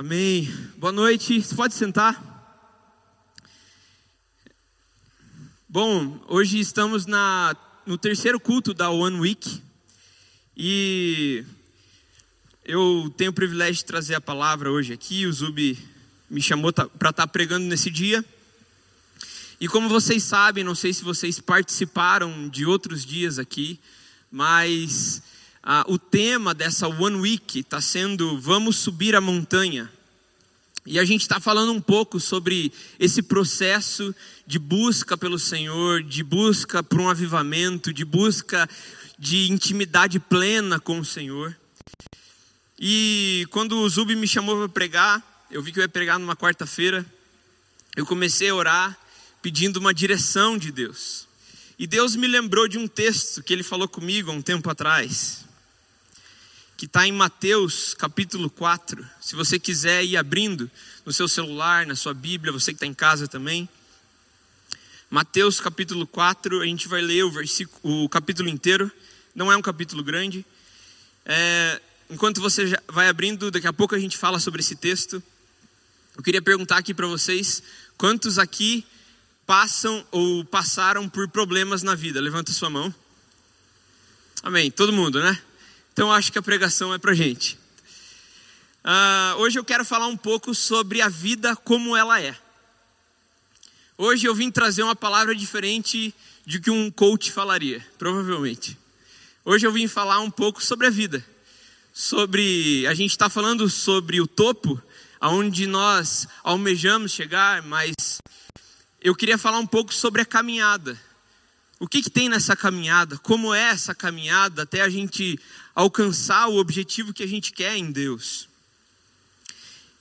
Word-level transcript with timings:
Amém. 0.00 0.48
Boa 0.76 0.92
noite. 0.92 1.42
Você 1.42 1.56
pode 1.56 1.74
sentar? 1.74 2.14
Bom, 5.68 6.24
hoje 6.28 6.60
estamos 6.60 7.04
na, 7.04 7.56
no 7.84 7.98
terceiro 7.98 8.38
culto 8.38 8.72
da 8.72 8.90
One 8.90 9.18
Week 9.18 9.60
e 10.56 11.44
eu 12.64 13.12
tenho 13.16 13.32
o 13.32 13.34
privilégio 13.34 13.74
de 13.74 13.86
trazer 13.86 14.14
a 14.14 14.20
palavra 14.20 14.70
hoje 14.70 14.92
aqui. 14.92 15.26
O 15.26 15.32
Zubi 15.32 15.76
me 16.30 16.40
chamou 16.40 16.72
para 16.72 16.86
estar 16.86 17.12
tá 17.12 17.26
pregando 17.26 17.66
nesse 17.66 17.90
dia. 17.90 18.24
E 19.60 19.66
como 19.66 19.88
vocês 19.88 20.22
sabem, 20.22 20.62
não 20.62 20.76
sei 20.76 20.92
se 20.92 21.02
vocês 21.02 21.40
participaram 21.40 22.48
de 22.48 22.64
outros 22.64 23.04
dias 23.04 23.36
aqui, 23.36 23.80
mas 24.30 25.20
ah, 25.70 25.84
o 25.86 25.98
tema 25.98 26.54
dessa 26.54 26.88
One 26.88 27.16
Week 27.16 27.58
está 27.58 27.78
sendo 27.78 28.40
Vamos 28.40 28.76
subir 28.76 29.14
a 29.14 29.20
montanha. 29.20 29.92
E 30.86 30.98
a 30.98 31.04
gente 31.04 31.20
está 31.20 31.38
falando 31.38 31.70
um 31.72 31.80
pouco 31.80 32.18
sobre 32.18 32.72
esse 32.98 33.20
processo 33.20 34.14
de 34.46 34.58
busca 34.58 35.14
pelo 35.14 35.38
Senhor, 35.38 36.02
de 36.02 36.24
busca 36.24 36.82
por 36.82 36.98
um 36.98 37.10
avivamento, 37.10 37.92
de 37.92 38.02
busca 38.02 38.66
de 39.18 39.52
intimidade 39.52 40.18
plena 40.18 40.80
com 40.80 41.00
o 41.00 41.04
Senhor. 41.04 41.54
E 42.80 43.46
quando 43.50 43.76
o 43.76 43.88
Zub 43.90 44.16
me 44.16 44.26
chamou 44.26 44.56
para 44.56 44.70
pregar, 44.70 45.46
eu 45.50 45.62
vi 45.62 45.70
que 45.70 45.80
eu 45.80 45.82
ia 45.82 45.88
pregar 45.88 46.18
numa 46.18 46.34
quarta-feira, 46.34 47.04
eu 47.94 48.06
comecei 48.06 48.48
a 48.48 48.54
orar 48.54 48.98
pedindo 49.42 49.76
uma 49.76 49.92
direção 49.92 50.56
de 50.56 50.72
Deus. 50.72 51.28
E 51.78 51.86
Deus 51.86 52.16
me 52.16 52.26
lembrou 52.26 52.66
de 52.66 52.78
um 52.78 52.88
texto 52.88 53.42
que 53.42 53.52
ele 53.52 53.62
falou 53.62 53.86
comigo 53.86 54.30
há 54.30 54.34
um 54.34 54.40
tempo 54.40 54.70
atrás 54.70 55.46
que 56.78 56.86
está 56.86 57.08
em 57.08 57.10
Mateus 57.10 57.92
capítulo 57.92 58.48
4. 58.48 59.04
Se 59.20 59.34
você 59.34 59.58
quiser 59.58 60.04
ir 60.04 60.16
abrindo 60.16 60.70
no 61.04 61.12
seu 61.12 61.26
celular, 61.26 61.84
na 61.84 61.96
sua 61.96 62.14
Bíblia, 62.14 62.52
você 62.52 62.70
que 62.70 62.76
está 62.76 62.86
em 62.86 62.94
casa 62.94 63.26
também. 63.26 63.68
Mateus 65.10 65.58
capítulo 65.58 66.06
4, 66.06 66.60
a 66.60 66.64
gente 66.64 66.86
vai 66.86 67.02
ler 67.02 67.24
o, 67.24 67.32
versículo, 67.32 68.04
o 68.04 68.08
capítulo 68.08 68.48
inteiro. 68.48 68.88
Não 69.34 69.50
é 69.50 69.56
um 69.56 69.60
capítulo 69.60 70.04
grande. 70.04 70.46
É, 71.26 71.82
enquanto 72.08 72.40
você 72.40 72.72
vai 72.86 73.08
abrindo, 73.08 73.50
daqui 73.50 73.66
a 73.66 73.72
pouco 73.72 73.96
a 73.96 73.98
gente 73.98 74.16
fala 74.16 74.38
sobre 74.38 74.60
esse 74.60 74.76
texto. 74.76 75.20
Eu 76.16 76.22
queria 76.22 76.40
perguntar 76.40 76.76
aqui 76.76 76.94
para 76.94 77.08
vocês: 77.08 77.60
quantos 77.96 78.38
aqui 78.38 78.86
passam 79.44 80.06
ou 80.12 80.44
passaram 80.44 81.08
por 81.08 81.26
problemas 81.26 81.82
na 81.82 81.96
vida? 81.96 82.20
Levanta 82.20 82.52
sua 82.52 82.70
mão. 82.70 82.94
Amém. 84.44 84.70
Todo 84.70 84.92
mundo, 84.92 85.20
né? 85.20 85.42
Então 85.98 86.12
acho 86.12 86.30
que 86.30 86.38
a 86.38 86.42
pregação 86.42 86.94
é 86.94 86.98
para 86.98 87.12
gente. 87.12 87.58
Uh, 88.84 89.38
hoje 89.38 89.58
eu 89.58 89.64
quero 89.64 89.84
falar 89.84 90.06
um 90.06 90.16
pouco 90.16 90.54
sobre 90.54 91.02
a 91.02 91.08
vida 91.08 91.56
como 91.56 91.96
ela 91.96 92.22
é. 92.22 92.36
Hoje 93.96 94.24
eu 94.24 94.32
vim 94.32 94.48
trazer 94.48 94.84
uma 94.84 94.94
palavra 94.94 95.34
diferente 95.34 96.14
de 96.46 96.60
que 96.60 96.70
um 96.70 96.88
coach 96.88 97.32
falaria, 97.32 97.84
provavelmente. 97.98 98.78
Hoje 99.44 99.66
eu 99.66 99.72
vim 99.72 99.88
falar 99.88 100.20
um 100.20 100.30
pouco 100.30 100.62
sobre 100.62 100.86
a 100.86 100.90
vida. 100.90 101.26
Sobre. 101.92 102.86
A 102.86 102.94
gente 102.94 103.10
está 103.10 103.28
falando 103.28 103.68
sobre 103.68 104.20
o 104.20 104.26
topo, 104.28 104.80
aonde 105.20 105.66
nós 105.66 106.28
almejamos 106.44 107.10
chegar, 107.10 107.60
mas 107.64 108.20
eu 109.02 109.16
queria 109.16 109.36
falar 109.36 109.58
um 109.58 109.66
pouco 109.66 109.92
sobre 109.92 110.22
a 110.22 110.24
caminhada. 110.24 110.96
O 111.80 111.86
que, 111.86 112.02
que 112.02 112.10
tem 112.10 112.28
nessa 112.28 112.56
caminhada? 112.56 113.16
Como 113.18 113.54
é 113.54 113.70
essa 113.70 113.94
caminhada 113.94 114.62
até 114.62 114.80
a 114.82 114.88
gente 114.88 115.38
alcançar 115.74 116.48
o 116.48 116.56
objetivo 116.56 117.12
que 117.12 117.22
a 117.22 117.26
gente 117.26 117.52
quer 117.52 117.76
em 117.76 117.92
Deus? 117.92 118.48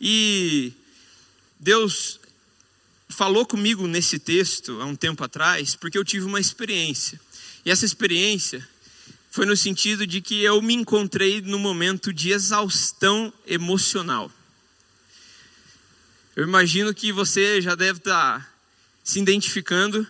E 0.02 0.74
Deus 1.60 2.20
falou 3.10 3.46
comigo 3.46 3.88
nesse 3.88 4.18
texto 4.18 4.82
há 4.82 4.86
um 4.86 4.96
tempo 4.96 5.24
atrás, 5.24 5.76
porque 5.76 5.98
eu 5.98 6.04
tive 6.04 6.26
uma 6.26 6.40
experiência. 6.40 7.20
E 7.64 7.70
essa 7.70 7.86
experiência 7.86 8.68
foi 9.30 9.46
no 9.46 9.56
sentido 9.56 10.08
de 10.08 10.20
que 10.20 10.44
eu 10.44 10.60
me 10.64 10.74
encontrei 10.74 11.42
no 11.42 11.60
momento 11.60 12.12
de 12.12 12.32
exaustão 12.32 13.32
emocional. 13.46 14.32
Eu 16.36 16.44
imagino 16.44 16.94
que 16.94 17.12
você 17.12 17.62
já 17.62 17.76
deve 17.76 18.00
estar 18.00 18.52
se 19.04 19.20
identificando 19.20 20.08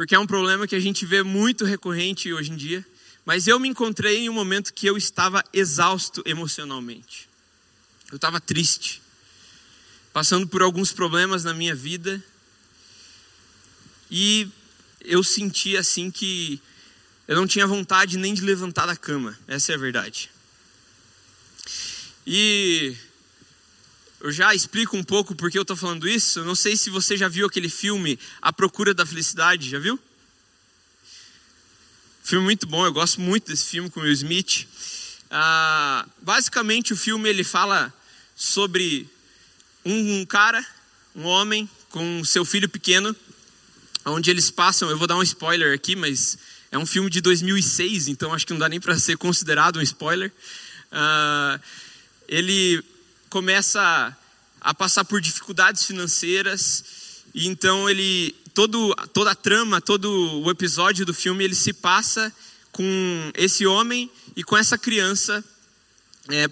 porque 0.00 0.14
é 0.14 0.18
um 0.18 0.26
problema 0.26 0.66
que 0.66 0.74
a 0.74 0.80
gente 0.80 1.04
vê 1.04 1.22
muito 1.22 1.62
recorrente 1.62 2.32
hoje 2.32 2.50
em 2.50 2.56
dia. 2.56 2.82
Mas 3.22 3.46
eu 3.46 3.60
me 3.60 3.68
encontrei 3.68 4.20
em 4.20 4.30
um 4.30 4.32
momento 4.32 4.72
que 4.72 4.86
eu 4.86 4.96
estava 4.96 5.44
exausto 5.52 6.22
emocionalmente. 6.24 7.28
Eu 8.10 8.16
estava 8.16 8.40
triste, 8.40 9.02
passando 10.10 10.48
por 10.48 10.62
alguns 10.62 10.90
problemas 10.90 11.44
na 11.44 11.52
minha 11.52 11.74
vida. 11.74 12.24
E 14.10 14.48
eu 15.02 15.22
senti 15.22 15.76
assim 15.76 16.10
que 16.10 16.62
eu 17.28 17.36
não 17.36 17.46
tinha 17.46 17.66
vontade 17.66 18.16
nem 18.16 18.32
de 18.32 18.40
levantar 18.40 18.86
da 18.86 18.96
cama. 18.96 19.38
Essa 19.46 19.72
é 19.72 19.74
a 19.74 19.78
verdade. 19.78 20.30
E 22.26 22.96
eu 24.20 24.30
já 24.30 24.54
explico 24.54 24.96
um 24.96 25.02
pouco 25.02 25.34
por 25.34 25.50
que 25.50 25.56
eu 25.56 25.62
estou 25.62 25.76
falando 25.76 26.06
isso. 26.06 26.40
Eu 26.40 26.44
não 26.44 26.54
sei 26.54 26.76
se 26.76 26.90
você 26.90 27.16
já 27.16 27.26
viu 27.26 27.46
aquele 27.46 27.70
filme 27.70 28.18
A 28.42 28.52
Procura 28.52 28.92
da 28.92 29.06
Felicidade, 29.06 29.70
já 29.70 29.78
viu? 29.78 29.98
Filme 32.22 32.44
muito 32.44 32.66
bom, 32.66 32.84
eu 32.84 32.92
gosto 32.92 33.20
muito 33.20 33.48
desse 33.48 33.64
filme 33.64 33.88
com 33.88 34.00
o 34.00 34.02
Will 34.02 34.12
Smith. 34.12 34.68
Ah, 35.30 36.06
basicamente 36.20 36.92
o 36.92 36.96
filme 36.96 37.30
ele 37.30 37.42
fala 37.42 37.92
sobre 38.36 39.08
um, 39.84 40.20
um 40.20 40.26
cara, 40.26 40.64
um 41.16 41.24
homem 41.24 41.68
com 41.88 42.22
seu 42.22 42.44
filho 42.44 42.68
pequeno, 42.68 43.16
onde 44.04 44.30
eles 44.30 44.50
passam. 44.50 44.90
Eu 44.90 44.98
vou 44.98 45.06
dar 45.06 45.16
um 45.16 45.22
spoiler 45.22 45.74
aqui, 45.74 45.96
mas 45.96 46.36
é 46.70 46.76
um 46.76 46.84
filme 46.84 47.08
de 47.08 47.22
2006, 47.22 48.08
então 48.08 48.34
acho 48.34 48.46
que 48.46 48.52
não 48.52 48.60
dá 48.60 48.68
nem 48.68 48.80
para 48.80 48.98
ser 48.98 49.16
considerado 49.16 49.78
um 49.78 49.82
spoiler. 49.82 50.30
Ah, 50.92 51.58
ele 52.28 52.84
começa 53.30 54.16
a 54.60 54.74
passar 54.74 55.04
por 55.04 55.20
dificuldades 55.20 55.84
financeiras 55.84 56.84
e 57.34 57.46
então 57.46 57.88
ele 57.88 58.34
todo 58.52 58.94
toda 59.14 59.30
a 59.30 59.34
trama, 59.34 59.80
todo 59.80 60.42
o 60.42 60.50
episódio 60.50 61.06
do 61.06 61.14
filme 61.14 61.44
ele 61.44 61.54
se 61.54 61.72
passa 61.72 62.32
com 62.72 62.84
esse 63.34 63.64
homem 63.66 64.10
e 64.36 64.42
com 64.42 64.56
essa 64.56 64.76
criança 64.76 65.42
é, 66.28 66.46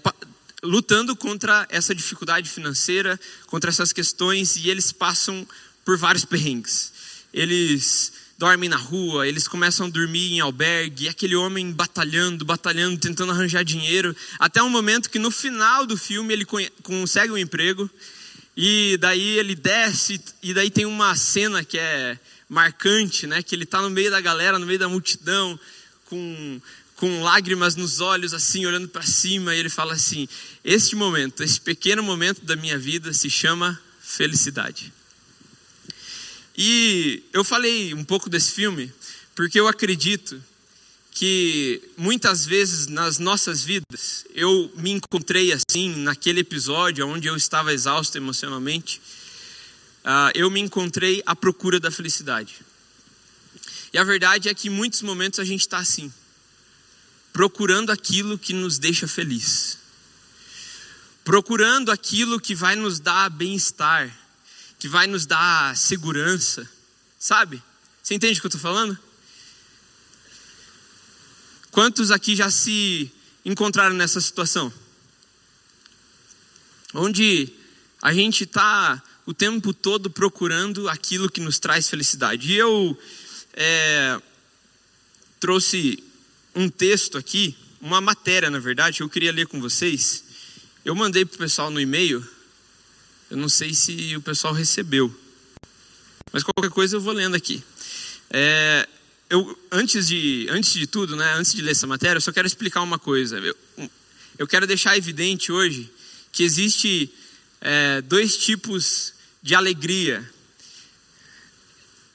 lutando 0.63 1.15
contra 1.15 1.67
essa 1.69 1.93
dificuldade 1.93 2.49
financeira, 2.49 3.19
contra 3.47 3.69
essas 3.69 3.93
questões 3.93 4.55
e 4.55 4.69
eles 4.69 4.91
passam 4.91 5.47
por 5.85 5.97
vários 5.97 6.25
perrengues. 6.25 6.91
Eles 7.33 8.13
dormem 8.39 8.69
na 8.69 8.77
rua, 8.77 9.27
eles 9.27 9.49
começam 9.49 9.87
a 9.87 9.89
dormir 9.89 10.31
em 10.31 10.39
albergue, 10.39 11.03
e 11.03 11.09
aquele 11.09 11.35
homem 11.35 11.73
batalhando, 11.73 12.45
batalhando, 12.45 12.97
tentando 12.97 13.33
arranjar 13.33 13.65
dinheiro, 13.65 14.15
até 14.39 14.63
um 14.63 14.69
momento 14.69 15.09
que 15.09 15.19
no 15.19 15.29
final 15.29 15.85
do 15.85 15.97
filme 15.97 16.33
ele 16.33 16.45
consegue 16.81 17.33
um 17.33 17.37
emprego, 17.37 17.89
e 18.55 18.97
daí 19.01 19.37
ele 19.37 19.55
desce, 19.55 20.21
e 20.41 20.53
daí 20.53 20.69
tem 20.71 20.85
uma 20.85 21.17
cena 21.17 21.65
que 21.65 21.77
é 21.77 22.17
marcante, 22.47 23.27
né? 23.27 23.43
Que 23.43 23.53
ele 23.55 23.65
está 23.65 23.81
no 23.81 23.89
meio 23.89 24.09
da 24.09 24.21
galera, 24.21 24.57
no 24.57 24.65
meio 24.65 24.79
da 24.79 24.87
multidão, 24.87 25.59
com, 26.05 26.61
com 26.95 27.21
lágrimas 27.21 27.75
nos 27.75 27.99
olhos, 27.99 28.33
assim, 28.33 28.65
olhando 28.65 28.87
para 28.87 29.03
cima, 29.03 29.53
e 29.53 29.59
ele 29.59 29.69
fala 29.69 29.93
assim: 29.93 30.29
Este 30.63 30.95
momento, 30.95 31.43
esse 31.43 31.59
pequeno 31.59 32.01
momento 32.01 32.45
da 32.45 32.55
minha 32.55 32.77
vida 32.77 33.11
se 33.13 33.29
chama 33.29 33.77
felicidade. 34.01 34.93
E 36.61 37.23
eu 37.31 37.41
falei 37.41 37.93
um 37.93 38.03
pouco 38.03 38.29
desse 38.29 38.51
filme 38.51 38.91
porque 39.33 39.57
eu 39.57 39.65
acredito 39.65 40.43
que 41.09 41.81
muitas 41.95 42.45
vezes 42.45 42.87
nas 42.87 43.17
nossas 43.17 43.63
vidas 43.63 44.25
eu 44.33 44.69
me 44.75 44.91
encontrei 44.91 45.53
assim, 45.53 45.95
naquele 46.03 46.41
episódio 46.41 47.07
onde 47.07 47.27
eu 47.27 47.37
estava 47.37 47.71
exausto 47.71 48.17
emocionalmente, 48.17 49.01
uh, 50.03 50.35
eu 50.35 50.51
me 50.51 50.59
encontrei 50.59 51.23
à 51.25 51.33
procura 51.33 51.79
da 51.79 51.89
felicidade. 51.89 52.55
E 53.93 53.97
a 53.97 54.03
verdade 54.03 54.49
é 54.49 54.53
que 54.53 54.67
em 54.67 54.71
muitos 54.71 55.01
momentos 55.01 55.39
a 55.39 55.45
gente 55.45 55.61
está 55.61 55.77
assim, 55.77 56.11
procurando 57.31 57.89
aquilo 57.89 58.37
que 58.37 58.51
nos 58.51 58.77
deixa 58.77 59.07
feliz, 59.07 59.77
procurando 61.23 61.89
aquilo 61.89 62.37
que 62.37 62.53
vai 62.53 62.75
nos 62.75 62.99
dar 62.99 63.29
bem-estar, 63.29 64.13
que 64.79 64.87
vai 64.87 65.05
nos 65.05 65.25
dar 65.25 65.75
segurança, 65.75 66.67
sabe? 67.19 67.61
Você 68.01 68.15
entende 68.15 68.39
o 68.39 68.41
que 68.41 68.47
eu 68.47 68.49
estou 68.49 68.61
falando? 68.61 68.97
Quantos 71.69 72.09
aqui 72.09 72.35
já 72.35 72.49
se 72.49 73.11
encontraram 73.43 73.93
nessa 73.93 74.21
situação? 74.21 74.73
Onde 76.93 77.53
a 78.01 78.13
gente 78.13 78.45
está 78.45 79.03
o 79.25 79.33
tempo 79.33 79.73
todo 79.73 80.09
procurando 80.09 80.89
aquilo 80.89 81.29
que 81.29 81.41
nos 81.41 81.59
traz 81.59 81.87
felicidade. 81.87 82.51
E 82.51 82.55
eu 82.55 82.97
é, 83.53 84.19
trouxe 85.39 86.03
um 86.55 86.67
texto 86.69 87.17
aqui, 87.17 87.55
uma 87.79 88.01
matéria 88.01 88.49
na 88.49 88.57
verdade, 88.57 88.97
que 88.97 89.03
eu 89.03 89.09
queria 89.09 89.31
ler 89.31 89.45
com 89.45 89.61
vocês. 89.61 90.23
Eu 90.83 90.95
mandei 90.95 91.25
para 91.25 91.35
o 91.35 91.39
pessoal 91.39 91.69
no 91.69 91.79
e-mail 91.79 92.27
Eu 93.29 93.37
não 93.37 93.47
sei 93.47 93.73
se 93.73 94.15
o 94.15 94.21
pessoal 94.21 94.53
recebeu. 94.53 95.13
Mas 96.31 96.43
qualquer 96.43 96.71
coisa 96.71 96.95
eu 96.95 97.01
vou 97.01 97.13
lendo 97.13 97.35
aqui. 97.35 97.63
É, 98.31 98.87
eu, 99.29 99.57
antes, 99.71 100.07
de, 100.07 100.47
antes 100.49 100.73
de 100.73 100.87
tudo, 100.87 101.15
né, 101.15 101.33
antes 101.35 101.53
de 101.53 101.61
ler 101.61 101.71
essa 101.71 101.85
matéria, 101.85 102.17
eu 102.17 102.21
só 102.21 102.31
quero 102.31 102.47
explicar 102.47 102.81
uma 102.81 102.97
coisa. 102.97 103.37
Eu, 103.37 103.55
eu 104.37 104.47
quero 104.47 104.65
deixar 104.65 104.97
evidente 104.97 105.51
hoje 105.51 105.91
que 106.31 106.43
existe 106.43 107.13
é, 107.61 108.01
dois 108.01 108.37
tipos 108.37 109.13
de 109.43 109.53
alegria. 109.53 110.27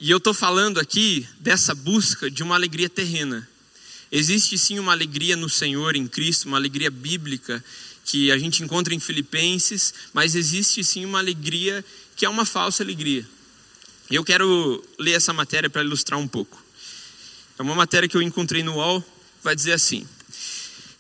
E 0.00 0.10
eu 0.10 0.18
estou 0.18 0.34
falando 0.34 0.80
aqui 0.80 1.26
dessa 1.38 1.74
busca 1.74 2.28
de 2.28 2.42
uma 2.42 2.56
alegria 2.56 2.88
terrena. 2.88 3.48
Existe 4.10 4.58
sim 4.58 4.78
uma 4.80 4.92
alegria 4.92 5.36
no 5.36 5.48
Senhor, 5.48 5.94
em 5.94 6.06
Cristo, 6.08 6.46
uma 6.46 6.56
alegria 6.56 6.90
bíblica 6.90 7.64
que 8.04 8.30
a 8.30 8.38
gente 8.38 8.62
encontra 8.62 8.94
em 8.94 9.00
Filipenses, 9.00 9.94
mas 10.12 10.34
existe 10.34 10.84
sim 10.84 11.04
uma 11.04 11.18
alegria 11.18 11.84
que 12.16 12.24
é 12.24 12.28
uma 12.28 12.44
falsa 12.44 12.82
alegria. 12.82 13.26
E 14.10 14.14
eu 14.14 14.24
quero 14.24 14.84
ler 14.98 15.12
essa 15.12 15.32
matéria 15.32 15.70
para 15.70 15.82
ilustrar 15.82 16.20
um 16.20 16.28
pouco. 16.28 16.62
É 17.58 17.62
uma 17.62 17.74
matéria 17.74 18.08
que 18.08 18.16
eu 18.16 18.22
encontrei 18.22 18.62
no 18.62 18.74
UOL, 18.74 19.02
vai 19.42 19.54
dizer 19.54 19.72
assim: 19.72 20.06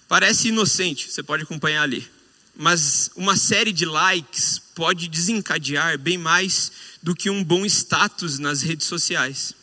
Parece 0.08 0.48
inocente, 0.48 1.10
você 1.10 1.22
pode 1.22 1.42
acompanhar 1.42 1.82
ali, 1.82 2.08
mas 2.56 3.10
uma 3.16 3.36
série 3.36 3.72
de 3.72 3.84
likes 3.84 4.60
pode 4.74 5.08
desencadear 5.08 5.98
bem 5.98 6.16
mais 6.16 6.72
do 7.02 7.14
que 7.14 7.28
um 7.28 7.42
bom 7.42 7.66
status 7.66 8.38
nas 8.38 8.62
redes 8.62 8.86
sociais. 8.86 9.54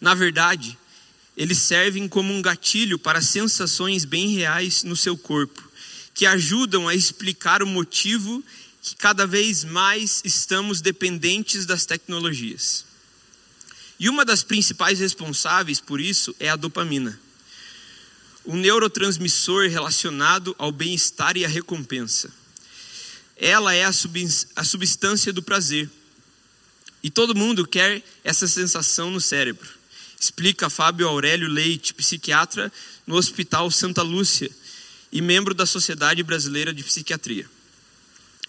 Na 0.00 0.14
verdade, 0.14 0.76
eles 1.36 1.58
servem 1.58 2.08
como 2.08 2.32
um 2.32 2.42
gatilho 2.42 2.98
para 2.98 3.22
sensações 3.22 4.04
bem 4.04 4.30
reais 4.30 4.82
no 4.82 4.96
seu 4.96 5.16
corpo, 5.16 5.69
que 6.20 6.26
ajudam 6.26 6.86
a 6.86 6.94
explicar 6.94 7.62
o 7.62 7.66
motivo 7.66 8.44
que 8.82 8.94
cada 8.94 9.26
vez 9.26 9.64
mais 9.64 10.20
estamos 10.22 10.82
dependentes 10.82 11.64
das 11.64 11.86
tecnologias. 11.86 12.84
E 13.98 14.06
uma 14.06 14.22
das 14.22 14.42
principais 14.42 15.00
responsáveis 15.00 15.80
por 15.80 15.98
isso 15.98 16.36
é 16.38 16.50
a 16.50 16.56
dopamina, 16.56 17.18
o 18.44 18.54
neurotransmissor 18.54 19.70
relacionado 19.70 20.54
ao 20.58 20.70
bem-estar 20.70 21.38
e 21.38 21.44
à 21.46 21.48
recompensa. 21.48 22.30
Ela 23.34 23.72
é 23.72 23.84
a, 23.86 23.92
substância 24.62 25.32
do 25.32 25.42
prazer. 25.42 25.88
E 27.02 27.08
todo 27.08 27.34
mundo 27.34 27.66
quer 27.66 28.02
essa 28.22 28.46
sensação 28.46 29.10
no 29.10 29.22
cérebro. 29.22 29.70
Explica 30.20 30.68
Fábio 30.68 31.08
Aurélio 31.08 31.48
Leite, 31.48 31.94
psiquiatra 31.94 32.70
no 33.06 33.16
Hospital 33.16 33.70
Santa 33.70 34.02
Lúcia 34.02 34.59
e 35.12 35.20
membro 35.20 35.54
da 35.54 35.66
Sociedade 35.66 36.22
Brasileira 36.22 36.72
de 36.72 36.84
Psiquiatria. 36.84 37.46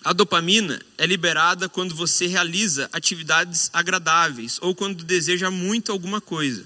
A 0.04 0.14
dopamina 0.14 0.82
é 0.98 1.06
liberada 1.06 1.70
quando 1.70 1.94
você 1.94 2.26
realiza 2.26 2.90
atividades 2.92 3.70
agradáveis 3.72 4.58
ou 4.62 4.74
quando 4.74 5.04
deseja 5.04 5.52
muito 5.52 5.92
alguma 5.92 6.20
coisa. 6.20 6.66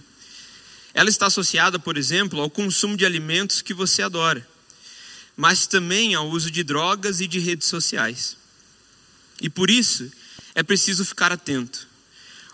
Ela 0.93 1.09
está 1.09 1.25
associada, 1.25 1.77
por 1.77 1.97
exemplo, 1.97 2.39
ao 2.39 2.49
consumo 2.49 2.95
de 2.95 3.05
alimentos 3.05 3.61
que 3.61 3.73
você 3.73 4.01
adora, 4.01 4.47
mas 5.35 5.67
também 5.67 6.15
ao 6.15 6.29
uso 6.29 6.49
de 6.49 6.63
drogas 6.63 7.19
e 7.19 7.27
de 7.27 7.39
redes 7.39 7.67
sociais. 7.67 8.37
E 9.41 9.49
por 9.49 9.69
isso 9.69 10.09
é 10.53 10.63
preciso 10.63 11.03
ficar 11.03 11.33
atento. 11.33 11.85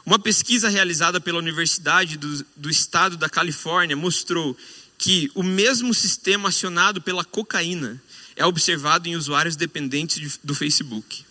Uma 0.04 0.18
pesquisa 0.18 0.68
realizada 0.68 1.22
pela 1.22 1.38
Universidade 1.38 2.18
do, 2.18 2.44
do 2.56 2.70
Estado 2.72 3.16
da 3.16 3.30
Califórnia 3.30 3.96
mostrou 3.96 4.58
que 5.02 5.32
o 5.34 5.42
mesmo 5.42 5.96
sistema 5.96 6.50
acionado 6.50 7.02
pela 7.02 7.26
cocaína 7.26 8.00
é 8.36 8.46
observado 8.46 9.10
em 9.10 9.16
usuários 9.16 9.56
dependentes 9.56 10.40
do 10.44 10.54
Facebook. 10.54 11.26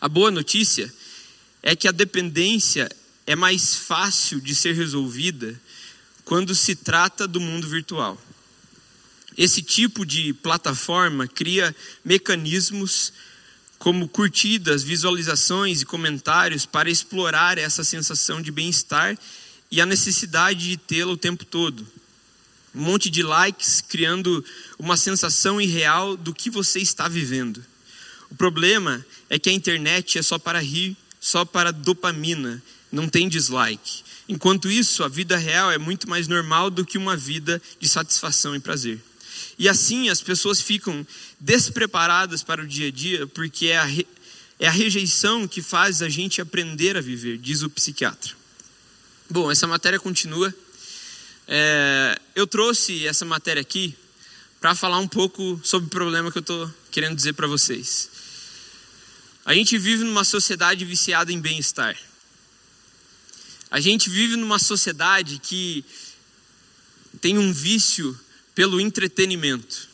A 0.00 0.08
boa 0.08 0.30
notícia 0.30 0.90
é 1.62 1.76
que 1.76 1.86
a 1.86 1.92
dependência 1.92 2.90
é 3.26 3.36
mais 3.36 3.76
fácil 3.76 4.40
de 4.40 4.54
ser 4.54 4.74
resolvida 4.74 5.60
quando 6.24 6.54
se 6.54 6.74
trata 6.74 7.28
do 7.28 7.38
mundo 7.38 7.68
virtual. 7.68 8.18
Esse 9.36 9.60
tipo 9.60 10.06
de 10.06 10.32
plataforma 10.32 11.28
cria 11.28 11.76
mecanismos 12.02 13.12
como 13.78 14.08
curtidas, 14.08 14.82
visualizações 14.82 15.82
e 15.82 15.86
comentários 15.86 16.64
para 16.64 16.88
explorar 16.88 17.58
essa 17.58 17.84
sensação 17.84 18.40
de 18.40 18.50
bem-estar 18.50 19.18
e 19.72 19.80
a 19.80 19.86
necessidade 19.86 20.68
de 20.68 20.76
tê-la 20.76 21.10
o 21.10 21.16
tempo 21.16 21.44
todo 21.44 21.84
um 22.74 22.82
monte 22.82 23.10
de 23.10 23.22
likes, 23.22 23.82
criando 23.82 24.44
uma 24.78 24.96
sensação 24.96 25.60
irreal 25.60 26.16
do 26.16 26.32
que 26.32 26.48
você 26.48 26.80
está 26.80 27.06
vivendo. 27.06 27.64
O 28.30 28.34
problema 28.34 29.04
é 29.28 29.38
que 29.38 29.50
a 29.50 29.52
internet 29.52 30.18
é 30.18 30.22
só 30.22 30.38
para 30.38 30.58
rir, 30.58 30.96
só 31.20 31.44
para 31.44 31.70
dopamina, 31.70 32.62
não 32.90 33.08
tem 33.08 33.28
dislike. 33.28 34.02
Enquanto 34.28 34.70
isso, 34.70 35.04
a 35.04 35.08
vida 35.08 35.36
real 35.36 35.70
é 35.70 35.76
muito 35.76 36.08
mais 36.08 36.28
normal 36.28 36.70
do 36.70 36.84
que 36.84 36.96
uma 36.96 37.16
vida 37.16 37.60
de 37.78 37.88
satisfação 37.88 38.56
e 38.56 38.60
prazer. 38.60 38.98
E 39.58 39.68
assim 39.68 40.08
as 40.08 40.22
pessoas 40.22 40.60
ficam 40.60 41.06
despreparadas 41.38 42.42
para 42.42 42.62
o 42.62 42.66
dia 42.66 42.88
a 42.88 42.90
dia, 42.90 43.26
porque 43.26 43.66
é 43.66 43.76
a, 43.76 43.84
re... 43.84 44.06
é 44.58 44.66
a 44.66 44.70
rejeição 44.70 45.46
que 45.46 45.60
faz 45.60 46.00
a 46.00 46.08
gente 46.08 46.40
aprender 46.40 46.96
a 46.96 47.02
viver, 47.02 47.36
diz 47.36 47.62
o 47.62 47.68
psiquiatra. 47.68 48.41
Bom, 49.32 49.50
essa 49.50 49.66
matéria 49.66 49.98
continua. 49.98 50.54
É, 51.48 52.20
eu 52.34 52.46
trouxe 52.46 53.06
essa 53.06 53.24
matéria 53.24 53.62
aqui 53.62 53.96
para 54.60 54.74
falar 54.74 54.98
um 54.98 55.08
pouco 55.08 55.58
sobre 55.64 55.86
o 55.86 55.90
problema 55.90 56.30
que 56.30 56.36
eu 56.36 56.42
estou 56.42 56.70
querendo 56.90 57.16
dizer 57.16 57.32
para 57.32 57.46
vocês. 57.46 58.10
A 59.42 59.54
gente 59.54 59.78
vive 59.78 60.04
numa 60.04 60.22
sociedade 60.22 60.84
viciada 60.84 61.32
em 61.32 61.40
bem-estar. 61.40 61.96
A 63.70 63.80
gente 63.80 64.10
vive 64.10 64.36
numa 64.36 64.58
sociedade 64.58 65.40
que 65.42 65.82
tem 67.18 67.38
um 67.38 67.54
vício 67.54 68.14
pelo 68.54 68.78
entretenimento. 68.78 69.88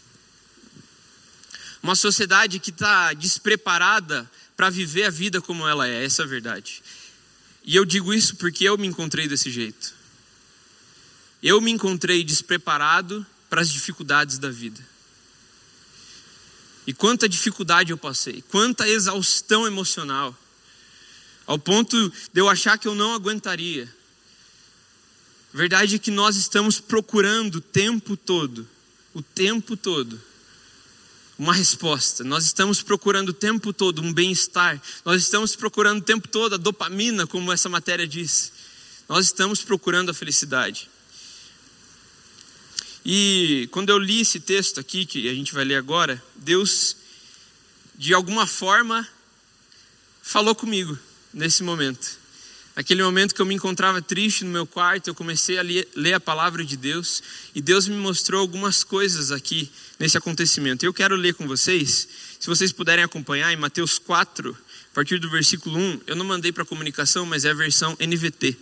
Uma 1.81 1.95
sociedade 1.95 2.59
que 2.59 2.71
está 2.71 3.13
despreparada 3.13 4.29
para 4.57 4.69
viver 4.69 5.05
a 5.05 5.11
vida 5.11 5.41
como 5.41 5.65
ela 5.69 5.87
é, 5.87 6.05
essa 6.05 6.23
é 6.23 6.25
a 6.25 6.29
verdade. 6.29 6.83
E 7.69 7.77
eu 7.77 7.85
digo 7.85 8.15
isso 8.15 8.35
porque 8.37 8.65
eu 8.65 8.79
me 8.79 8.87
encontrei 8.87 9.29
desse 9.29 9.51
jeito. 9.51 9.93
Eu 11.43 11.61
me 11.61 11.71
encontrei 11.71 12.25
despreparado 12.25 13.27
para 13.51 13.61
as 13.61 13.71
dificuldades 13.71 14.39
da 14.39 14.49
vida. 14.49 14.81
E 16.87 16.95
quanta 16.95 17.29
dificuldade 17.29 17.91
eu 17.91 17.99
passei, 17.99 18.43
quanta 18.49 18.89
exaustão 18.89 19.67
emocional, 19.67 20.35
ao 21.47 21.59
ponto 21.59 22.09
de 22.33 22.41
eu 22.41 22.49
achar 22.49 22.79
que 22.79 22.89
eu 22.89 22.95
não 22.95 23.13
aguentaria. 23.13 23.87
Verdade 25.53 25.97
é 25.97 25.99
que 25.99 26.11
nós 26.11 26.37
estamos 26.37 26.81
procurando 26.81 27.57
o 27.57 27.61
tempo 27.61 28.17
todo, 28.17 28.67
o 29.13 29.21
tempo 29.21 29.77
todo, 29.77 30.19
uma 31.39 31.55
resposta. 31.55 32.25
Nós 32.25 32.45
estamos 32.45 32.83
procurando 32.83 33.29
o 33.29 33.33
tempo 33.33 33.73
todo 33.73 34.03
um 34.03 34.13
bem-estar. 34.13 34.83
Nós 35.05 35.23
estamos 35.23 35.55
procurando 35.55 36.01
o 36.01 36.05
tempo 36.05 36.27
todo 36.27 36.57
a 36.57 36.59
dopamina, 36.59 37.27
como 37.27 37.53
essa 37.53 37.69
matéria 37.69 38.07
diz. 38.07 38.53
Nós 39.09 39.27
estamos 39.27 39.63
procurando 39.63 40.11
a 40.11 40.15
felicidade. 40.15 40.91
E 43.05 43.69
quando 43.71 43.91
eu 43.91 43.99
li 43.99 44.21
esse 44.21 44.41
texto 44.41 44.81
aqui, 44.81 45.07
que 45.07 45.29
a 45.29 45.35
gente 45.35 45.55
vai 45.55 45.65
ler 45.65 45.77
agora, 45.77 46.23
Deus, 46.35 46.97
de 47.95 48.13
alguma 48.13 48.47
forma, 48.47 49.09
falou 50.21 50.55
comigo 50.55 50.99
nesse 51.33 51.63
momento. 51.63 52.18
Naquele 52.79 53.03
momento 53.03 53.35
que 53.35 53.43
eu 53.43 53.45
me 53.45 53.57
encontrava 53.57 54.01
triste 54.01 54.45
no 54.45 54.53
meu 54.53 54.65
quarto, 54.65 55.09
eu 55.09 55.15
comecei 55.15 55.59
a 55.59 55.63
ler 55.97 56.15
a 56.15 56.21
palavra 56.21 56.65
de 56.65 56.77
Deus 56.77 57.21
e 57.53 57.61
Deus 57.61 57.89
me 57.89 57.97
mostrou 57.97 58.41
algumas 58.41 58.85
coisas 58.85 59.33
aqui 59.33 59.69
nesse 59.99 60.17
acontecimento. 60.17 60.87
Eu 60.87 60.95
quero 60.95 61.17
ler 61.17 61.35
com 61.35 61.45
vocês, 61.45 62.07
se 62.39 62.47
vocês 62.47 62.71
puderem 62.71 63.03
acompanhar, 63.03 63.53
em 63.53 63.57
Mateus 63.57 63.99
4, 63.99 64.57
a 64.93 64.95
partir 64.95 65.19
do 65.19 65.29
versículo 65.29 65.77
1. 65.77 66.03
Eu 66.07 66.15
não 66.15 66.25
mandei 66.25 66.53
para 66.53 66.65
comunicação, 66.65 67.27
mas 67.27 67.45
é 67.45 67.51
a 67.51 67.55
versão 67.55 67.97
NVT. 67.99 68.57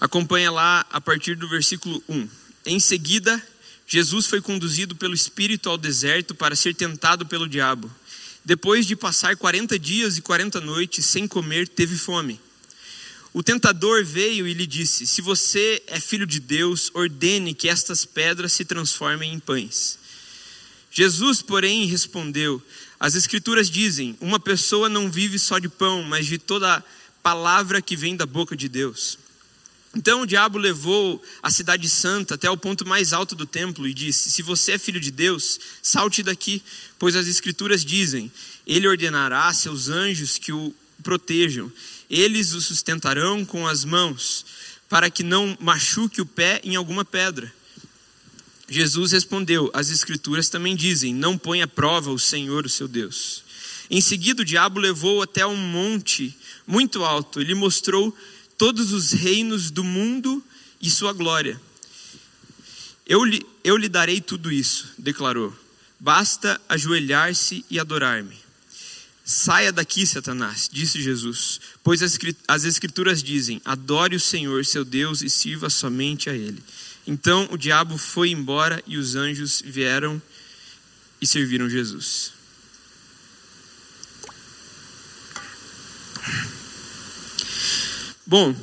Acompanha 0.00 0.50
lá 0.50 0.86
a 0.88 0.98
partir 0.98 1.34
do 1.34 1.46
versículo 1.46 2.02
1. 2.08 2.26
Em 2.64 2.80
seguida, 2.80 3.46
Jesus 3.86 4.24
foi 4.24 4.40
conduzido 4.40 4.96
pelo 4.96 5.12
Espírito 5.12 5.68
ao 5.68 5.76
deserto 5.76 6.34
para 6.34 6.56
ser 6.56 6.74
tentado 6.74 7.26
pelo 7.26 7.46
diabo. 7.46 7.94
Depois 8.48 8.86
de 8.86 8.96
passar 8.96 9.36
40 9.36 9.78
dias 9.78 10.16
e 10.16 10.22
40 10.22 10.58
noites 10.62 11.04
sem 11.04 11.28
comer, 11.28 11.68
teve 11.68 11.98
fome. 11.98 12.40
O 13.30 13.42
tentador 13.42 14.02
veio 14.02 14.48
e 14.48 14.54
lhe 14.54 14.66
disse: 14.66 15.06
Se 15.06 15.20
você 15.20 15.82
é 15.86 16.00
filho 16.00 16.26
de 16.26 16.40
Deus, 16.40 16.90
ordene 16.94 17.52
que 17.52 17.68
estas 17.68 18.06
pedras 18.06 18.54
se 18.54 18.64
transformem 18.64 19.34
em 19.34 19.38
pães. 19.38 19.98
Jesus, 20.90 21.42
porém, 21.42 21.84
respondeu: 21.84 22.62
As 22.98 23.14
Escrituras 23.14 23.68
dizem: 23.68 24.16
Uma 24.18 24.40
pessoa 24.40 24.88
não 24.88 25.10
vive 25.10 25.38
só 25.38 25.58
de 25.58 25.68
pão, 25.68 26.02
mas 26.02 26.24
de 26.24 26.38
toda 26.38 26.82
palavra 27.22 27.82
que 27.82 27.94
vem 27.94 28.16
da 28.16 28.24
boca 28.24 28.56
de 28.56 28.66
Deus. 28.66 29.18
Então 29.96 30.22
o 30.22 30.26
diabo 30.26 30.58
levou 30.58 31.22
a 31.42 31.50
cidade 31.50 31.88
santa 31.88 32.34
até 32.34 32.50
o 32.50 32.56
ponto 32.56 32.86
mais 32.86 33.12
alto 33.12 33.34
do 33.34 33.46
templo 33.46 33.86
e 33.86 33.94
disse: 33.94 34.30
Se 34.30 34.42
você 34.42 34.72
é 34.72 34.78
filho 34.78 35.00
de 35.00 35.10
Deus, 35.10 35.58
salte 35.82 36.22
daqui, 36.22 36.62
pois 36.98 37.16
as 37.16 37.26
Escrituras 37.26 37.84
dizem: 37.84 38.30
Ele 38.66 38.86
ordenará 38.86 39.46
a 39.46 39.54
seus 39.54 39.88
anjos 39.88 40.36
que 40.36 40.52
o 40.52 40.74
protejam, 41.02 41.72
eles 42.10 42.52
o 42.52 42.60
sustentarão 42.60 43.44
com 43.44 43.66
as 43.66 43.84
mãos, 43.84 44.44
para 44.88 45.08
que 45.08 45.22
não 45.22 45.56
machuque 45.60 46.20
o 46.20 46.26
pé 46.26 46.60
em 46.64 46.76
alguma 46.76 47.04
pedra. 47.04 47.52
Jesus 48.68 49.12
respondeu: 49.12 49.70
As 49.72 49.88
Escrituras 49.88 50.50
também 50.50 50.76
dizem: 50.76 51.14
Não 51.14 51.38
põe 51.38 51.62
à 51.62 51.66
prova 51.66 52.10
o 52.10 52.18
Senhor, 52.18 52.66
o 52.66 52.68
seu 52.68 52.86
Deus. 52.86 53.42
Em 53.90 54.02
seguida, 54.02 54.42
o 54.42 54.44
diabo 54.44 54.78
levou 54.78 55.22
até 55.22 55.46
um 55.46 55.56
monte 55.56 56.36
muito 56.66 57.02
alto. 57.02 57.40
Ele 57.40 57.54
mostrou 57.54 58.14
todos 58.58 58.92
os 58.92 59.12
reinos 59.12 59.70
do 59.70 59.84
mundo 59.84 60.44
e 60.82 60.90
sua 60.90 61.12
glória. 61.12 61.58
Eu 63.06 63.24
lhe, 63.24 63.46
eu 63.64 63.76
lhe 63.76 63.88
darei 63.88 64.20
tudo 64.20 64.52
isso, 64.52 64.92
declarou. 64.98 65.56
Basta 65.98 66.60
ajoelhar-se 66.68 67.64
e 67.70 67.78
adorar-me. 67.78 68.36
Saia 69.24 69.72
daqui, 69.72 70.06
Satanás, 70.06 70.68
disse 70.72 71.02
Jesus, 71.02 71.60
pois 71.82 72.00
as 72.46 72.64
Escrituras 72.64 73.22
dizem: 73.22 73.60
adore 73.64 74.16
o 74.16 74.20
Senhor, 74.20 74.64
seu 74.64 74.84
Deus, 74.84 75.22
e 75.22 75.28
sirva 75.28 75.70
somente 75.70 76.28
a 76.30 76.34
Ele. 76.34 76.62
Então 77.06 77.48
o 77.50 77.56
diabo 77.56 77.96
foi 77.96 78.30
embora 78.30 78.82
e 78.86 78.96
os 78.96 79.16
anjos 79.16 79.62
vieram 79.64 80.20
e 81.20 81.26
serviram 81.26 81.68
Jesus. 81.68 82.32
Bom, 88.30 88.54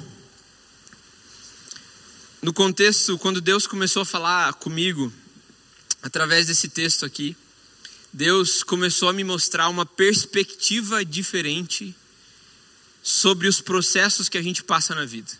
no 2.39 2.53
contexto, 2.53 3.17
quando 3.17 3.41
Deus 3.41 3.65
começou 3.65 4.03
a 4.03 4.05
falar 4.05 4.53
comigo, 4.53 5.11
através 6.03 6.45
desse 6.45 6.69
texto 6.69 7.03
aqui, 7.03 7.35
Deus 8.13 8.61
começou 8.61 9.09
a 9.09 9.13
me 9.13 9.23
mostrar 9.23 9.67
uma 9.69 9.83
perspectiva 9.83 11.03
diferente 11.03 11.95
sobre 13.01 13.47
os 13.47 13.59
processos 13.59 14.29
que 14.29 14.37
a 14.37 14.41
gente 14.43 14.63
passa 14.63 14.93
na 14.93 15.03
vida. 15.03 15.31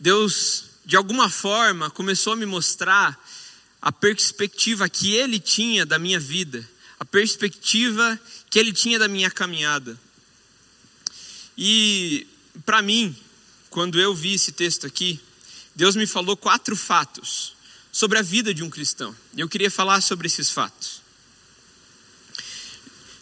Deus, 0.00 0.64
de 0.82 0.96
alguma 0.96 1.28
forma, 1.28 1.90
começou 1.90 2.32
a 2.32 2.36
me 2.36 2.46
mostrar 2.46 3.22
a 3.82 3.92
perspectiva 3.92 4.88
que 4.88 5.12
Ele 5.12 5.38
tinha 5.38 5.84
da 5.84 5.98
minha 5.98 6.18
vida, 6.18 6.66
a 6.98 7.04
perspectiva 7.04 8.18
que 8.48 8.58
Ele 8.58 8.72
tinha 8.72 8.98
da 8.98 9.08
minha 9.08 9.30
caminhada. 9.30 10.00
E 11.58 12.26
para 12.64 12.80
mim, 12.82 13.14
quando 13.70 14.00
eu 14.00 14.14
vi 14.14 14.34
esse 14.34 14.52
texto 14.52 14.86
aqui, 14.86 15.20
Deus 15.74 15.94
me 15.94 16.06
falou 16.06 16.36
quatro 16.36 16.74
fatos 16.74 17.54
sobre 17.92 18.18
a 18.18 18.22
vida 18.22 18.54
de 18.54 18.62
um 18.62 18.70
cristão. 18.70 19.14
Eu 19.36 19.48
queria 19.48 19.70
falar 19.70 20.00
sobre 20.00 20.26
esses 20.26 20.50
fatos. 20.50 21.02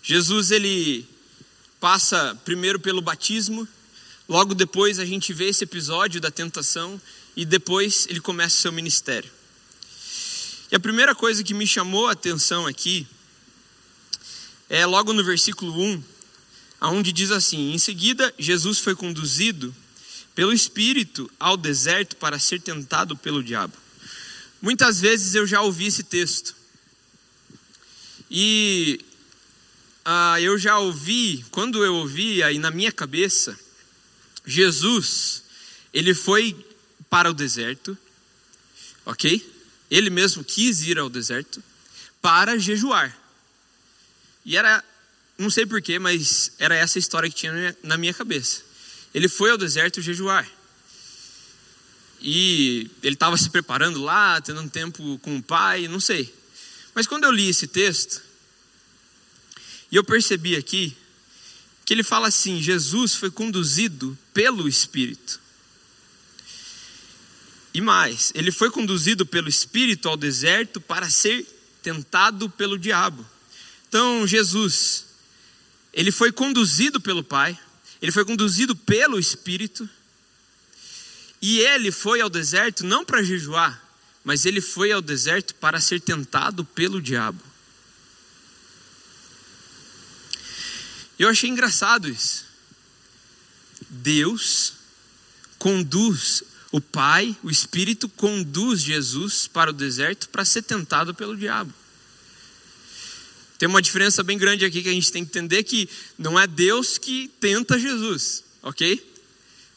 Jesus 0.03 0.51
ele 0.51 1.09
passa 1.81 2.39
primeiro 2.45 2.79
pelo 2.79 3.01
batismo, 3.01 3.67
logo 4.29 4.55
depois 4.55 4.99
a 4.99 5.05
gente 5.05 5.33
vê 5.33 5.49
esse 5.49 5.65
episódio 5.65 6.21
da 6.21 6.31
tentação 6.31 7.01
e 7.37 7.45
depois 7.45 8.07
ele 8.09 8.21
começa 8.21 8.61
seu 8.61 8.73
ministério. 8.73 9.31
E 10.71 10.77
a 10.77 10.81
primeira 10.81 11.15
coisa 11.15 11.43
que 11.43 11.55
me 11.55 11.67
chamou 11.67 12.09
a 12.09 12.13
atenção 12.13 12.67
aqui 12.67 13.07
é 14.69 14.85
logo 14.87 15.13
no 15.13 15.23
versículo 15.23 15.73
1, 15.79 16.03
aonde 16.85 17.13
diz 17.13 17.31
assim: 17.31 17.73
Em 17.73 17.79
seguida, 17.79 18.33
Jesus 18.39 18.79
foi 18.79 18.95
conduzido 18.95 19.75
pelo 20.35 20.53
Espírito 20.53 21.31
ao 21.41 21.57
deserto 21.57 22.15
para 22.17 22.39
ser 22.39 22.61
tentado 22.61 23.17
pelo 23.17 23.43
diabo. 23.43 23.73
Muitas 24.61 25.01
vezes 25.01 25.35
eu 25.35 25.47
já 25.47 25.63
ouvi 25.63 25.87
esse 25.87 26.03
texto. 26.03 26.55
E 28.31 29.01
ah, 30.05 30.39
eu 30.43 30.59
já 30.59 30.79
ouvi, 30.79 31.43
quando 31.51 31.83
eu 31.83 31.95
ouvi 31.95 32.43
aí 32.43 32.59
na 32.59 32.71
minha 32.71 32.93
cabeça, 32.93 33.59
Jesus, 34.45 35.43
ele 35.91 36.13
foi 36.13 36.55
para 37.09 37.31
o 37.31 37.35
deserto, 37.35 37.97
ok? 39.07 39.43
Ele 39.91 40.11
mesmo 40.11 40.45
quis 40.45 40.83
ir 40.83 40.99
ao 40.99 41.09
deserto 41.09 41.65
para 42.21 42.59
jejuar. 42.59 43.17
E 44.45 44.55
era 44.55 44.85
não 45.37 45.51
sei 45.51 45.67
porquê, 45.67 45.99
mas 45.99 46.53
era 46.59 46.75
essa 46.75 46.99
história 46.99 47.29
que 47.29 47.37
tinha 47.37 47.77
na 47.83 47.97
minha 47.97 48.15
cabeça. 48.15 48.63
Ele 49.13 49.29
foi 49.29 49.51
ao 49.51 49.59
deserto 49.59 50.01
jejuar. 50.01 50.49
E 52.21 52.91
ele 53.03 53.15
estava 53.15 53.37
se 53.37 53.51
preparando 53.51 54.03
lá, 54.03 54.41
tendo 54.41 54.61
um 54.61 54.69
tempo 54.69 55.19
com 55.19 55.37
o 55.37 55.43
pai, 55.43 55.89
não 55.89 56.01
sei. 56.01 56.33
Mas 56.95 57.07
quando 57.07 57.25
eu 57.25 57.31
li 57.31 57.49
esse 57.49 57.67
texto, 57.67 58.23
e 59.91 59.97
eu 59.97 60.03
percebi 60.03 60.57
aqui, 60.57 60.97
que 61.85 61.93
ele 61.93 62.03
fala 62.03 62.29
assim: 62.29 62.63
Jesus 62.63 63.15
foi 63.15 63.31
conduzido 63.31 64.17
pelo 64.33 64.69
Espírito. 64.69 65.41
E 67.75 67.81
mais, 67.81 68.33
ele 68.35 68.53
foi 68.53 68.71
conduzido 68.71 69.27
pelo 69.27 69.49
Espírito 69.49 70.09
ao 70.09 70.17
deserto 70.17 70.81
para 70.81 71.11
ser 71.11 71.45
tentado 71.83 72.49
pelo 72.49 72.79
diabo. 72.79 73.27
Então, 73.89 74.27
Jesus, 74.27 75.04
ele 75.95 76.11
foi 76.11 76.33
conduzido 76.33 77.01
pelo 77.01 77.23
Pai, 77.23 77.59
ele 78.03 78.11
foi 78.11 78.25
conduzido 78.25 78.75
pelo 78.75 79.19
Espírito, 79.19 79.89
e 81.41 81.61
ele 81.61 81.93
foi 81.93 82.21
ao 82.21 82.29
deserto 82.29 82.85
não 82.85 83.05
para 83.05 83.23
jejuar, 83.23 83.81
mas 84.25 84.45
ele 84.45 84.61
foi 84.61 84.91
ao 84.91 85.01
deserto 85.01 85.55
para 85.55 85.81
ser 85.81 86.01
tentado 86.01 86.65
pelo 86.65 87.01
diabo. 87.01 87.41
Eu 91.17 91.29
achei 91.29 91.49
engraçado 91.49 92.09
isso. 92.09 92.45
Deus 93.89 94.73
conduz, 95.59 96.43
o 96.73 96.81
Pai, 96.81 97.37
o 97.43 97.51
Espírito 97.51 98.09
conduz 98.09 98.81
Jesus 98.81 99.47
para 99.47 99.71
o 99.71 99.75
deserto 99.75 100.29
para 100.29 100.45
ser 100.45 100.63
tentado 100.63 101.15
pelo 101.15 101.37
diabo. 101.37 101.73
Tem 103.65 103.69
uma 103.71 103.81
diferença 103.81 104.23
bem 104.23 104.37
grande 104.37 104.63
aqui 104.63 104.83
que 104.83 104.91
a 104.91 104.93
gente 104.93 105.11
tem 105.11 105.25
que 105.25 105.31
entender 105.31 105.63
que 105.63 105.89
não 106.19 106.39
é 106.39 106.47
Deus 106.47 106.99
que 106.99 107.29
tenta 107.41 107.79
Jesus, 107.79 108.45
ok? 108.61 109.03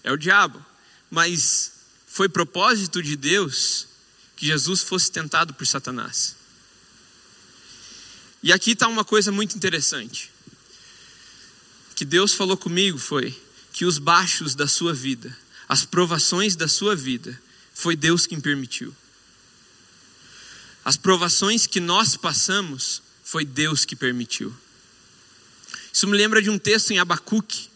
É 0.03 0.11
o 0.11 0.17
diabo. 0.17 0.61
Mas 1.09 1.71
foi 2.05 2.27
propósito 2.27 3.01
de 3.01 3.15
Deus 3.15 3.87
que 4.35 4.45
Jesus 4.45 4.81
fosse 4.81 5.09
tentado 5.09 5.53
por 5.53 5.65
Satanás. 5.65 6.35
E 8.43 8.51
aqui 8.51 8.71
está 8.71 8.89
uma 8.89 9.05
coisa 9.05 9.31
muito 9.31 9.55
interessante. 9.55 10.33
Que 11.95 12.03
Deus 12.03 12.33
falou 12.33 12.57
comigo 12.57 12.97
foi 12.97 13.33
que 13.71 13.85
os 13.85 13.99
baixos 13.99 14.53
da 14.53 14.67
sua 14.67 14.93
vida, 14.93 15.33
as 15.65 15.85
provações 15.85 16.57
da 16.57 16.67
sua 16.67 16.93
vida, 16.93 17.41
foi 17.73 17.95
Deus 17.95 18.27
quem 18.27 18.41
permitiu. 18.41 18.93
As 20.83 20.97
provações 20.97 21.65
que 21.65 21.79
nós 21.79 22.17
passamos 22.17 23.06
foi 23.27 23.43
Deus 23.43 23.83
que 23.83 23.93
permitiu. 23.93 24.55
Isso 25.91 26.07
me 26.07 26.15
lembra 26.15 26.41
de 26.41 26.49
um 26.49 26.57
texto 26.57 26.91
em 26.91 26.99
Abacuque, 26.99 27.69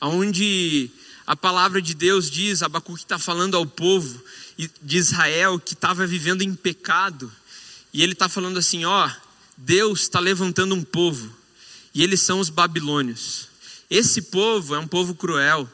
onde 0.00 0.90
a 1.26 1.36
palavra 1.36 1.82
de 1.82 1.92
Deus 1.92 2.30
diz, 2.30 2.62
Abacuque 2.62 3.02
está 3.02 3.18
falando 3.18 3.58
ao 3.58 3.66
povo 3.66 4.24
de 4.80 4.96
Israel 4.96 5.60
que 5.60 5.74
estava 5.74 6.06
vivendo 6.06 6.40
em 6.40 6.54
pecado, 6.54 7.30
e 7.92 8.02
ele 8.02 8.14
está 8.14 8.26
falando 8.26 8.58
assim: 8.58 8.86
ó, 8.86 9.10
Deus 9.54 10.00
está 10.00 10.18
levantando 10.18 10.74
um 10.74 10.82
povo, 10.82 11.30
e 11.92 12.02
eles 12.02 12.22
são 12.22 12.40
os 12.40 12.48
babilônios. 12.48 13.48
Esse 13.90 14.22
povo 14.22 14.74
é 14.74 14.78
um 14.78 14.88
povo 14.88 15.14
cruel, 15.14 15.70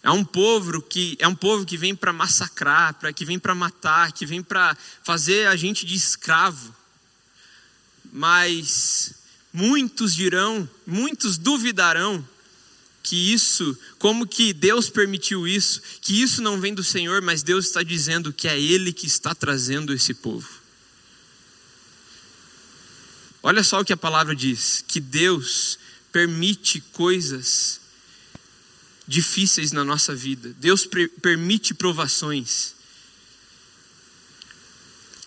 é 0.00 0.12
um 0.12 0.24
povo 0.24 0.80
que 0.80 1.16
é 1.18 1.26
um 1.26 1.34
povo 1.34 1.66
que 1.66 1.76
vem 1.76 1.96
para 1.96 2.12
massacrar, 2.12 2.94
para 2.94 3.12
que 3.12 3.24
vem 3.24 3.36
para 3.36 3.52
matar, 3.52 4.12
que 4.12 4.24
vem 4.24 4.44
para 4.44 4.76
fazer 5.02 5.48
a 5.48 5.56
gente 5.56 5.84
de 5.84 5.96
escravo 5.96 6.72
mas 8.12 9.14
muitos 9.52 10.14
dirão, 10.14 10.68
muitos 10.86 11.38
duvidarão 11.38 12.26
que 13.02 13.32
isso, 13.32 13.78
como 13.98 14.26
que 14.26 14.52
Deus 14.52 14.90
permitiu 14.90 15.46
isso, 15.46 15.80
que 16.00 16.20
isso 16.20 16.42
não 16.42 16.60
vem 16.60 16.74
do 16.74 16.82
Senhor, 16.82 17.22
mas 17.22 17.42
Deus 17.42 17.66
está 17.66 17.82
dizendo 17.82 18.32
que 18.32 18.48
é 18.48 18.60
Ele 18.60 18.92
que 18.92 19.06
está 19.06 19.32
trazendo 19.34 19.92
esse 19.92 20.12
povo. 20.12 20.48
Olha 23.42 23.62
só 23.62 23.80
o 23.80 23.84
que 23.84 23.92
a 23.92 23.96
palavra 23.96 24.34
diz: 24.34 24.84
que 24.88 24.98
Deus 24.98 25.78
permite 26.10 26.80
coisas 26.92 27.80
difíceis 29.06 29.70
na 29.70 29.84
nossa 29.84 30.14
vida, 30.14 30.52
Deus 30.58 30.88
permite 31.22 31.72
provações. 31.72 32.74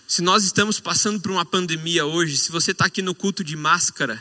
Se 0.10 0.24
nós 0.24 0.44
estamos 0.44 0.80
passando 0.80 1.22
por 1.22 1.30
uma 1.30 1.46
pandemia 1.46 2.04
hoje, 2.04 2.36
se 2.36 2.52
você 2.52 2.72
está 2.72 2.86
aqui 2.86 3.00
no 3.00 3.14
culto 3.14 3.44
de 3.44 3.56
máscara, 3.56 4.20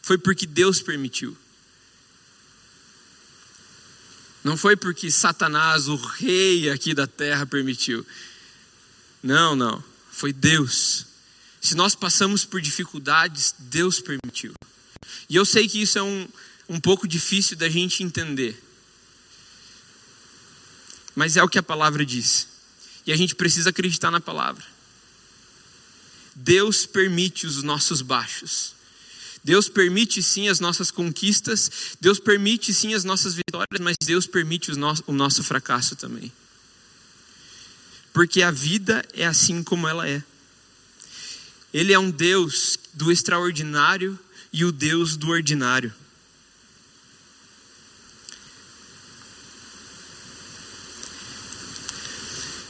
foi 0.00 0.16
porque 0.16 0.46
Deus 0.46 0.80
permitiu. 0.80 1.36
Não 4.42 4.56
foi 4.56 4.74
porque 4.74 5.10
Satanás, 5.10 5.86
o 5.86 5.96
rei 5.96 6.70
aqui 6.70 6.94
da 6.94 7.06
terra, 7.06 7.44
permitiu. 7.44 8.06
Não, 9.22 9.54
não. 9.54 9.84
Foi 10.10 10.32
Deus. 10.32 11.04
Se 11.60 11.74
nós 11.74 11.94
passamos 11.94 12.46
por 12.46 12.62
dificuldades, 12.62 13.54
Deus 13.58 14.00
permitiu. 14.00 14.54
E 15.28 15.36
eu 15.36 15.44
sei 15.44 15.68
que 15.68 15.82
isso 15.82 15.98
é 15.98 16.02
um, 16.02 16.26
um 16.70 16.80
pouco 16.80 17.06
difícil 17.06 17.54
da 17.54 17.68
gente 17.68 18.02
entender. 18.02 18.58
Mas 21.14 21.36
é 21.36 21.42
o 21.42 21.48
que 21.50 21.58
a 21.58 21.62
palavra 21.62 22.06
diz. 22.06 22.48
E 23.06 23.12
a 23.12 23.16
gente 23.16 23.34
precisa 23.34 23.68
acreditar 23.68 24.10
na 24.10 24.22
palavra. 24.22 24.77
Deus 26.40 26.86
permite 26.86 27.46
os 27.46 27.62
nossos 27.64 28.00
baixos. 28.00 28.74
Deus 29.42 29.68
permite 29.68 30.22
sim 30.22 30.48
as 30.48 30.60
nossas 30.60 30.90
conquistas, 30.90 31.96
Deus 32.00 32.20
permite 32.20 32.72
sim 32.72 32.94
as 32.94 33.02
nossas 33.02 33.34
vitórias, 33.34 33.80
mas 33.80 33.96
Deus 34.04 34.26
permite 34.26 34.70
o 34.70 35.12
nosso, 35.12 35.42
fracasso 35.42 35.96
também. 35.96 36.30
Porque 38.12 38.42
a 38.42 38.50
vida 38.50 39.04
é 39.14 39.26
assim 39.26 39.62
como 39.62 39.88
ela 39.88 40.08
é. 40.08 40.22
Ele 41.72 41.92
é 41.92 41.98
um 41.98 42.10
Deus 42.10 42.78
do 42.94 43.10
extraordinário 43.10 44.18
e 44.52 44.64
o 44.64 44.72
Deus 44.72 45.16
do 45.16 45.28
ordinário. 45.30 45.92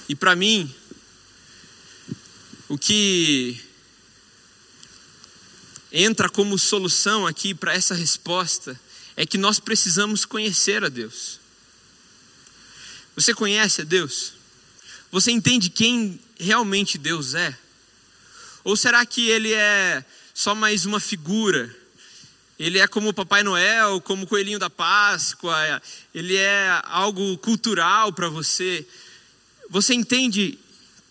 E 0.08 0.14
para 0.14 0.34
mim, 0.34 0.74
o 2.68 2.76
que 2.76 3.58
entra 5.90 6.28
como 6.28 6.58
solução 6.58 7.26
aqui 7.26 7.54
para 7.54 7.72
essa 7.72 7.94
resposta 7.94 8.78
é 9.16 9.24
que 9.24 9.38
nós 9.38 9.58
precisamos 9.58 10.24
conhecer 10.24 10.84
a 10.84 10.88
Deus. 10.88 11.40
Você 13.16 13.34
conhece 13.34 13.80
a 13.80 13.84
Deus? 13.84 14.34
Você 15.10 15.30
entende 15.30 15.70
quem 15.70 16.20
realmente 16.38 16.98
Deus 16.98 17.34
é? 17.34 17.56
Ou 18.62 18.76
será 18.76 19.04
que 19.06 19.28
ele 19.28 19.52
é 19.54 20.04
só 20.34 20.54
mais 20.54 20.84
uma 20.84 21.00
figura? 21.00 21.74
Ele 22.58 22.78
é 22.78 22.86
como 22.86 23.08
o 23.08 23.14
Papai 23.14 23.42
Noel, 23.42 24.00
como 24.02 24.24
o 24.24 24.26
Coelhinho 24.26 24.58
da 24.58 24.68
Páscoa, 24.68 25.80
ele 26.14 26.36
é 26.36 26.80
algo 26.84 27.38
cultural 27.38 28.12
para 28.12 28.28
você. 28.28 28.86
Você 29.70 29.94
entende 29.94 30.58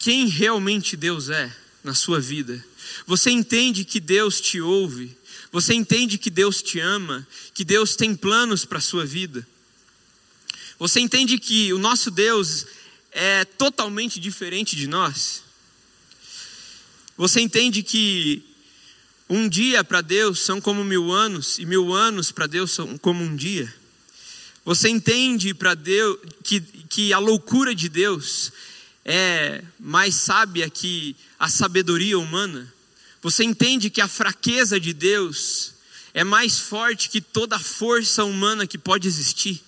quem 0.07 0.27
realmente 0.27 0.95
Deus 0.95 1.29
é 1.29 1.53
na 1.83 1.93
sua 1.93 2.17
vida? 2.17 2.65
Você 3.05 3.29
entende 3.29 3.83
que 3.83 3.99
Deus 3.99 4.39
te 4.39 4.61
ouve? 4.61 5.17
Você 5.51 5.73
entende 5.73 6.17
que 6.17 6.29
Deus 6.29 6.61
te 6.61 6.79
ama? 6.79 7.27
Que 7.53 7.65
Deus 7.65 7.93
tem 7.97 8.15
planos 8.15 8.63
para 8.63 8.77
a 8.77 8.81
sua 8.81 9.05
vida? 9.05 9.45
Você 10.79 11.01
entende 11.01 11.37
que 11.37 11.73
o 11.73 11.77
nosso 11.77 12.09
Deus 12.09 12.65
é 13.11 13.43
totalmente 13.43 14.17
diferente 14.17 14.77
de 14.77 14.87
nós? 14.87 15.43
Você 17.17 17.41
entende 17.41 17.83
que 17.83 18.41
um 19.27 19.49
dia 19.49 19.83
para 19.83 19.99
Deus 19.99 20.39
são 20.39 20.61
como 20.61 20.85
mil 20.85 21.11
anos 21.11 21.59
e 21.59 21.65
mil 21.65 21.93
anos 21.93 22.31
para 22.31 22.47
Deus 22.47 22.71
são 22.71 22.97
como 22.97 23.21
um 23.21 23.35
dia? 23.35 23.75
Você 24.63 24.87
entende 24.87 25.53
para 25.53 25.75
Deus 25.75 26.17
que, 26.45 26.61
que 26.61 27.11
a 27.11 27.19
loucura 27.19 27.75
de 27.75 27.89
Deus 27.89 28.53
é 29.09 29.63
mais 29.79 30.15
sábia 30.15 30.69
que 30.69 31.15
a 31.39 31.47
sabedoria 31.47 32.19
humana? 32.19 32.71
Você 33.21 33.45
entende 33.45 33.89
que 33.89 34.01
a 34.01 34.07
fraqueza 34.07 34.77
de 34.77 34.91
Deus 34.91 35.73
é 36.13 36.25
mais 36.25 36.59
forte 36.59 37.09
que 37.09 37.21
toda 37.21 37.55
a 37.55 37.59
força 37.59 38.25
humana 38.25 38.67
que 38.67 38.77
pode 38.77 39.07
existir? 39.07 39.63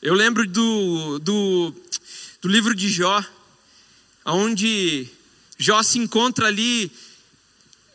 Eu 0.00 0.14
lembro 0.14 0.46
do, 0.48 1.18
do, 1.18 1.74
do 2.40 2.48
livro 2.48 2.72
de 2.72 2.88
Jó, 2.88 3.22
onde 4.24 5.08
Jó 5.58 5.82
se 5.82 5.98
encontra 5.98 6.46
ali 6.46 6.92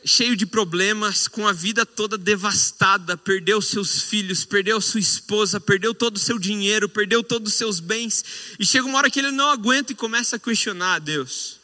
cheio 0.06 0.36
de 0.36 0.46
problemas, 0.46 1.28
com 1.28 1.48
a 1.48 1.52
vida 1.52 1.84
toda 1.84 2.16
devastada, 2.16 3.18
perdeu 3.18 3.60
seus 3.60 4.04
filhos, 4.04 4.46
perdeu 4.46 4.80
sua 4.80 5.00
esposa, 5.00 5.60
perdeu 5.60 5.96
todo 5.96 6.18
o 6.18 6.20
seu 6.20 6.38
dinheiro, 6.38 6.88
perdeu 6.88 7.24
todos 7.24 7.52
os 7.52 7.58
seus 7.58 7.80
bens, 7.80 8.24
e 8.60 8.66
chega 8.66 8.86
uma 8.86 9.00
hora 9.00 9.10
que 9.10 9.20
ele 9.20 9.32
não 9.32 9.50
aguenta 9.50 9.92
e 9.92 9.96
começa 9.96 10.36
a 10.36 10.40
questionar 10.40 10.96
a 10.96 11.00
Deus. 11.00 11.60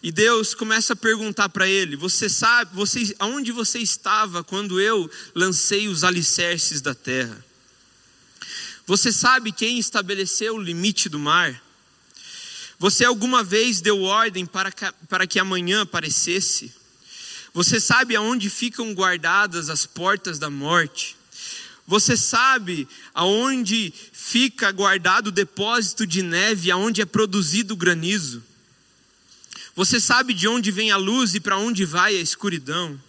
E 0.00 0.12
Deus 0.12 0.54
começa 0.54 0.92
a 0.92 0.96
perguntar 0.96 1.48
para 1.48 1.66
ele: 1.66 1.96
Você 1.96 2.28
sabe, 2.28 2.74
você, 2.74 3.14
aonde 3.18 3.50
você 3.50 3.80
estava 3.80 4.44
quando 4.44 4.80
eu 4.80 5.10
lancei 5.34 5.88
os 5.88 6.04
alicerces 6.04 6.80
da 6.80 6.94
terra? 6.94 7.44
Você 8.86 9.10
sabe 9.10 9.50
quem 9.50 9.78
estabeleceu 9.78 10.54
o 10.54 10.62
limite 10.62 11.08
do 11.08 11.18
mar? 11.18 11.60
Você 12.78 13.04
alguma 13.04 13.42
vez 13.42 13.80
deu 13.80 14.02
ordem 14.02 14.44
para 14.44 14.70
que, 14.70 14.84
para 15.08 15.26
que 15.26 15.38
amanhã 15.38 15.82
aparecesse? 15.82 16.83
Você 17.54 17.78
sabe 17.78 18.16
aonde 18.16 18.50
ficam 18.50 18.92
guardadas 18.92 19.70
as 19.70 19.86
portas 19.86 20.40
da 20.40 20.50
morte? 20.50 21.16
Você 21.86 22.16
sabe 22.16 22.88
aonde 23.14 23.94
fica 24.12 24.72
guardado 24.72 25.28
o 25.28 25.32
depósito 25.32 26.04
de 26.04 26.20
neve, 26.20 26.72
aonde 26.72 27.00
é 27.00 27.06
produzido 27.06 27.74
o 27.74 27.76
granizo? 27.76 28.42
Você 29.76 30.00
sabe 30.00 30.34
de 30.34 30.48
onde 30.48 30.72
vem 30.72 30.90
a 30.90 30.96
luz 30.96 31.36
e 31.36 31.40
para 31.40 31.56
onde 31.56 31.84
vai 31.84 32.16
a 32.16 32.20
escuridão? 32.20 33.00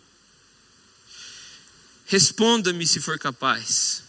Responda-me 2.06 2.86
se 2.86 3.00
for 3.00 3.18
capaz. 3.18 4.04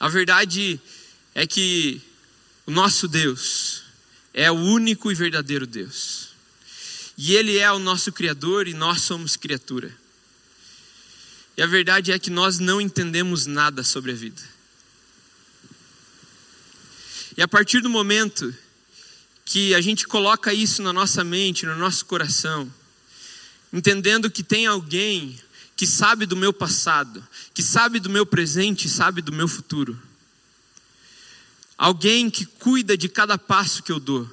A 0.00 0.08
verdade 0.08 0.80
é 1.34 1.46
que 1.46 2.00
o 2.64 2.70
nosso 2.70 3.06
Deus 3.06 3.82
é 4.32 4.50
o 4.50 4.54
único 4.54 5.12
e 5.12 5.14
verdadeiro 5.14 5.66
Deus. 5.66 6.31
E 7.24 7.36
Ele 7.36 7.56
é 7.56 7.70
o 7.70 7.78
nosso 7.78 8.10
Criador 8.10 8.66
e 8.66 8.74
nós 8.74 9.02
somos 9.02 9.36
criatura. 9.36 9.96
E 11.56 11.62
a 11.62 11.68
verdade 11.68 12.10
é 12.10 12.18
que 12.18 12.30
nós 12.30 12.58
não 12.58 12.80
entendemos 12.80 13.46
nada 13.46 13.84
sobre 13.84 14.10
a 14.10 14.14
vida. 14.16 14.42
E 17.36 17.40
a 17.40 17.46
partir 17.46 17.80
do 17.80 17.88
momento 17.88 18.52
que 19.44 19.72
a 19.72 19.80
gente 19.80 20.04
coloca 20.04 20.52
isso 20.52 20.82
na 20.82 20.92
nossa 20.92 21.22
mente, 21.22 21.64
no 21.64 21.76
nosso 21.76 22.06
coração, 22.06 22.68
entendendo 23.72 24.28
que 24.28 24.42
tem 24.42 24.66
alguém 24.66 25.40
que 25.76 25.86
sabe 25.86 26.26
do 26.26 26.34
meu 26.34 26.52
passado, 26.52 27.24
que 27.54 27.62
sabe 27.62 28.00
do 28.00 28.10
meu 28.10 28.26
presente 28.26 28.88
sabe 28.88 29.22
do 29.22 29.30
meu 29.30 29.46
futuro. 29.46 29.96
Alguém 31.78 32.28
que 32.28 32.44
cuida 32.44 32.96
de 32.98 33.08
cada 33.08 33.38
passo 33.38 33.80
que 33.80 33.92
eu 33.92 34.00
dou. 34.00 34.28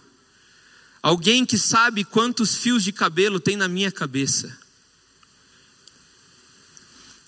Alguém 1.01 1.45
que 1.45 1.57
sabe 1.57 2.03
quantos 2.03 2.55
fios 2.55 2.83
de 2.83 2.91
cabelo 2.91 3.39
tem 3.39 3.55
na 3.55 3.67
minha 3.67 3.91
cabeça. 3.91 4.57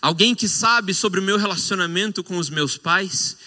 Alguém 0.02 0.36
que 0.36 0.48
sabe 0.48 0.94
sobre 0.94 1.20
o 1.20 1.24
meu 1.24 1.38
relacionamento 1.38 2.24
com 2.24 2.38
os 2.38 2.50
meus 2.50 2.76
pais, 2.76 3.38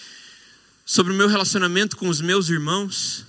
sobre 0.85 1.11
o 1.11 1.15
meu 1.15 1.27
relacionamento 1.27 1.97
com 1.97 2.07
os 2.07 2.21
meus 2.21 2.49
irmãos, 2.49 3.25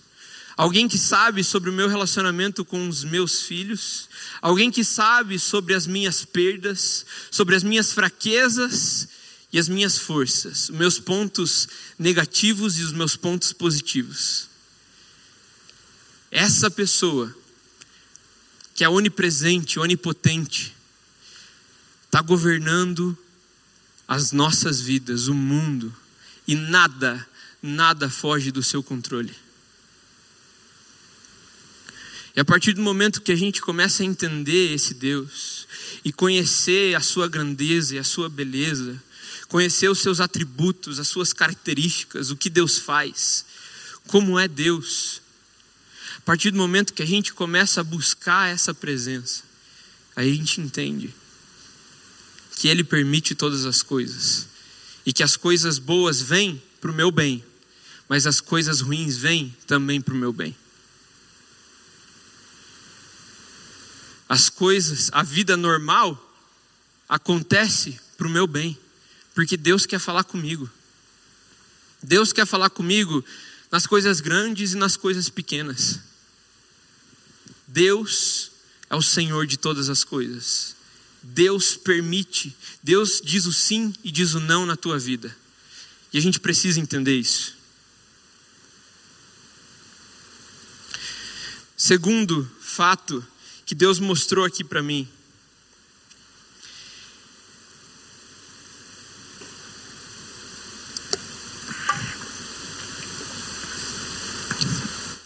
alguém 0.57 0.89
que 0.89 0.97
sabe 0.97 1.43
sobre 1.43 1.69
o 1.69 1.73
meu 1.73 1.89
relacionamento 1.89 2.65
com 2.65 2.89
os 2.89 3.03
meus 3.03 3.43
filhos, 3.43 4.09
alguém 4.41 4.71
que 4.71 4.85
sabe 4.85 5.39
sobre 5.39 5.75
as 5.75 5.87
minhas 5.87 6.25
perdas, 6.25 7.05
sobre 7.31 7.57
as 7.57 7.65
minhas 7.65 7.93
fraquezas 7.93 9.09
e 9.53 9.59
as 9.59 9.69
minhas 9.69 9.99
forças, 9.99 10.69
os 10.69 10.77
meus 10.77 10.99
pontos 10.99 11.69
negativos 11.99 12.79
e 12.79 12.83
os 12.83 12.93
meus 12.93 13.17
pontos 13.17 13.53
positivos. 13.53 14.56
Essa 16.37 16.71
pessoa, 16.71 17.35
que 18.75 18.85
é 18.85 18.89
onipresente, 18.91 19.79
onipotente, 19.79 20.77
está 22.05 22.21
governando 22.21 23.17
as 24.07 24.33
nossas 24.33 24.79
vidas, 24.79 25.29
o 25.29 25.35
mundo, 25.35 25.97
e 26.47 26.55
nada, 26.55 27.27
nada 27.63 28.11
foge 28.11 28.51
do 28.51 28.63
seu 28.63 28.83
controle. 28.83 29.35
E 32.37 32.41
a 32.41 32.45
partir 32.45 32.75
do 32.75 32.83
momento 32.83 33.23
que 33.23 33.33
a 33.33 33.37
gente 33.37 33.63
começa 33.63 34.03
a 34.03 34.07
entender 34.07 34.75
esse 34.75 34.93
Deus 34.93 35.67
e 36.05 36.13
conhecer 36.13 36.95
a 36.95 37.01
sua 37.01 37.29
grandeza 37.29 37.95
e 37.95 37.99
a 37.99 38.05
sua 38.05 38.29
beleza, 38.29 39.03
conhecer 39.49 39.89
os 39.89 40.01
seus 40.01 40.21
atributos, 40.21 41.01
as 41.01 41.09
suas 41.09 41.33
características, 41.33 42.29
o 42.29 42.37
que 42.37 42.51
Deus 42.51 42.77
faz, 42.77 43.47
como 44.07 44.39
é 44.39 44.47
Deus, 44.47 45.23
partir 46.27 46.51
do 46.51 46.59
momento 46.59 46.93
que 46.93 47.05
a 47.05 47.07
gente 47.07 47.33
começa 47.33 47.81
a 47.81 47.85
buscar 47.85 48.53
essa 48.53 48.75
presença, 48.75 49.45
a 50.17 50.25
gente 50.25 50.61
entende 50.61 51.15
que 52.57 52.67
Ele 52.67 52.83
permite 52.83 53.33
todas 53.33 53.65
as 53.65 53.81
coisas 53.81 54.49
e 55.07 55.13
que 55.13 55.23
as 55.23 55.37
coisas 55.37 55.79
boas 55.79 56.21
vêm 56.21 56.61
para 56.81 56.91
o 56.91 56.95
meu 56.95 57.13
bem, 57.13 57.45
mas 58.09 58.27
as 58.27 58.41
coisas 58.41 58.81
ruins 58.81 59.17
vêm 59.17 59.57
também 59.69 60.01
para 60.01 60.15
o 60.15 60.17
meu 60.17 60.33
bem. 60.33 60.57
As 64.29 64.49
coisas, 64.49 65.11
a 65.13 65.23
vida 65.23 65.57
normal 65.57 66.21
acontece 67.09 68.01
para 68.19 68.27
o 68.27 68.31
meu 68.31 68.49
bem, 68.49 68.77
porque 69.33 69.57
Deus 69.57 69.87
quer 69.87 70.01
falar 70.01 70.25
comigo. 70.25 70.69
Deus 72.03 72.33
quer 72.33 72.47
falar 72.47 72.71
comigo 72.71 73.25
nas 73.71 73.87
coisas 73.87 74.21
grandes 74.21 74.73
e 74.73 74.77
nas 74.77 74.97
coisas 74.97 75.29
pequenas. 75.29 76.01
Deus 77.67 78.53
é 78.89 78.95
o 78.95 79.03
Senhor 79.03 79.47
de 79.47 79.57
todas 79.57 79.89
as 79.89 80.05
coisas. 80.05 80.77
Deus 81.23 81.77
permite, 81.77 82.57
Deus 82.83 83.21
diz 83.25 83.47
o 83.47 83.53
sim 83.53 83.93
e 84.05 84.13
diz 84.13 84.35
o 84.35 84.41
não 84.41 84.65
na 84.65 84.77
tua 84.77 84.99
vida. 84.99 85.35
E 86.13 86.19
a 86.19 86.21
gente 86.21 86.39
precisa 86.39 86.79
entender 86.79 87.17
isso. 87.17 87.57
Segundo 91.77 92.51
fato 92.61 93.27
que 93.65 93.75
Deus 93.75 93.99
mostrou 93.99 94.45
aqui 94.45 94.63
para 94.63 94.83
mim. 94.83 95.09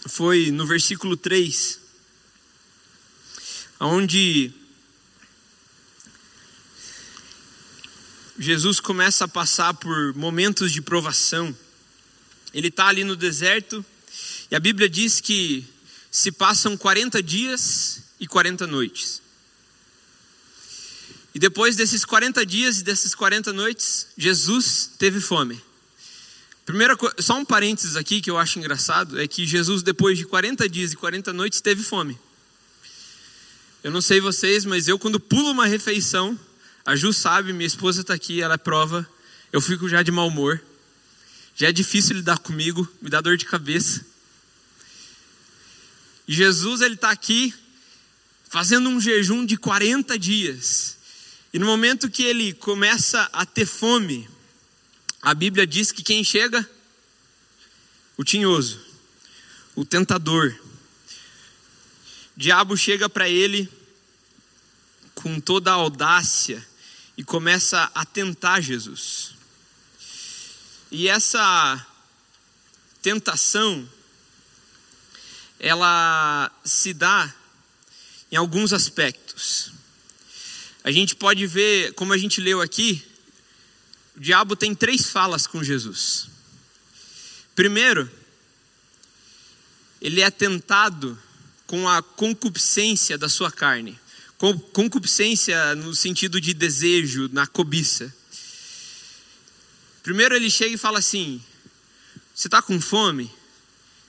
Foi 0.07 0.51
no 0.51 0.67
versículo 0.67 1.15
3, 1.15 1.80
onde 3.81 4.53
Jesus 8.37 8.79
começa 8.79 9.25
a 9.25 9.27
passar 9.27 9.73
por 9.73 10.13
momentos 10.15 10.71
de 10.71 10.81
provação. 10.81 11.55
Ele 12.53 12.67
está 12.67 12.87
ali 12.87 13.03
no 13.03 13.15
deserto, 13.15 13.83
e 14.49 14.55
a 14.55 14.59
Bíblia 14.59 14.87
diz 14.87 15.19
que 15.19 15.65
se 16.11 16.31
passam 16.31 16.77
40 16.77 17.23
dias 17.23 18.03
e 18.19 18.27
40 18.27 18.67
noites. 18.67 19.21
E 21.33 21.39
depois 21.39 21.75
desses 21.75 22.05
40 22.05 22.45
dias 22.45 22.79
e 22.79 22.83
dessas 22.83 23.15
40 23.15 23.53
noites, 23.53 24.07
Jesus 24.17 24.91
teve 24.99 25.19
fome. 25.19 25.61
Primeira 26.65 26.95
só 27.19 27.37
um 27.37 27.45
parênteses 27.45 27.95
aqui 27.95 28.21
que 28.21 28.29
eu 28.29 28.37
acho 28.37 28.59
engraçado 28.59 29.19
é 29.19 29.27
que 29.27 29.45
Jesus 29.45 29.81
depois 29.81 30.17
de 30.17 30.25
40 30.25 30.69
dias 30.69 30.91
e 30.91 30.95
40 30.95 31.33
noites 31.33 31.61
teve 31.61 31.81
fome. 31.81 32.19
Eu 33.83 33.89
não 33.89 34.01
sei 34.01 34.21
vocês, 34.21 34.63
mas 34.63 34.87
eu 34.87 34.99
quando 34.99 35.19
pulo 35.19 35.49
uma 35.49 35.65
refeição, 35.65 36.39
a 36.85 36.95
Ju 36.95 37.11
sabe, 37.11 37.51
minha 37.51 37.65
esposa 37.65 38.01
está 38.01 38.13
aqui, 38.13 38.39
ela 38.39 38.53
é 38.53 38.57
prova. 38.57 39.07
Eu 39.51 39.59
fico 39.59 39.89
já 39.89 40.03
de 40.03 40.11
mau 40.11 40.27
humor. 40.27 40.61
Já 41.55 41.69
é 41.69 41.71
difícil 41.71 42.15
lidar 42.15 42.37
comigo, 42.37 42.87
me 43.01 43.09
dá 43.09 43.19
dor 43.21 43.37
de 43.37 43.45
cabeça. 43.45 44.05
E 46.27 46.33
Jesus 46.33 46.81
ele 46.81 46.93
está 46.93 47.09
aqui 47.09 47.53
fazendo 48.47 48.87
um 48.87 49.01
jejum 49.01 49.45
de 49.45 49.57
40 49.57 50.17
dias. 50.19 50.97
E 51.51 51.57
no 51.57 51.65
momento 51.65 52.09
que 52.09 52.23
ele 52.23 52.53
começa 52.53 53.29
a 53.33 53.45
ter 53.45 53.65
fome, 53.65 54.29
a 55.21 55.33
Bíblia 55.33 55.65
diz 55.65 55.91
que 55.91 56.03
quem 56.03 56.23
chega? 56.23 56.67
O 58.15 58.23
tinhoso, 58.23 58.79
o 59.75 59.83
tentador. 59.83 60.55
Diabo 62.41 62.75
chega 62.75 63.07
para 63.07 63.29
ele 63.29 63.69
com 65.13 65.39
toda 65.39 65.69
a 65.69 65.75
audácia 65.75 66.67
e 67.15 67.23
começa 67.23 67.91
a 67.93 68.03
tentar 68.03 68.61
Jesus. 68.61 69.35
E 70.89 71.07
essa 71.07 71.85
tentação, 72.99 73.87
ela 75.59 76.51
se 76.65 76.95
dá 76.95 77.31
em 78.31 78.37
alguns 78.37 78.73
aspectos. 78.73 79.71
A 80.83 80.89
gente 80.91 81.15
pode 81.15 81.45
ver, 81.45 81.93
como 81.93 82.11
a 82.11 82.17
gente 82.17 82.41
leu 82.41 82.59
aqui, 82.59 83.05
o 84.17 84.19
diabo 84.19 84.55
tem 84.55 84.73
três 84.73 85.11
falas 85.11 85.45
com 85.45 85.63
Jesus. 85.63 86.27
Primeiro, 87.53 88.09
ele 90.01 90.21
é 90.21 90.31
tentado 90.31 91.15
com 91.71 91.87
a 91.87 92.03
concupiscência 92.03 93.17
da 93.17 93.29
sua 93.29 93.49
carne. 93.49 93.97
Concupiscência 94.73 95.73
no 95.75 95.95
sentido 95.95 96.41
de 96.41 96.53
desejo, 96.53 97.29
na 97.31 97.47
cobiça. 97.47 98.13
Primeiro 100.03 100.35
ele 100.35 100.49
chega 100.49 100.75
e 100.75 100.77
fala 100.77 100.99
assim: 100.99 101.41
Você 102.35 102.49
está 102.49 102.61
com 102.61 102.81
fome? 102.81 103.31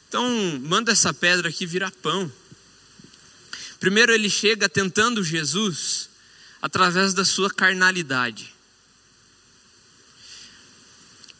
Então 0.08 0.28
manda 0.62 0.90
essa 0.90 1.14
pedra 1.14 1.50
aqui 1.50 1.64
virar 1.64 1.92
pão. 1.92 2.30
Primeiro 3.78 4.12
ele 4.12 4.28
chega 4.28 4.68
tentando 4.68 5.22
Jesus 5.22 6.08
através 6.60 7.14
da 7.14 7.24
sua 7.24 7.48
carnalidade. 7.48 8.52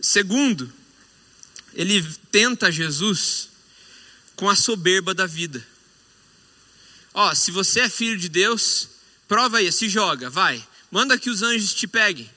Segundo, 0.01 0.73
ele 1.75 2.01
tenta 2.31 2.71
Jesus 2.71 3.49
com 4.37 4.49
a 4.49 4.55
soberba 4.55 5.13
da 5.13 5.27
vida. 5.27 5.72
Ó, 7.14 7.35
se 7.35 7.51
você 7.51 7.81
é 7.81 7.88
filho 7.88 8.18
de 8.18 8.29
Deus, 8.29 8.88
prova 9.29 9.59
aí, 9.59 9.70
se 9.70 9.88
joga, 9.88 10.31
vai. 10.31 10.66
Manda 10.90 11.18
que 11.18 11.31
os 11.31 11.42
anjos 11.42 11.75
te 11.75 11.87
peguem. 11.87 12.29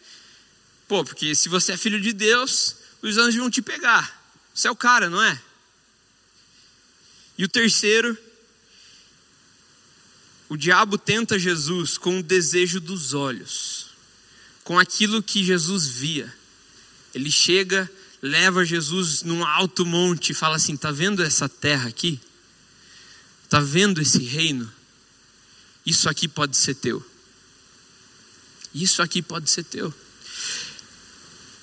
Pô, 0.88 1.04
porque 1.04 1.34
se 1.34 1.50
você 1.50 1.74
é 1.74 1.78
filho 1.78 2.00
de 2.00 2.14
Deus, 2.14 2.76
os 3.02 3.18
anjos 3.18 3.36
vão 3.36 3.50
te 3.50 3.62
pegar. 3.62 4.24
Você 4.54 4.68
é 4.68 4.72
o 4.72 4.76
cara, 4.76 5.10
não 5.10 5.22
é? 5.22 5.42
E 7.38 7.44
o 7.44 7.50
terceiro, 7.50 8.18
o 10.48 10.56
diabo 10.56 10.98
tenta 10.98 11.38
Jesus 11.38 11.98
com 11.98 12.20
o 12.20 12.24
desejo 12.24 12.80
dos 12.80 13.14
olhos, 13.14 13.88
com 14.64 14.80
aquilo 14.80 15.24
que 15.24 15.44
Jesus 15.44 15.88
via. 15.88 16.34
Ele 17.14 17.32
chega, 17.32 17.90
leva 18.22 18.64
Jesus 18.64 19.24
num 19.24 19.46
alto 19.46 19.86
monte 19.86 20.32
e 20.32 20.36
fala 20.36 20.56
assim: 20.56 20.78
tá 20.78 20.92
vendo 20.92 21.24
essa 21.24 21.50
terra 21.50 21.90
aqui? 21.90 22.20
Está 23.56 23.64
vendo 23.64 24.02
esse 24.02 24.18
reino? 24.18 24.70
Isso 25.86 26.10
aqui 26.10 26.28
pode 26.28 26.58
ser 26.58 26.76
teu. 26.76 27.02
Isso 28.74 29.02
aqui 29.02 29.22
pode 29.22 29.50
ser 29.50 29.64
teu. 29.64 29.94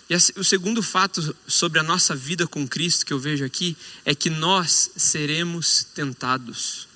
E 0.09 0.15
o 0.15 0.43
segundo 0.43 0.83
fato 0.83 1.37
sobre 1.47 1.79
a 1.79 1.83
nossa 1.83 2.17
vida 2.17 2.47
com 2.47 2.67
Cristo 2.67 3.05
que 3.05 3.13
eu 3.13 3.19
vejo 3.19 3.45
aqui 3.45 3.77
é 4.07 4.15
que 4.15 4.31
nós 4.31 4.93
seremos 4.97 5.85
tentados. 5.95 6.89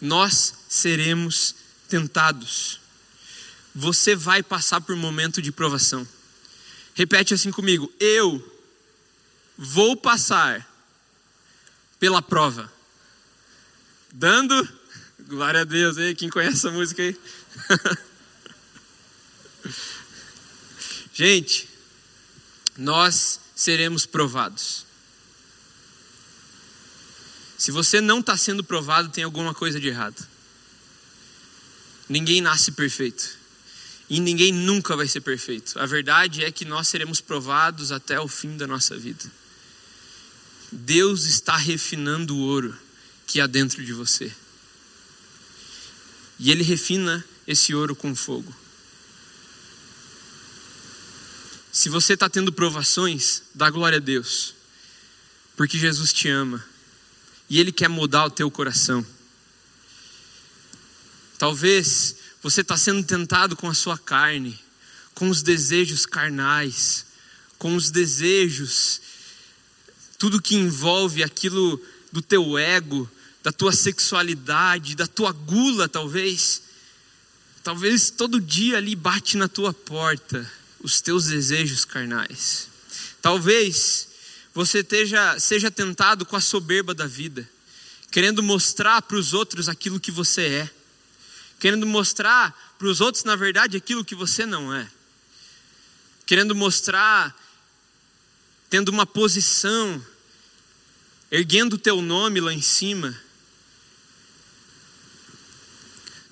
Nós 0.00 0.54
seremos 0.66 1.54
tentados. 1.90 2.80
Você 3.74 4.16
vai 4.16 4.42
passar 4.42 4.80
por 4.80 4.94
um 4.94 4.98
momento 4.98 5.42
de 5.42 5.52
provação. 5.52 6.08
Repete 6.94 7.34
assim 7.34 7.50
comigo: 7.50 7.92
eu 8.00 8.42
vou 9.58 9.94
passar 9.94 10.69
pela 12.00 12.20
prova. 12.22 12.72
Dando, 14.12 14.68
glória 15.28 15.60
a 15.60 15.64
Deus 15.64 15.96
aí, 15.98 16.14
quem 16.14 16.30
conhece 16.30 16.56
essa 16.56 16.70
música 16.72 17.02
aí? 17.02 17.16
Gente, 21.12 21.68
nós 22.76 23.38
seremos 23.54 24.06
provados. 24.06 24.86
Se 27.58 27.70
você 27.70 28.00
não 28.00 28.20
está 28.20 28.36
sendo 28.38 28.64
provado, 28.64 29.10
tem 29.10 29.22
alguma 29.22 29.52
coisa 29.52 29.78
de 29.78 29.88
errado. 29.88 30.26
Ninguém 32.08 32.40
nasce 32.40 32.72
perfeito. 32.72 33.38
E 34.08 34.18
ninguém 34.18 34.50
nunca 34.50 34.96
vai 34.96 35.06
ser 35.06 35.20
perfeito. 35.20 35.78
A 35.78 35.84
verdade 35.84 36.42
é 36.42 36.50
que 36.50 36.64
nós 36.64 36.88
seremos 36.88 37.20
provados 37.20 37.92
até 37.92 38.18
o 38.18 38.26
fim 38.26 38.56
da 38.56 38.66
nossa 38.66 38.96
vida. 38.96 39.30
Deus 40.72 41.24
está 41.24 41.56
refinando 41.56 42.36
o 42.36 42.40
ouro 42.40 42.76
que 43.26 43.40
há 43.40 43.46
dentro 43.46 43.84
de 43.84 43.92
você. 43.92 44.32
E 46.38 46.50
Ele 46.50 46.62
refina 46.62 47.24
esse 47.46 47.74
ouro 47.74 47.94
com 47.94 48.14
fogo. 48.14 48.54
Se 51.72 51.88
você 51.88 52.14
está 52.14 52.28
tendo 52.28 52.52
provações, 52.52 53.42
dá 53.54 53.70
glória 53.70 53.98
a 53.98 54.00
Deus, 54.00 54.54
porque 55.56 55.78
Jesus 55.78 56.12
te 56.12 56.28
ama 56.28 56.64
e 57.48 57.58
Ele 57.58 57.72
quer 57.72 57.88
mudar 57.88 58.24
o 58.26 58.30
teu 58.30 58.50
coração. 58.50 59.04
Talvez 61.38 62.16
você 62.42 62.60
está 62.60 62.76
sendo 62.76 63.04
tentado 63.04 63.56
com 63.56 63.68
a 63.68 63.74
sua 63.74 63.98
carne, 63.98 64.58
com 65.14 65.28
os 65.28 65.42
desejos 65.42 66.06
carnais, 66.06 67.06
com 67.58 67.76
os 67.76 67.90
desejos 67.90 69.00
tudo 70.20 70.42
que 70.42 70.54
envolve 70.54 71.24
aquilo 71.24 71.82
do 72.12 72.20
teu 72.20 72.58
ego, 72.58 73.10
da 73.42 73.50
tua 73.50 73.72
sexualidade, 73.72 74.94
da 74.94 75.06
tua 75.06 75.32
gula, 75.32 75.88
talvez. 75.88 76.60
Talvez 77.64 78.10
todo 78.10 78.38
dia 78.38 78.76
ali 78.76 78.94
bate 78.94 79.38
na 79.38 79.48
tua 79.48 79.72
porta 79.72 80.48
os 80.78 81.00
teus 81.00 81.24
desejos 81.24 81.86
carnais. 81.86 82.68
Talvez 83.22 84.08
você 84.52 84.80
esteja, 84.80 85.40
seja 85.40 85.70
tentado 85.70 86.26
com 86.26 86.36
a 86.36 86.40
soberba 86.40 86.92
da 86.92 87.06
vida, 87.06 87.48
querendo 88.10 88.42
mostrar 88.42 89.00
para 89.00 89.16
os 89.16 89.32
outros 89.32 89.70
aquilo 89.70 89.98
que 89.98 90.10
você 90.10 90.42
é, 90.42 90.70
querendo 91.58 91.86
mostrar 91.86 92.74
para 92.78 92.88
os 92.88 93.00
outros, 93.00 93.24
na 93.24 93.36
verdade, 93.36 93.74
aquilo 93.74 94.04
que 94.04 94.14
você 94.14 94.44
não 94.44 94.74
é, 94.74 94.86
querendo 96.26 96.54
mostrar, 96.54 97.34
tendo 98.68 98.90
uma 98.90 99.06
posição, 99.06 100.04
erguendo 101.30 101.74
o 101.74 101.78
teu 101.78 102.02
nome 102.02 102.40
lá 102.40 102.52
em 102.52 102.62
cima. 102.62 103.18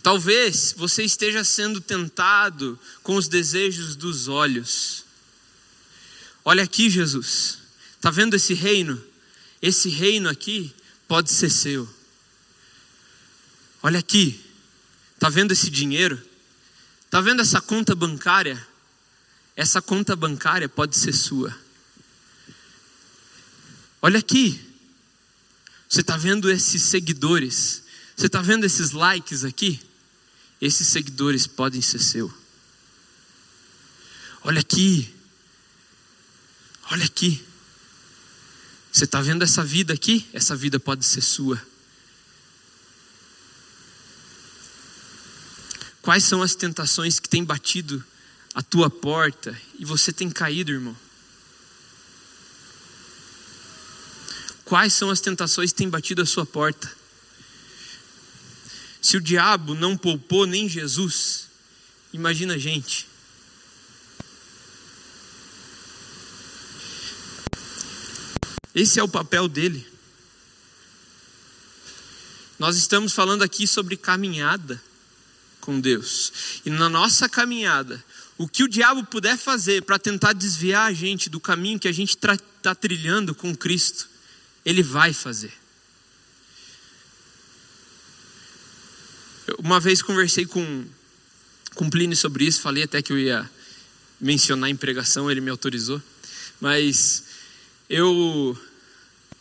Talvez 0.03 0.75
você 0.77 1.05
esteja 1.05 1.45
sendo 1.45 1.81
tentado 1.81 2.79
com 3.03 3.17
os 3.17 3.29
desejos 3.29 3.95
dos 3.95 4.27
olhos. 4.27 5.05
Olha 6.45 6.65
aqui, 6.65 6.89
Jesus. 6.89 7.59
Está 7.95 8.11
vendo 8.11 8.35
esse 8.35 8.55
reino? 8.55 9.03
Esse 9.61 9.89
reino 9.89 10.29
aqui 10.29 10.75
pode 11.07 11.31
ser 11.31 11.51
seu. 11.51 11.89
Olha 13.83 13.99
aqui. 13.99 14.43
Está 15.15 15.29
vendo 15.29 15.53
esse 15.53 15.69
dinheiro? 15.69 16.21
Está 17.05 17.21
vendo 17.21 17.43
essa 17.43 17.61
conta 17.61 17.95
bancária? 17.95 18.67
Essa 19.57 19.83
conta 19.83 20.15
bancária 20.15 20.69
pode 20.69 20.97
ser 20.97 21.13
sua. 21.13 21.55
Olha 24.01 24.21
aqui. 24.21 24.68
Você 25.89 26.01
está 26.03 26.17
vendo 26.17 26.51
esses 26.51 26.83
seguidores? 26.83 27.83
Você 28.15 28.27
está 28.27 28.43
vendo 28.43 28.65
esses 28.65 28.91
likes 28.91 29.45
aqui? 29.45 29.81
Esses 30.61 30.89
seguidores 30.89 31.47
podem 31.47 31.81
ser 31.81 31.99
seu. 31.99 32.33
Olha 34.43 34.61
aqui. 34.61 35.15
Olha 36.91 37.05
aqui. 37.05 37.43
Você 38.93 39.05
está 39.05 39.21
vendo 39.23 39.43
essa 39.43 39.65
vida 39.65 39.95
aqui? 39.95 40.29
Essa 40.33 40.55
vida 40.57 40.79
pode 40.79 41.05
ser 41.05 41.21
sua. 41.21 41.61
Quais 46.03 46.25
são 46.25 46.43
as 46.43 46.55
tentações 46.55 47.19
que 47.19 47.29
têm 47.29 47.45
batido 47.45 48.05
a 48.55 48.63
tua 48.63 48.91
porta 48.91 49.57
e 49.79 49.85
você 49.85 50.13
tem 50.13 50.31
caído, 50.31 50.73
irmão? 50.73 50.97
Quais 54.69 54.93
são 54.93 55.09
as 55.09 55.19
tentações 55.19 55.73
que 55.73 55.79
têm 55.79 55.89
batido 55.89 56.21
a 56.21 56.27
sua 56.27 56.45
porta? 56.45 56.93
Se 59.01 59.17
o 59.17 59.21
diabo 59.21 59.75
não 59.75 59.97
poupou 59.97 60.47
nem 60.47 60.69
Jesus, 60.69 61.49
imagina 62.13 62.53
a 62.53 62.59
gente. 62.59 63.09
Esse 68.75 69.01
é 69.01 69.03
o 69.03 69.09
papel 69.09 69.49
dele. 69.49 69.87
Nós 72.59 72.77
estamos 72.77 73.15
falando 73.15 73.43
aqui 73.43 73.67
sobre 73.67 73.97
caminhada 73.97 74.79
com 75.63 75.81
Deus. 75.81 76.61
E 76.67 76.69
na 76.69 76.91
nossa 76.91 77.27
caminhada, 77.27 78.05
o 78.37 78.47
que 78.47 78.65
o 78.65 78.69
diabo 78.69 79.03
puder 79.07 79.39
fazer 79.39 79.83
para 79.85 79.99
tentar 79.99 80.35
desviar 80.35 80.91
a 80.91 80.93
gente 80.93 81.31
do 81.31 81.41
caminho 81.41 81.79
que 81.79 81.89
a 81.89 81.93
gente 81.93 82.19
está 82.19 82.75
trilhando 82.75 83.35
com 83.35 83.57
Cristo, 83.57 84.18
ele 84.69 84.83
vai 84.83 85.15
fazer. 85.15 85.51
Uma 89.59 89.81
vez 89.81 90.03
conversei 90.03 90.45
com, 90.45 90.85
com 91.75 91.89
Plínio 91.89 92.15
sobre 92.15 92.45
isso, 92.45 92.61
falei 92.61 92.83
até 92.83 93.01
que 93.01 93.11
eu 93.11 93.19
ia 93.19 93.51
mencionar 94.21 94.69
em 94.69 94.77
pregação, 94.77 95.31
ele 95.31 95.41
me 95.41 95.51
autorizou. 95.51 96.03
Mas 96.61 97.25
eu. 97.89 98.59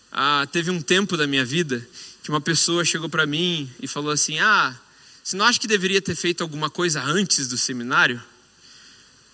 Ah, 0.10 0.48
teve 0.50 0.72
um 0.72 0.82
tempo 0.82 1.18
da 1.18 1.28
minha 1.28 1.44
vida 1.44 1.86
que 2.24 2.30
uma 2.30 2.40
pessoa 2.40 2.86
chegou 2.86 3.10
para 3.10 3.26
mim 3.26 3.70
e 3.82 3.88
falou 3.88 4.12
assim: 4.12 4.40
Ah, 4.40 4.80
você 5.22 5.36
não 5.36 5.44
acha 5.44 5.60
que 5.60 5.68
deveria 5.68 6.02
ter 6.02 6.16
feito 6.16 6.42
alguma 6.42 6.70
coisa 6.70 7.04
antes 7.04 7.50
do 7.50 7.58
seminário? 7.58 8.24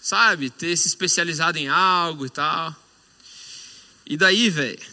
Sabe, 0.02 0.50
ter 0.50 0.76
se 0.76 0.88
especializado 0.88 1.60
em 1.60 1.68
algo 1.68 2.26
e 2.26 2.32
tal. 2.32 2.76
E 4.08 4.18
daí, 4.18 4.50
velho, 4.50 4.93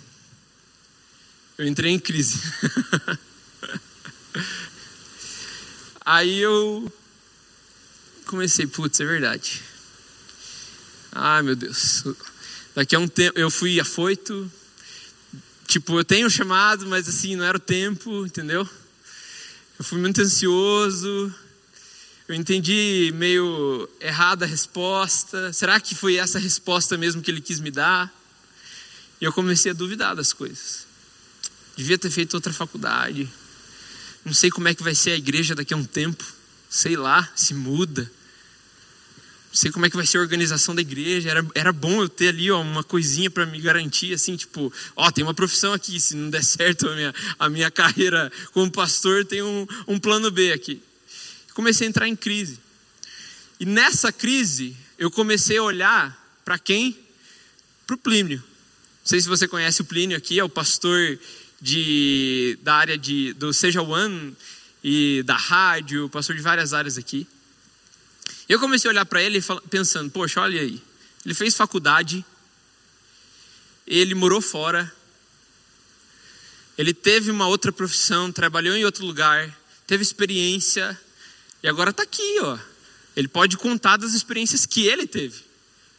eu 1.60 1.66
entrei 1.66 1.92
em 1.92 1.98
crise. 1.98 2.40
Aí 6.02 6.40
eu 6.40 6.90
comecei, 8.24 8.66
putz, 8.66 8.98
é 8.98 9.04
verdade. 9.04 9.60
Ai, 11.12 11.42
meu 11.42 11.54
Deus. 11.54 12.04
Daqui 12.74 12.96
a 12.96 12.98
um 12.98 13.06
tempo 13.06 13.38
eu 13.38 13.50
fui 13.50 13.78
afoito. 13.78 14.50
Tipo, 15.66 15.98
eu 15.98 16.04
tenho 16.04 16.30
chamado, 16.30 16.86
mas 16.86 17.06
assim, 17.06 17.36
não 17.36 17.44
era 17.44 17.58
o 17.58 17.60
tempo, 17.60 18.24
entendeu? 18.24 18.66
Eu 19.78 19.84
fui 19.84 20.00
muito 20.00 20.22
ansioso. 20.22 21.34
Eu 22.26 22.34
entendi 22.34 23.12
meio 23.16 23.86
errada 24.00 24.46
a 24.46 24.48
resposta. 24.48 25.52
Será 25.52 25.78
que 25.78 25.94
foi 25.94 26.16
essa 26.16 26.38
resposta 26.38 26.96
mesmo 26.96 27.20
que 27.20 27.30
ele 27.30 27.42
quis 27.42 27.60
me 27.60 27.70
dar? 27.70 28.10
E 29.20 29.26
eu 29.26 29.32
comecei 29.34 29.72
a 29.72 29.74
duvidar 29.74 30.16
das 30.16 30.32
coisas. 30.32 30.88
Devia 31.80 31.96
ter 31.96 32.10
feito 32.10 32.34
outra 32.34 32.52
faculdade. 32.52 33.26
Não 34.22 34.34
sei 34.34 34.50
como 34.50 34.68
é 34.68 34.74
que 34.74 34.82
vai 34.82 34.94
ser 34.94 35.12
a 35.12 35.16
igreja 35.16 35.54
daqui 35.54 35.72
a 35.72 35.76
um 35.78 35.82
tempo. 35.82 36.22
Sei 36.68 36.94
lá, 36.94 37.26
se 37.34 37.54
muda. 37.54 38.02
Não 38.02 39.54
sei 39.54 39.70
como 39.72 39.86
é 39.86 39.90
que 39.90 39.96
vai 39.96 40.04
ser 40.04 40.18
a 40.18 40.20
organização 40.20 40.74
da 40.74 40.82
igreja. 40.82 41.30
Era, 41.30 41.46
era 41.54 41.72
bom 41.72 42.02
eu 42.02 42.08
ter 42.10 42.28
ali 42.28 42.50
ó, 42.50 42.60
uma 42.60 42.84
coisinha 42.84 43.30
para 43.30 43.46
me 43.46 43.58
garantir, 43.58 44.12
assim, 44.12 44.36
tipo, 44.36 44.70
ó, 44.94 45.10
tem 45.10 45.24
uma 45.24 45.32
profissão 45.32 45.72
aqui. 45.72 45.98
Se 45.98 46.14
não 46.14 46.28
der 46.28 46.44
certo 46.44 46.86
a 46.86 46.94
minha, 46.94 47.14
a 47.38 47.48
minha 47.48 47.70
carreira 47.70 48.30
como 48.52 48.70
pastor, 48.70 49.24
tem 49.24 49.40
um, 49.40 49.66
um 49.88 49.98
plano 49.98 50.30
B 50.30 50.52
aqui. 50.52 50.82
Comecei 51.54 51.86
a 51.86 51.88
entrar 51.88 52.06
em 52.06 52.14
crise. 52.14 52.58
E 53.58 53.64
nessa 53.64 54.12
crise, 54.12 54.76
eu 54.98 55.10
comecei 55.10 55.56
a 55.56 55.62
olhar 55.62 56.40
para 56.44 56.58
quem? 56.58 56.94
Para 57.86 57.94
o 57.94 57.98
Plínio. 57.98 58.36
Não 58.36 59.06
sei 59.06 59.18
se 59.18 59.28
você 59.28 59.48
conhece 59.48 59.80
o 59.80 59.84
Plínio 59.86 60.14
aqui, 60.14 60.38
é 60.38 60.44
o 60.44 60.48
pastor 60.48 61.18
de, 61.60 62.58
da 62.62 62.74
área 62.74 62.96
de, 62.96 63.32
do 63.34 63.52
Seja 63.52 63.82
One 63.82 64.36
e 64.82 65.22
da 65.24 65.36
rádio, 65.36 66.08
pastor 66.08 66.34
de 66.34 66.42
várias 66.42 66.72
áreas 66.72 66.96
aqui. 66.96 67.26
Eu 68.48 68.58
comecei 68.58 68.88
a 68.88 68.92
olhar 68.92 69.04
para 69.04 69.22
ele 69.22 69.40
pensando, 69.68 70.10
poxa, 70.10 70.40
olha 70.40 70.60
aí, 70.60 70.82
ele 71.24 71.34
fez 71.34 71.54
faculdade, 71.54 72.24
ele 73.86 74.14
morou 74.14 74.40
fora, 74.40 74.92
ele 76.78 76.94
teve 76.94 77.30
uma 77.30 77.46
outra 77.46 77.70
profissão, 77.70 78.32
trabalhou 78.32 78.74
em 78.74 78.84
outro 78.84 79.04
lugar, 79.04 79.54
teve 79.86 80.02
experiência 80.02 80.98
e 81.62 81.68
agora 81.68 81.90
está 81.90 82.02
aqui, 82.02 82.38
ó. 82.40 82.58
Ele 83.14 83.28
pode 83.28 83.56
contar 83.56 83.98
das 83.98 84.14
experiências 84.14 84.64
que 84.64 84.86
ele 84.86 85.06
teve. 85.06 85.44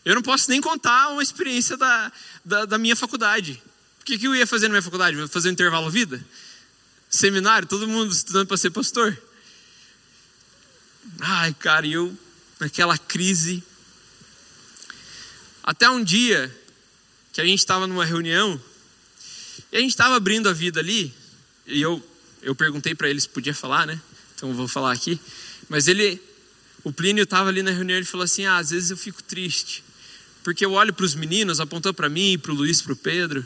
Eu 0.03 0.15
não 0.15 0.21
posso 0.21 0.49
nem 0.49 0.59
contar 0.59 1.09
uma 1.09 1.21
experiência 1.21 1.77
da, 1.77 2.11
da, 2.43 2.65
da 2.65 2.77
minha 2.77 2.95
faculdade. 2.95 3.61
O 4.01 4.03
que, 4.03 4.25
eu 4.25 4.35
ia 4.35 4.47
fazer 4.47 4.67
na 4.67 4.73
minha 4.73 4.81
faculdade? 4.81 5.15
Fazer 5.27 5.49
um 5.49 5.51
intervalo 5.51 5.89
vida? 5.89 6.23
Seminário, 7.09 7.67
todo 7.67 7.87
mundo 7.87 8.11
estudando 8.11 8.47
para 8.47 8.57
ser 8.57 8.71
pastor? 8.71 9.17
Ai, 11.19 11.53
cara, 11.53 11.85
e 11.85 11.93
eu 11.93 12.17
naquela 12.59 12.97
crise. 12.97 13.63
Até 15.63 15.89
um 15.89 16.03
dia 16.03 16.53
que 17.31 17.39
a 17.39 17.45
gente 17.45 17.59
estava 17.59 17.85
numa 17.87 18.05
reunião 18.05 18.59
e 19.71 19.77
a 19.77 19.79
gente 19.79 19.91
estava 19.91 20.15
abrindo 20.15 20.49
a 20.49 20.53
vida 20.53 20.79
ali 20.79 21.13
e 21.67 21.81
eu 21.81 22.05
eu 22.41 22.55
perguntei 22.55 22.95
para 22.95 23.07
ele 23.07 23.21
se 23.21 23.29
podia 23.29 23.53
falar, 23.53 23.85
né? 23.85 24.01
Então 24.35 24.51
vou 24.53 24.67
falar 24.67 24.91
aqui. 24.91 25.19
Mas 25.69 25.87
ele, 25.87 26.19
o 26.83 26.91
Plínio 26.91 27.23
estava 27.23 27.49
ali 27.49 27.61
na 27.61 27.69
reunião 27.69 27.95
e 27.95 27.99
ele 27.99 28.05
falou 28.05 28.23
assim: 28.23 28.45
ah, 28.45 28.57
às 28.57 28.71
vezes 28.71 28.89
eu 28.89 28.97
fico 28.97 29.21
triste 29.21 29.83
porque 30.43 30.65
eu 30.65 30.73
olho 30.73 30.93
para 30.93 31.05
os 31.05 31.15
meninos, 31.15 31.59
apontou 31.59 31.93
para 31.93 32.09
mim, 32.09 32.37
para 32.37 32.51
o 32.51 32.55
Luiz, 32.55 32.81
para 32.81 32.93
o 32.93 32.95
Pedro. 32.95 33.45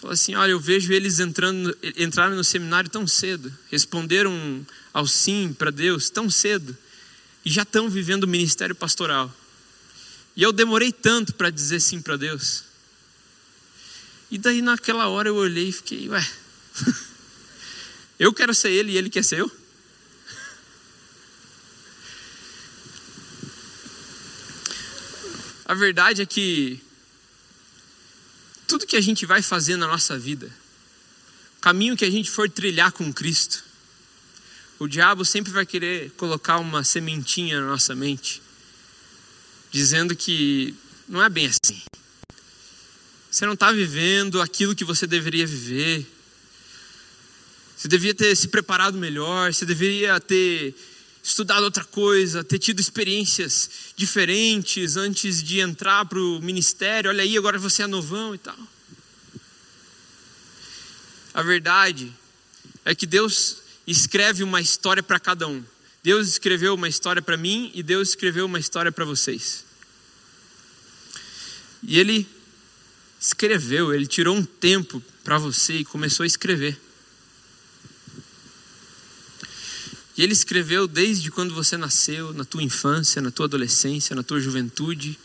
Falou 0.00 0.14
assim: 0.14 0.36
Olha, 0.36 0.52
eu 0.52 0.60
vejo 0.60 0.92
eles 0.92 1.18
entrando, 1.18 1.76
entraram 1.96 2.36
no 2.36 2.44
seminário 2.44 2.88
tão 2.88 3.06
cedo, 3.06 3.52
responderam 3.70 4.64
ao 4.92 5.06
sim 5.06 5.52
para 5.52 5.72
Deus 5.72 6.08
tão 6.08 6.30
cedo, 6.30 6.76
e 7.44 7.50
já 7.50 7.62
estão 7.62 7.90
vivendo 7.90 8.24
o 8.24 8.28
ministério 8.28 8.76
pastoral. 8.76 9.34
E 10.36 10.42
eu 10.42 10.52
demorei 10.52 10.92
tanto 10.92 11.34
para 11.34 11.50
dizer 11.50 11.80
sim 11.80 12.00
para 12.00 12.16
Deus. 12.16 12.62
E 14.30 14.38
daí 14.38 14.62
naquela 14.62 15.08
hora 15.08 15.30
eu 15.30 15.34
olhei 15.34 15.68
e 15.68 15.72
fiquei, 15.72 16.08
ué, 16.08 16.30
eu 18.20 18.32
quero 18.32 18.54
ser 18.54 18.70
ele 18.70 18.92
e 18.92 18.96
ele 18.96 19.10
quer 19.10 19.24
ser 19.24 19.40
eu? 19.40 19.50
A 25.64 25.74
verdade 25.74 26.22
é 26.22 26.26
que 26.26 26.80
tudo 28.68 28.86
que 28.86 28.96
a 28.96 29.00
gente 29.00 29.24
vai 29.24 29.40
fazer 29.40 29.76
na 29.76 29.86
nossa 29.86 30.18
vida, 30.18 30.46
o 31.56 31.60
caminho 31.60 31.96
que 31.96 32.04
a 32.04 32.10
gente 32.10 32.30
for 32.30 32.48
trilhar 32.48 32.92
com 32.92 33.12
Cristo, 33.12 33.64
o 34.78 34.86
diabo 34.86 35.24
sempre 35.24 35.50
vai 35.50 35.66
querer 35.66 36.10
colocar 36.12 36.58
uma 36.58 36.84
sementinha 36.84 37.60
na 37.60 37.66
nossa 37.66 37.96
mente, 37.96 38.42
dizendo 39.72 40.14
que 40.14 40.74
não 41.08 41.22
é 41.22 41.30
bem 41.30 41.46
assim. 41.46 41.82
Você 43.30 43.46
não 43.46 43.54
está 43.54 43.72
vivendo 43.72 44.40
aquilo 44.40 44.74
que 44.74 44.84
você 44.84 45.06
deveria 45.06 45.46
viver. 45.46 46.06
Você 47.76 47.88
devia 47.88 48.14
ter 48.14 48.36
se 48.36 48.48
preparado 48.48 48.98
melhor, 48.98 49.52
você 49.52 49.64
deveria 49.64 50.20
ter 50.20 50.74
estudado 51.28 51.64
outra 51.64 51.84
coisa, 51.84 52.42
ter 52.42 52.58
tido 52.58 52.80
experiências 52.80 53.68
diferentes 53.94 54.96
antes 54.96 55.42
de 55.42 55.60
entrar 55.60 56.06
para 56.06 56.18
o 56.18 56.40
ministério. 56.40 57.10
Olha 57.10 57.22
aí, 57.22 57.36
agora 57.36 57.58
você 57.58 57.82
é 57.82 57.86
novão 57.86 58.34
e 58.34 58.38
tal. 58.38 58.56
A 61.34 61.42
verdade 61.42 62.10
é 62.82 62.94
que 62.94 63.04
Deus 63.04 63.58
escreve 63.86 64.42
uma 64.42 64.58
história 64.58 65.02
para 65.02 65.20
cada 65.20 65.46
um. 65.46 65.62
Deus 66.02 66.28
escreveu 66.28 66.74
uma 66.74 66.88
história 66.88 67.20
para 67.20 67.36
mim 67.36 67.70
e 67.74 67.82
Deus 67.82 68.08
escreveu 68.08 68.46
uma 68.46 68.58
história 68.58 68.90
para 68.90 69.04
vocês. 69.04 69.66
E 71.82 71.98
Ele 71.98 72.26
escreveu, 73.20 73.92
Ele 73.92 74.06
tirou 74.06 74.34
um 74.34 74.44
tempo 74.44 75.02
para 75.22 75.36
você 75.36 75.74
e 75.74 75.84
começou 75.84 76.24
a 76.24 76.26
escrever. 76.26 76.87
E 80.18 80.22
ele 80.22 80.32
escreveu 80.32 80.88
desde 80.88 81.30
quando 81.30 81.54
você 81.54 81.76
nasceu, 81.76 82.32
na 82.32 82.44
tua 82.44 82.60
infância, 82.60 83.22
na 83.22 83.30
tua 83.30 83.46
adolescência, 83.46 84.16
na 84.16 84.22
tua 84.24 84.40
juventude, 84.40 85.16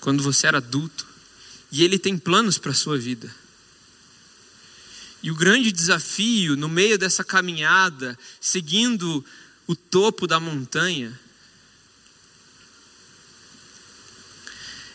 quando 0.00 0.20
você 0.20 0.48
era 0.48 0.58
adulto. 0.58 1.06
E 1.70 1.84
ele 1.84 1.96
tem 1.96 2.18
planos 2.18 2.58
para 2.58 2.72
a 2.72 2.74
sua 2.74 2.98
vida. 2.98 3.32
E 5.22 5.30
o 5.30 5.36
grande 5.36 5.70
desafio 5.70 6.56
no 6.56 6.68
meio 6.68 6.98
dessa 6.98 7.22
caminhada, 7.22 8.18
seguindo 8.40 9.24
o 9.64 9.76
topo 9.76 10.26
da 10.26 10.40
montanha, 10.40 11.16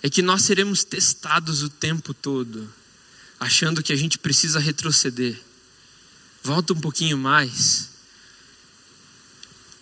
é 0.04 0.10
que 0.10 0.22
nós 0.22 0.42
seremos 0.42 0.84
testados 0.84 1.64
o 1.64 1.70
tempo 1.70 2.14
todo, 2.14 2.70
achando 3.40 3.82
que 3.82 3.94
a 3.94 3.98
gente 3.98 4.20
precisa 4.20 4.60
retroceder. 4.60 5.40
Volta 6.44 6.74
um 6.74 6.82
pouquinho 6.82 7.18
mais 7.18 7.91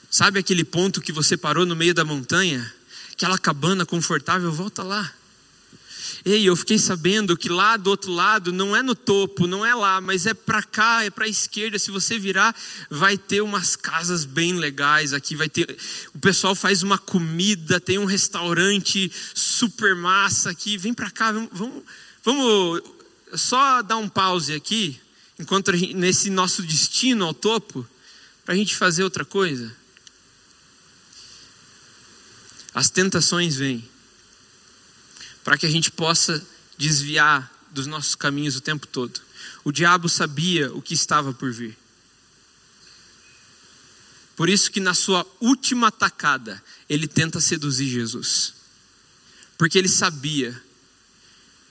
Sabe 0.09 0.39
aquele 0.39 0.63
ponto 0.63 1.01
que 1.01 1.11
você 1.11 1.37
parou 1.37 1.65
no 1.65 1.75
meio 1.75 1.93
da 1.93 2.03
montanha? 2.03 2.73
Aquela 3.11 3.37
cabana 3.37 3.85
confortável, 3.85 4.51
volta 4.51 4.81
lá. 4.81 5.13
Ei, 6.25 6.43
eu 6.43 6.55
fiquei 6.55 6.77
sabendo 6.77 7.37
que 7.37 7.47
lá 7.47 7.77
do 7.77 7.89
outro 7.89 8.11
lado 8.11 8.51
não 8.51 8.75
é 8.75 8.81
no 8.81 8.95
topo, 8.95 9.47
não 9.47 9.65
é 9.65 9.73
lá, 9.73 10.01
mas 10.01 10.25
é 10.25 10.33
para 10.33 10.61
cá, 10.63 11.03
é 11.03 11.09
para 11.09 11.25
a 11.25 11.29
esquerda. 11.29 11.77
Se 11.79 11.91
você 11.91 12.17
virar, 12.17 12.55
vai 12.89 13.17
ter 13.17 13.41
umas 13.41 13.75
casas 13.75 14.25
bem 14.25 14.53
legais 14.53 15.13
aqui, 15.13 15.35
vai 15.35 15.47
ter, 15.47 15.77
o 16.13 16.19
pessoal 16.19 16.55
faz 16.55 16.83
uma 16.83 16.97
comida, 16.97 17.79
tem 17.79 17.97
um 17.97 18.05
restaurante 18.05 19.11
super 19.33 19.95
massa 19.95 20.49
aqui. 20.49 20.77
Vem 20.77 20.93
para 20.93 21.11
cá, 21.11 21.31
vamos, 21.31 21.49
vamos, 21.53 21.83
vamos, 22.23 22.83
só 23.35 23.81
dar 23.81 23.97
um 23.97 24.09
pause 24.09 24.53
aqui, 24.53 24.99
enquanto 25.39 25.75
gente, 25.75 25.93
nesse 25.93 26.29
nosso 26.29 26.63
destino 26.63 27.25
ao 27.25 27.33
topo, 27.33 27.87
para 28.43 28.55
a 28.55 28.57
gente 28.57 28.75
fazer 28.75 29.03
outra 29.03 29.23
coisa. 29.23 29.71
As 32.73 32.89
tentações 32.89 33.55
vêm 33.55 33.87
para 35.43 35.57
que 35.57 35.65
a 35.65 35.69
gente 35.69 35.89
possa 35.89 36.45
desviar 36.77 37.51
dos 37.71 37.87
nossos 37.87 38.15
caminhos 38.15 38.55
o 38.55 38.61
tempo 38.61 38.85
todo. 38.87 39.19
O 39.63 39.71
diabo 39.71 40.07
sabia 40.07 40.71
o 40.73 40.81
que 40.81 40.93
estava 40.93 41.33
por 41.33 41.51
vir. 41.51 41.77
Por 44.35 44.47
isso 44.47 44.71
que 44.71 44.79
na 44.79 44.93
sua 44.93 45.25
última 45.41 45.87
atacada, 45.87 46.63
ele 46.87 47.07
tenta 47.07 47.41
seduzir 47.41 47.89
Jesus. 47.89 48.53
Porque 49.57 49.77
ele 49.77 49.89
sabia 49.89 50.55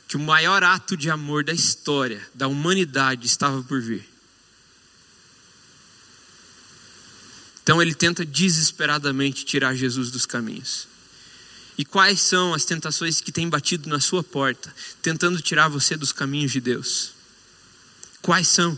que 0.07 0.17
o 0.17 0.21
maior 0.21 0.63
ato 0.63 0.97
de 0.97 1.09
amor 1.09 1.45
da 1.45 1.53
história, 1.53 2.27
da 2.35 2.49
humanidade, 2.49 3.27
estava 3.27 3.63
por 3.63 3.81
vir. 3.81 4.09
Então 7.63 7.81
ele 7.81 7.95
tenta 7.95 8.25
desesperadamente 8.25 9.45
tirar 9.45 9.75
Jesus 9.75 10.11
dos 10.11 10.25
caminhos. 10.25 10.88
E 11.79 11.85
quais 11.85 12.21
são 12.21 12.53
as 12.53 12.65
tentações 12.65 13.21
que 13.21 13.31
têm 13.31 13.49
batido 13.49 13.89
na 13.89 14.01
sua 14.01 14.25
porta, 14.25 14.75
tentando 15.01 15.41
tirar 15.41 15.69
você 15.69 15.97
dos 15.97 16.13
caminhos 16.13 16.51
de 16.51 16.61
Deus? 16.61 17.13
Quais 18.21 18.49
são? 18.49 18.77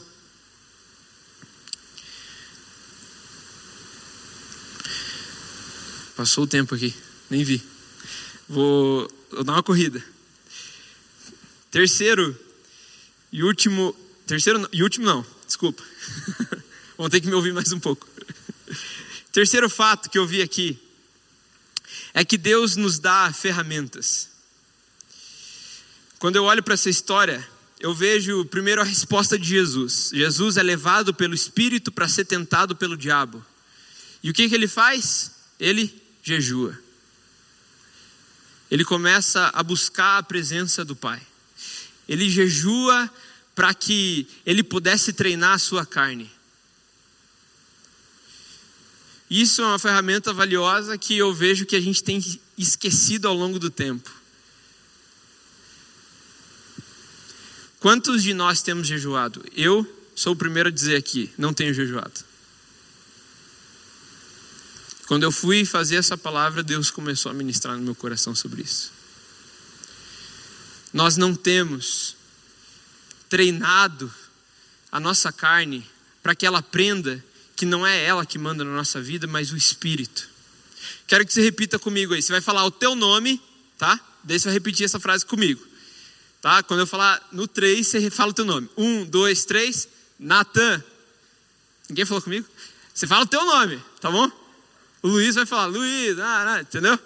Passou 6.15 6.45
o 6.45 6.47
tempo 6.47 6.75
aqui, 6.75 6.95
nem 7.31 7.43
vi. 7.43 7.63
Vou, 8.47 9.11
vou 9.31 9.45
dar 9.45 9.55
uma 9.55 9.63
corrida. 9.63 10.05
Terceiro 11.71 12.39
e 13.33 13.43
último. 13.43 13.97
Terceiro 14.27 14.69
e 14.71 14.83
último 14.83 15.07
não, 15.07 15.25
desculpa. 15.47 15.83
Vão 16.99 17.09
ter 17.09 17.23
que 17.23 17.29
me 17.29 17.35
ouvir 17.35 17.55
mais 17.55 17.73
um 17.73 17.81
pouco. 17.81 18.07
Terceiro 19.33 19.71
fato 19.71 20.11
que 20.11 20.19
eu 20.19 20.27
vi 20.27 20.43
aqui 20.43 20.79
é 22.13 22.25
que 22.25 22.37
Deus 22.37 22.77
nos 22.77 22.99
dá 22.99 23.33
ferramentas. 23.33 24.29
Quando 26.19 26.37
eu 26.37 26.45
olho 26.45 26.63
para 26.63 26.75
essa 26.75 26.91
história, 26.91 27.47
eu 27.79 27.95
vejo 27.95 28.45
primeiro 28.45 28.81
a 28.81 28.85
resposta 28.85 29.39
de 29.39 29.49
Jesus. 29.49 30.11
Jesus 30.13 30.57
é 30.57 30.63
levado 30.63 31.15
pelo 31.15 31.35
Espírito 31.35 31.91
para 31.91 32.09
ser 32.09 32.27
tentado 32.27 32.77
pelo 32.77 32.97
diabo. 32.97 33.45
E 34.23 34.31
o 34.31 34.35
que, 34.35 34.49
que 34.49 34.55
ele 34.55 34.69
faz? 34.69 35.31
Ele 35.59 36.03
jejua. 36.23 36.79
Ele 38.71 38.85
começa 38.85 39.51
a 39.55 39.63
buscar 39.63 40.19
a 40.19 40.23
presença 40.23 40.85
do 40.85 40.95
Pai. 40.95 41.21
Ele 42.09 42.29
jejua 42.29 43.11
para 43.55 43.73
que 43.73 44.29
ele 44.45 44.63
pudesse 44.63 45.13
treinar 45.13 45.55
a 45.55 45.59
sua 45.59 45.87
carne. 45.87 46.31
Isso 49.31 49.63
é 49.63 49.65
uma 49.65 49.79
ferramenta 49.79 50.33
valiosa 50.33 50.99
que 50.99 51.17
eu 51.17 51.33
vejo 51.33 51.65
que 51.65 51.77
a 51.77 51.81
gente 51.81 52.03
tem 52.03 52.21
esquecido 52.59 53.29
ao 53.29 53.35
longo 53.35 53.61
do 53.61 53.71
tempo. 53.71 54.11
Quantos 57.79 58.25
de 58.25 58.35
nós 58.35 58.61
temos 58.61 58.89
jejuado? 58.89 59.45
Eu 59.57 59.87
sou 60.17 60.33
o 60.33 60.37
primeiro 60.37 60.69
a 60.69 60.73
dizer 60.73 60.97
aqui, 60.97 61.33
não 61.39 61.55
tenho 61.55 61.73
jejuado. 61.73 62.29
Quando 65.07 65.23
eu 65.23 65.33
fui 65.33 65.65
fazer 65.65 65.97
essa 65.97 66.19
palavra, 66.19 66.63
Deus 66.63 66.91
começou 66.91 67.31
a 67.31 67.35
ministrar 67.35 67.77
no 67.77 67.83
meu 67.83 67.95
coração 67.95 68.35
sobre 68.35 68.63
isso. 68.63 68.93
Nós 70.93 71.17
não 71.17 71.35
temos 71.35 72.17
treinado 73.29 74.13
a 74.91 74.99
nossa 74.99 75.33
carne 75.33 75.89
para 76.23 76.35
que 76.35 76.45
ela 76.45 76.59
aprenda 76.59 77.25
que 77.61 77.67
não 77.67 77.87
é 77.87 78.03
ela 78.03 78.25
que 78.25 78.39
manda 78.39 78.65
na 78.65 78.71
nossa 78.71 79.03
vida, 79.03 79.27
mas 79.27 79.53
o 79.53 79.57
Espírito. 79.57 80.31
Quero 81.07 81.27
que 81.27 81.33
você 81.35 81.43
repita 81.43 81.79
comigo 81.79 82.15
aí. 82.15 82.23
Você 82.23 82.33
vai 82.33 82.41
falar 82.41 82.65
o 82.65 82.71
teu 82.71 82.95
nome, 82.95 83.39
tá? 83.77 84.01
Daí 84.25 84.41
você 84.41 84.47
vai 84.47 84.55
repetir 84.55 84.87
essa 84.87 84.99
frase 84.99 85.27
comigo. 85.27 85.63
Tá? 86.41 86.63
Quando 86.63 86.81
eu 86.81 86.87
falar 86.87 87.23
no 87.31 87.47
3, 87.47 87.87
você 87.87 88.11
fala 88.11 88.31
o 88.31 88.33
teu 88.33 88.47
nome. 88.47 88.67
Um, 88.79 89.05
dois, 89.05 89.45
três. 89.45 89.87
Natan. 90.19 90.83
Ninguém 91.91 92.07
falou 92.07 92.23
comigo? 92.23 92.49
Você 92.95 93.07
fala 93.07 93.25
o 93.25 93.27
teu 93.27 93.45
nome, 93.45 93.79
tá 94.01 94.11
bom? 94.11 94.33
O 95.03 95.09
Luiz 95.09 95.35
vai 95.35 95.45
falar, 95.45 95.67
Luiz, 95.67 96.19
ah, 96.19 96.55
ah, 96.55 96.61
entendeu? 96.63 96.99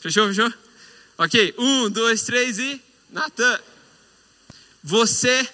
Fechou, 0.00 0.26
fechou? 0.28 0.50
Ok, 1.18 1.54
um, 1.58 1.90
dois, 1.90 2.22
três 2.22 2.58
e 2.58 2.80
Natan. 3.10 3.60
Você, 4.82 5.46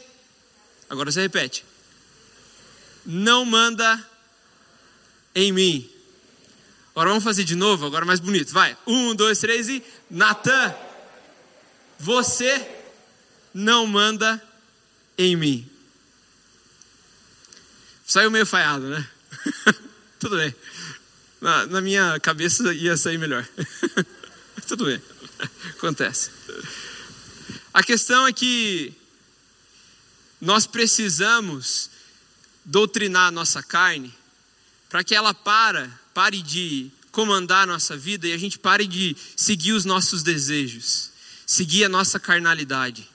agora 0.88 1.10
você 1.10 1.22
repete. 1.22 1.64
Não 3.04 3.44
manda 3.44 4.11
em 5.34 5.52
mim. 5.52 5.90
Agora 6.90 7.08
vamos 7.08 7.24
fazer 7.24 7.44
de 7.44 7.54
novo, 7.54 7.86
agora 7.86 8.04
mais 8.04 8.20
bonito. 8.20 8.52
Vai. 8.52 8.76
Um, 8.86 9.14
dois, 9.14 9.38
três 9.38 9.68
e. 9.68 9.82
Natan, 10.10 10.74
você 11.98 12.68
não 13.54 13.86
manda 13.86 14.42
em 15.16 15.34
mim. 15.36 15.70
Saiu 18.06 18.30
meio 18.30 18.44
falhado, 18.44 18.88
né? 18.88 19.08
Tudo 20.20 20.36
bem. 20.36 20.54
Na, 21.40 21.66
na, 21.66 21.80
minha 21.80 22.20
cabeça 22.20 22.72
ia 22.74 22.96
sair 22.96 23.18
melhor. 23.18 23.48
Tudo 24.68 24.84
bem. 24.84 25.02
Acontece. 25.70 26.30
A 27.72 27.82
questão 27.82 28.26
é 28.26 28.32
que 28.32 28.92
nós 30.40 30.66
precisamos 30.66 31.88
doutrinar 32.64 33.28
a 33.28 33.30
nossa 33.30 33.62
carne 33.62 34.14
para 34.92 35.02
que 35.02 35.14
ela 35.14 35.32
para, 35.32 35.88
pare 36.12 36.42
de 36.42 36.90
comandar 37.10 37.62
a 37.62 37.66
nossa 37.66 37.96
vida 37.96 38.28
e 38.28 38.32
a 38.34 38.36
gente 38.36 38.58
pare 38.58 38.86
de 38.86 39.16
seguir 39.34 39.72
os 39.72 39.86
nossos 39.86 40.22
desejos, 40.22 41.08
seguir 41.46 41.84
a 41.84 41.88
nossa 41.88 42.20
carnalidade. 42.20 43.08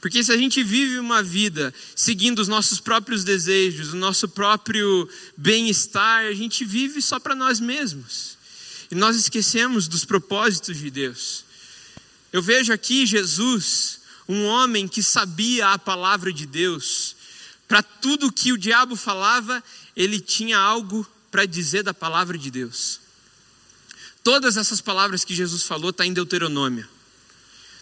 Porque 0.00 0.24
se 0.24 0.32
a 0.32 0.38
gente 0.38 0.64
vive 0.64 0.98
uma 0.98 1.22
vida 1.22 1.72
seguindo 1.94 2.38
os 2.38 2.48
nossos 2.48 2.80
próprios 2.80 3.24
desejos, 3.24 3.92
o 3.92 3.96
nosso 3.96 4.26
próprio 4.26 5.06
bem-estar, 5.36 6.24
a 6.24 6.32
gente 6.32 6.64
vive 6.64 7.02
só 7.02 7.20
para 7.20 7.34
nós 7.34 7.60
mesmos. 7.60 8.38
E 8.90 8.94
nós 8.94 9.16
esquecemos 9.16 9.86
dos 9.86 10.06
propósitos 10.06 10.78
de 10.78 10.90
Deus. 10.90 11.44
Eu 12.32 12.40
vejo 12.40 12.72
aqui 12.72 13.04
Jesus, 13.04 14.00
um 14.26 14.46
homem 14.46 14.88
que 14.88 15.02
sabia 15.02 15.68
a 15.68 15.78
palavra 15.78 16.32
de 16.32 16.46
Deus, 16.46 17.16
para 17.72 17.82
tudo 17.82 18.30
que 18.30 18.52
o 18.52 18.58
diabo 18.58 18.94
falava, 18.96 19.64
ele 19.96 20.20
tinha 20.20 20.58
algo 20.58 21.10
para 21.30 21.46
dizer 21.46 21.82
da 21.82 21.94
palavra 21.94 22.36
de 22.36 22.50
Deus. 22.50 23.00
Todas 24.22 24.58
essas 24.58 24.82
palavras 24.82 25.24
que 25.24 25.34
Jesus 25.34 25.62
falou 25.62 25.88
estão 25.88 26.04
tá 26.04 26.06
em 26.06 26.12
Deuteronômio, 26.12 26.86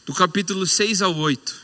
do 0.07 0.14
capítulo 0.14 0.64
6 0.64 1.03
ao 1.03 1.12
8. 1.16 1.61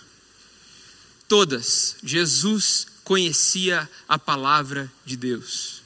Todas, 1.29 1.95
Jesus 2.03 2.89
conhecia 3.05 3.89
a 4.09 4.19
palavra 4.19 4.93
de 5.05 5.17
Deus. 5.17 5.81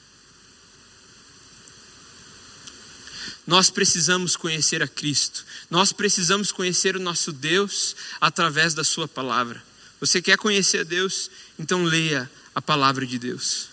Nós 3.45 3.69
precisamos 3.69 4.35
conhecer 4.35 4.81
a 4.81 4.87
Cristo, 4.87 5.45
nós 5.69 5.93
precisamos 5.93 6.51
conhecer 6.51 6.95
o 6.95 6.99
nosso 6.99 7.31
Deus 7.31 7.95
através 8.19 8.73
da 8.73 8.83
Sua 8.83 9.07
palavra. 9.07 9.63
Você 10.01 10.21
quer 10.21 10.37
conhecer 10.37 10.79
a 10.79 10.83
Deus? 10.83 11.31
Então 11.57 11.85
leia 11.85 12.29
a 12.53 12.61
palavra 12.61 13.05
de 13.05 13.17
Deus. 13.17 13.69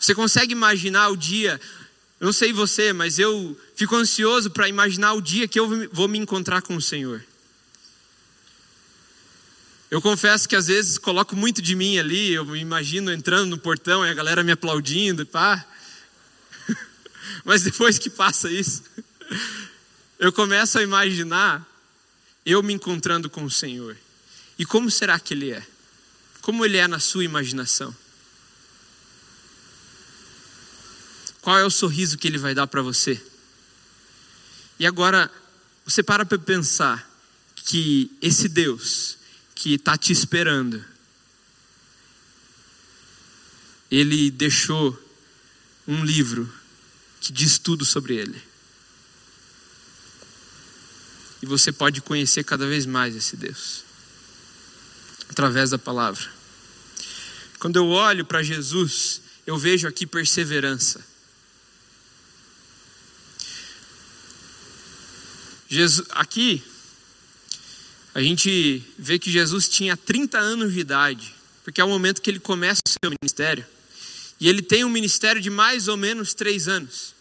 Você 0.00 0.14
consegue 0.14 0.52
imaginar 0.52 1.10
o 1.10 1.16
dia 1.16 1.60
eu 2.22 2.26
não 2.26 2.32
sei 2.32 2.52
você, 2.52 2.92
mas 2.92 3.18
eu 3.18 3.60
fico 3.74 3.96
ansioso 3.96 4.48
para 4.48 4.68
imaginar 4.68 5.12
o 5.14 5.20
dia 5.20 5.48
que 5.48 5.58
eu 5.58 5.88
vou 5.88 6.06
me 6.06 6.16
encontrar 6.16 6.62
com 6.62 6.76
o 6.76 6.80
Senhor. 6.80 7.20
Eu 9.90 10.00
confesso 10.00 10.48
que 10.48 10.54
às 10.54 10.68
vezes 10.68 10.98
coloco 10.98 11.34
muito 11.34 11.60
de 11.60 11.74
mim 11.74 11.98
ali, 11.98 12.32
eu 12.32 12.44
me 12.44 12.60
imagino 12.60 13.12
entrando 13.12 13.50
no 13.50 13.58
portão 13.58 14.06
e 14.06 14.08
a 14.08 14.14
galera 14.14 14.44
me 14.44 14.52
aplaudindo, 14.52 15.26
pá. 15.26 15.66
Mas 17.44 17.62
depois 17.62 17.98
que 17.98 18.08
passa 18.08 18.48
isso, 18.48 18.84
eu 20.20 20.32
começo 20.32 20.78
a 20.78 20.82
imaginar 20.84 21.66
eu 22.44 22.62
me 22.62 22.72
encontrando 22.72 23.30
com 23.30 23.44
o 23.44 23.50
Senhor. 23.50 23.96
E 24.58 24.64
como 24.64 24.90
será 24.90 25.18
que 25.18 25.34
Ele 25.34 25.50
é? 25.50 25.66
Como 26.40 26.64
Ele 26.64 26.76
é 26.76 26.86
na 26.88 26.98
sua 26.98 27.24
imaginação? 27.24 27.94
Qual 31.42 31.58
é 31.58 31.64
o 31.64 31.70
sorriso 31.70 32.16
que 32.16 32.28
ele 32.28 32.38
vai 32.38 32.54
dar 32.54 32.68
para 32.68 32.80
você? 32.80 33.20
E 34.78 34.86
agora, 34.86 35.30
você 35.84 36.00
para 36.00 36.24
para 36.24 36.38
pensar 36.38 37.10
que 37.56 38.16
esse 38.22 38.48
Deus 38.48 39.18
que 39.52 39.74
está 39.74 39.98
te 39.98 40.12
esperando, 40.12 40.84
ele 43.90 44.30
deixou 44.30 44.96
um 45.86 46.04
livro 46.04 46.50
que 47.20 47.32
diz 47.32 47.58
tudo 47.58 47.84
sobre 47.84 48.14
ele. 48.14 48.40
E 51.42 51.46
você 51.46 51.72
pode 51.72 52.00
conhecer 52.00 52.44
cada 52.44 52.66
vez 52.66 52.86
mais 52.86 53.16
esse 53.16 53.36
Deus 53.36 53.84
através 55.32 55.70
da 55.70 55.78
palavra. 55.78 56.22
Quando 57.58 57.76
eu 57.76 57.88
olho 57.88 58.24
para 58.24 58.42
Jesus, 58.42 59.22
eu 59.46 59.56
vejo 59.56 59.88
aqui 59.88 60.06
perseverança. 60.06 61.04
Jesus, 65.68 66.06
aqui, 66.10 66.62
a 68.14 68.20
gente 68.22 68.84
vê 68.98 69.18
que 69.18 69.30
Jesus 69.30 69.70
tinha 69.70 69.96
30 69.96 70.38
anos 70.38 70.74
de 70.74 70.80
idade, 70.80 71.34
porque 71.64 71.80
é 71.80 71.84
o 71.84 71.88
momento 71.88 72.20
que 72.20 72.28
ele 72.28 72.40
começa 72.40 72.82
o 72.86 72.90
seu 72.90 73.10
ministério. 73.10 73.64
E 74.38 74.48
ele 74.48 74.60
tem 74.60 74.84
um 74.84 74.90
ministério 74.90 75.40
de 75.40 75.48
mais 75.48 75.88
ou 75.88 75.96
menos 75.96 76.34
três 76.34 76.68
anos. 76.68 77.14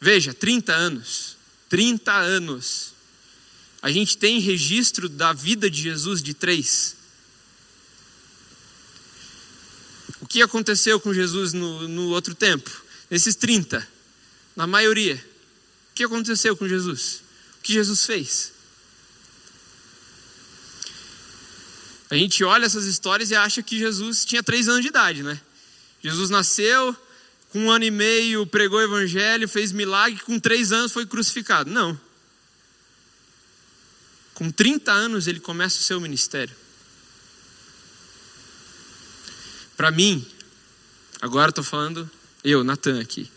Veja, 0.00 0.32
30 0.32 0.72
anos. 0.72 1.36
30 1.70 2.12
anos. 2.12 2.92
A 3.80 3.90
gente 3.90 4.18
tem 4.18 4.38
registro 4.38 5.08
da 5.08 5.32
vida 5.32 5.70
de 5.70 5.80
Jesus 5.80 6.22
de 6.22 6.34
três. 6.34 6.94
O 10.20 10.26
que 10.26 10.42
aconteceu 10.42 11.00
com 11.00 11.14
Jesus 11.14 11.54
no, 11.54 11.88
no 11.88 12.08
outro 12.10 12.34
tempo? 12.34 12.70
Nesses 13.10 13.34
30, 13.34 13.88
na 14.54 14.66
maioria 14.66 15.30
que 16.00 16.04
aconteceu 16.04 16.56
com 16.56 16.66
Jesus? 16.66 17.22
O 17.58 17.62
que 17.62 17.74
Jesus 17.74 18.06
fez? 18.06 18.52
A 22.08 22.16
gente 22.16 22.42
olha 22.42 22.64
essas 22.64 22.86
histórias 22.86 23.30
e 23.30 23.34
acha 23.34 23.62
que 23.62 23.78
Jesus 23.78 24.24
tinha 24.24 24.42
três 24.42 24.66
anos 24.66 24.80
de 24.80 24.88
idade, 24.88 25.22
né? 25.22 25.38
Jesus 26.02 26.30
nasceu, 26.30 26.96
com 27.50 27.64
um 27.64 27.70
ano 27.70 27.84
e 27.84 27.90
meio 27.90 28.46
pregou 28.46 28.78
o 28.78 28.82
evangelho, 28.82 29.48
fez 29.48 29.72
milagre, 29.72 30.20
com 30.20 30.38
três 30.38 30.72
anos 30.72 30.92
foi 30.92 31.04
crucificado. 31.04 31.70
Não. 31.70 31.98
Com 34.34 34.50
30 34.50 34.90
anos 34.90 35.26
ele 35.26 35.40
começa 35.40 35.78
o 35.78 35.82
seu 35.82 36.00
ministério. 36.00 36.54
Para 39.76 39.90
mim, 39.90 40.26
agora 41.20 41.50
estou 41.50 41.64
falando 41.64 42.10
eu, 42.44 42.62
Natan 42.62 43.00
aqui. 43.00 43.30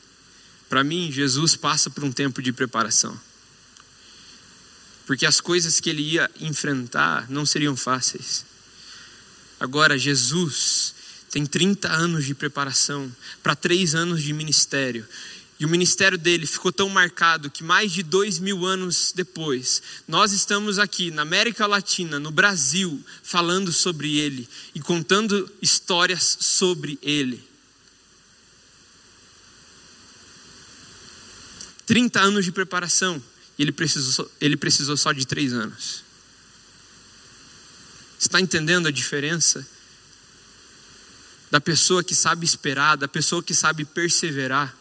Para 0.69 0.83
mim, 0.83 1.11
Jesus 1.11 1.55
passa 1.55 1.89
por 1.89 2.03
um 2.03 2.11
tempo 2.11 2.41
de 2.41 2.53
preparação. 2.53 3.19
Porque 5.05 5.25
as 5.25 5.41
coisas 5.41 5.79
que 5.79 5.89
ele 5.89 6.01
ia 6.01 6.29
enfrentar 6.39 7.29
não 7.29 7.45
seriam 7.45 7.75
fáceis. 7.75 8.45
Agora, 9.59 9.97
Jesus 9.97 10.95
tem 11.33 11.47
30 11.47 11.91
anos 11.91 12.25
de 12.25 12.35
preparação 12.35 13.11
para 13.41 13.55
três 13.55 13.95
anos 13.95 14.21
de 14.21 14.31
ministério. 14.31 15.03
E 15.59 15.65
o 15.65 15.69
ministério 15.69 16.15
dele 16.15 16.45
ficou 16.45 16.71
tão 16.71 16.87
marcado 16.89 17.49
que 17.49 17.63
mais 17.63 17.91
de 17.91 18.03
dois 18.03 18.37
mil 18.37 18.63
anos 18.67 19.11
depois, 19.15 19.81
nós 20.07 20.31
estamos 20.31 20.77
aqui 20.77 21.09
na 21.09 21.23
América 21.23 21.65
Latina, 21.65 22.19
no 22.19 22.29
Brasil, 22.29 23.03
falando 23.23 23.73
sobre 23.73 24.15
ele 24.15 24.47
e 24.75 24.79
contando 24.79 25.51
histórias 25.59 26.37
sobre 26.39 26.99
ele. 27.01 27.43
30 31.87 32.21
anos 32.21 32.45
de 32.45 32.51
preparação. 32.51 33.19
E 33.57 33.63
ele 33.63 33.71
precisou, 33.71 34.31
ele 34.39 34.55
precisou 34.55 34.95
só 34.95 35.11
de 35.11 35.25
três 35.25 35.51
anos. 35.51 36.03
Está 38.19 38.39
entendendo 38.39 38.87
a 38.87 38.91
diferença? 38.91 39.67
Da 41.53 41.61
pessoa 41.61 42.03
que 42.03 42.15
sabe 42.15 42.47
esperar, 42.47 42.97
da 42.97 43.07
pessoa 43.07 43.43
que 43.43 43.53
sabe 43.53 43.85
perseverar. 43.85 44.75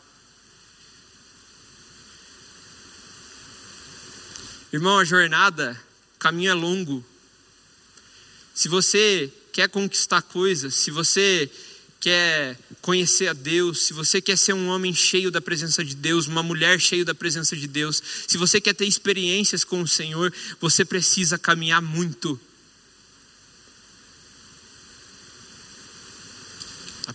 Irmão, 4.73 4.99
a 4.99 5.05
jornada, 5.05 5.79
o 6.17 6.19
caminho 6.19 6.51
é 6.51 6.55
longo. 6.55 7.05
Se 8.55 8.71
você 8.71 9.31
quer 9.53 9.69
conquistar 9.69 10.23
coisas, 10.23 10.75
se 10.75 10.91
você 10.91 11.51
quer 12.01 12.59
conhecer 12.81 13.29
a 13.29 13.35
Deus, 13.35 13.83
se 13.83 13.93
você 13.93 14.23
quer 14.23 14.39
ser 14.39 14.55
um 14.55 14.69
homem 14.69 14.95
cheio 14.95 15.31
da 15.31 15.43
presença 15.43 15.85
de 15.85 15.95
Deus, 15.95 16.27
uma 16.27 16.43
mulher 16.43 16.81
cheia 16.81 17.05
da 17.05 17.15
presença 17.15 17.55
de 17.55 17.69
Deus, 17.69 18.03
se 18.27 18.39
você 18.39 18.63
quer 18.63 18.73
ter 18.73 18.87
experiências 18.87 19.63
com 19.63 19.83
o 19.83 19.87
Senhor, 19.87 20.33
você 20.59 20.87
precisa 20.87 21.39
caminhar 21.39 21.83
muito. 21.83 22.41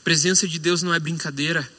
Presença 0.08 0.48
de 0.48 0.58
Deus 0.58 0.82
não 0.82 0.94
é 0.94 1.00
brincadeira. 1.02 1.70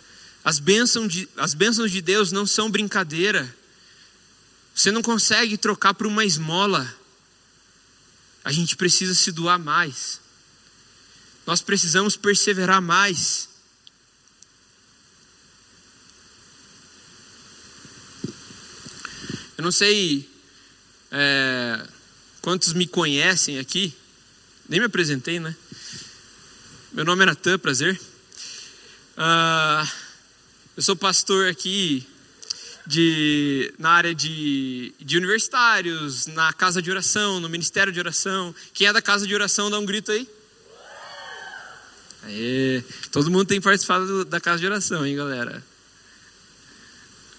As 0.45 0.59
bênçãos 0.59 1.11
de, 1.11 1.27
as 1.35 1.55
bênçãos 1.55 1.91
de 1.91 2.03
Deus 2.03 2.31
não 2.31 2.47
são 2.47 2.71
brincadeira. 2.71 3.57
Você 4.75 4.93
não 4.93 5.01
consegue 5.01 5.57
trocar 5.57 5.95
por 5.95 6.07
uma 6.07 6.27
esmola. 6.27 6.95
A 8.45 8.53
gente 8.53 8.77
precisa 8.77 9.15
se 9.15 9.33
doar 9.33 9.59
mais. 9.59 10.21
Nós 11.47 11.63
precisamos 11.63 12.19
perseverar 12.19 12.83
mais. 12.83 13.49
Eu 19.57 19.65
não 19.65 19.73
sei 19.73 20.31
é, 21.11 21.89
quantos 22.43 22.75
me 22.75 22.87
conhecem 22.87 23.59
aqui, 23.59 23.97
nem 24.69 24.81
me 24.81 24.85
apresentei, 24.85 25.41
né? 25.41 25.57
Meu 26.93 27.07
nome 27.07 27.23
é 27.23 27.27
Natan, 27.27 27.59
prazer. 27.59 27.99
Uh, 29.19 29.85
eu 30.77 30.83
sou 30.85 30.95
pastor 30.95 31.49
aqui 31.49 32.07
de, 32.87 33.75
na 33.77 33.91
área 33.91 34.15
de, 34.15 34.95
de 35.01 35.17
universitários, 35.17 36.29
na 36.29 36.53
casa 36.53 36.81
de 36.81 36.89
oração, 36.89 37.41
no 37.41 37.49
ministério 37.49 37.93
de 37.93 37.99
oração. 37.99 38.55
Quem 38.73 38.87
é 38.87 38.93
da 38.93 39.03
casa 39.03 39.27
de 39.27 39.35
oração, 39.35 39.69
dá 39.69 39.79
um 39.81 39.85
grito 39.85 40.13
aí. 40.13 40.29
Aê, 42.23 42.85
todo 43.11 43.29
mundo 43.29 43.47
tem 43.47 43.61
participado 43.61 44.25
da 44.25 44.41
casa 44.41 44.61
de 44.61 44.67
oração, 44.67 45.05
hein, 45.05 45.17
galera? 45.17 45.65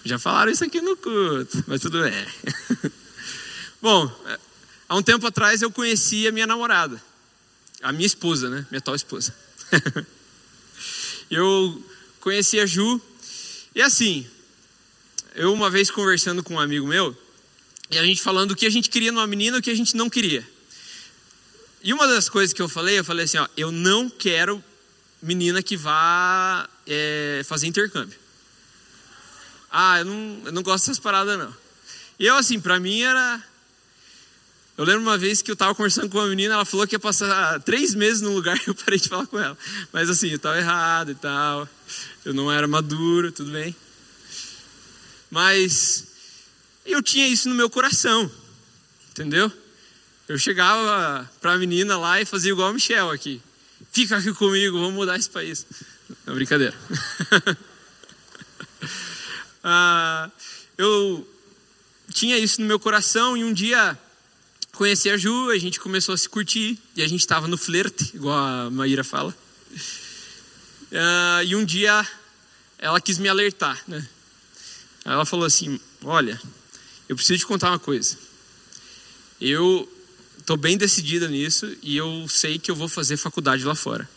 Já 0.04 0.18
falaram 0.18 0.52
isso 0.52 0.64
aqui 0.64 0.82
no 0.82 0.98
culto, 0.98 1.64
mas 1.66 1.80
tudo 1.80 2.02
bem. 2.02 2.26
Bom, 3.80 4.14
há 4.86 4.96
um 4.96 5.02
tempo 5.02 5.26
atrás 5.26 5.62
eu 5.62 5.70
conheci 5.70 6.28
a 6.28 6.32
minha 6.32 6.46
namorada, 6.46 7.02
a 7.82 7.90
minha 7.90 8.06
esposa, 8.06 8.50
né? 8.50 8.66
Minha 8.70 8.82
tal 8.82 8.94
esposa. 8.94 9.34
eu 11.30 11.82
conheci 12.20 12.58
a 12.60 12.66
Ju, 12.66 13.00
e 13.74 13.80
assim, 13.80 14.26
eu 15.34 15.52
uma 15.52 15.70
vez 15.70 15.90
conversando 15.90 16.42
com 16.42 16.54
um 16.54 16.60
amigo 16.60 16.86
meu, 16.86 17.16
e 17.90 17.98
a 17.98 18.04
gente 18.04 18.20
falando 18.20 18.52
o 18.52 18.56
que 18.56 18.66
a 18.66 18.70
gente 18.70 18.90
queria 18.90 19.12
numa 19.12 19.26
menina 19.26 19.56
e 19.56 19.60
o 19.60 19.62
que 19.62 19.70
a 19.70 19.74
gente 19.74 19.96
não 19.96 20.10
queria. 20.10 20.46
E 21.82 21.92
uma 21.92 22.06
das 22.06 22.28
coisas 22.28 22.52
que 22.52 22.60
eu 22.60 22.68
falei, 22.68 22.98
eu 22.98 23.04
falei 23.04 23.24
assim, 23.24 23.38
ó, 23.38 23.48
eu 23.56 23.72
não 23.72 24.10
quero 24.10 24.62
menina 25.22 25.62
que 25.62 25.76
vá 25.76 26.68
é, 26.86 27.42
fazer 27.44 27.66
intercâmbio. 27.66 28.18
Ah, 29.70 29.98
eu 30.00 30.04
não, 30.04 30.42
eu 30.46 30.52
não 30.52 30.62
gosto 30.62 30.84
dessas 30.86 30.98
paradas, 30.98 31.38
não. 31.38 31.54
E 32.18 32.26
eu, 32.26 32.36
assim, 32.36 32.60
pra 32.60 32.80
mim 32.80 33.02
era. 33.02 33.42
Eu 34.80 34.86
lembro 34.86 35.02
uma 35.02 35.18
vez 35.18 35.42
que 35.42 35.50
eu 35.50 35.56
tava 35.56 35.74
conversando 35.74 36.08
com 36.08 36.16
uma 36.16 36.26
menina, 36.26 36.54
ela 36.54 36.64
falou 36.64 36.86
que 36.86 36.94
ia 36.94 36.98
passar 36.98 37.60
três 37.60 37.94
meses 37.94 38.22
num 38.22 38.32
lugar 38.32 38.56
e 38.56 38.62
eu 38.66 38.74
parei 38.74 38.98
de 38.98 39.10
falar 39.10 39.26
com 39.26 39.38
ela. 39.38 39.54
Mas 39.92 40.08
assim, 40.08 40.28
eu 40.28 40.38
tava 40.38 40.56
errado 40.56 41.10
e 41.10 41.14
tal. 41.14 41.68
Eu 42.24 42.32
não 42.32 42.50
era 42.50 42.66
maduro, 42.66 43.30
tudo 43.30 43.50
bem. 43.52 43.76
Mas 45.30 46.06
eu 46.86 47.02
tinha 47.02 47.28
isso 47.28 47.46
no 47.50 47.54
meu 47.54 47.68
coração, 47.68 48.30
entendeu? 49.10 49.52
Eu 50.26 50.38
chegava 50.38 51.30
pra 51.42 51.58
menina 51.58 51.98
lá 51.98 52.18
e 52.18 52.24
fazia 52.24 52.50
igual 52.50 52.70
o 52.70 52.72
Michel 52.72 53.10
aqui. 53.10 53.38
Fica 53.92 54.16
aqui 54.16 54.32
comigo, 54.32 54.80
vamos 54.80 54.94
mudar 54.94 55.18
esse 55.18 55.28
país. 55.28 55.66
Não, 56.24 56.34
brincadeira. 56.34 56.74
ah, 59.62 60.30
eu 60.78 61.28
tinha 62.14 62.38
isso 62.38 62.62
no 62.62 62.66
meu 62.66 62.80
coração 62.80 63.36
e 63.36 63.44
um 63.44 63.52
dia 63.52 63.98
conheci 64.80 65.10
a 65.10 65.16
Ju, 65.18 65.50
a 65.50 65.58
gente 65.58 65.78
começou 65.78 66.14
a 66.14 66.16
se 66.16 66.26
curtir 66.26 66.78
e 66.96 67.02
a 67.02 67.06
gente 67.06 67.20
estava 67.20 67.46
no 67.46 67.58
flerte, 67.58 68.12
igual 68.14 68.34
a 68.34 68.70
Maíra 68.70 69.04
fala. 69.04 69.36
Ah, 70.90 71.44
e 71.44 71.54
um 71.54 71.66
dia 71.66 72.08
ela 72.78 72.98
quis 72.98 73.18
me 73.18 73.28
alertar, 73.28 73.78
né? 73.86 74.08
Ela 75.04 75.26
falou 75.26 75.44
assim: 75.44 75.78
Olha, 76.02 76.40
eu 77.10 77.14
preciso 77.14 77.40
te 77.40 77.46
contar 77.46 77.68
uma 77.68 77.78
coisa. 77.78 78.16
Eu 79.38 79.86
estou 80.38 80.56
bem 80.56 80.78
decidida 80.78 81.28
nisso 81.28 81.76
e 81.82 81.98
eu 81.98 82.26
sei 82.26 82.58
que 82.58 82.70
eu 82.70 82.74
vou 82.74 82.88
fazer 82.88 83.18
faculdade 83.18 83.62
lá 83.64 83.74
fora. 83.74 84.08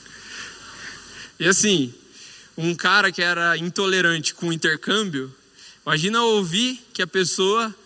e 1.38 1.46
assim, 1.46 1.92
um 2.56 2.74
cara 2.74 3.12
que 3.12 3.20
era 3.20 3.54
intolerante 3.58 4.32
com 4.32 4.50
intercâmbio, 4.50 5.30
imagina 5.84 6.22
ouvir 6.22 6.82
que 6.94 7.02
a 7.02 7.06
pessoa 7.06 7.76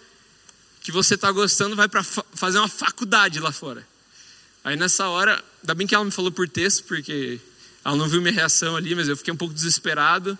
que 0.84 0.92
você 0.92 1.14
está 1.14 1.32
gostando 1.32 1.74
vai 1.74 1.88
para 1.88 2.04
fa 2.04 2.22
fazer 2.34 2.58
uma 2.58 2.68
faculdade 2.68 3.40
lá 3.40 3.50
fora. 3.50 3.84
Aí 4.62 4.76
nessa 4.76 5.08
hora, 5.08 5.42
ainda 5.62 5.74
bem 5.74 5.86
que 5.86 5.94
ela 5.94 6.04
me 6.04 6.10
falou 6.10 6.30
por 6.30 6.46
texto, 6.46 6.84
porque 6.84 7.40
ela 7.82 7.96
não 7.96 8.06
viu 8.06 8.20
minha 8.20 8.34
reação 8.34 8.76
ali, 8.76 8.94
mas 8.94 9.08
eu 9.08 9.16
fiquei 9.16 9.32
um 9.32 9.36
pouco 9.36 9.54
desesperado. 9.54 10.38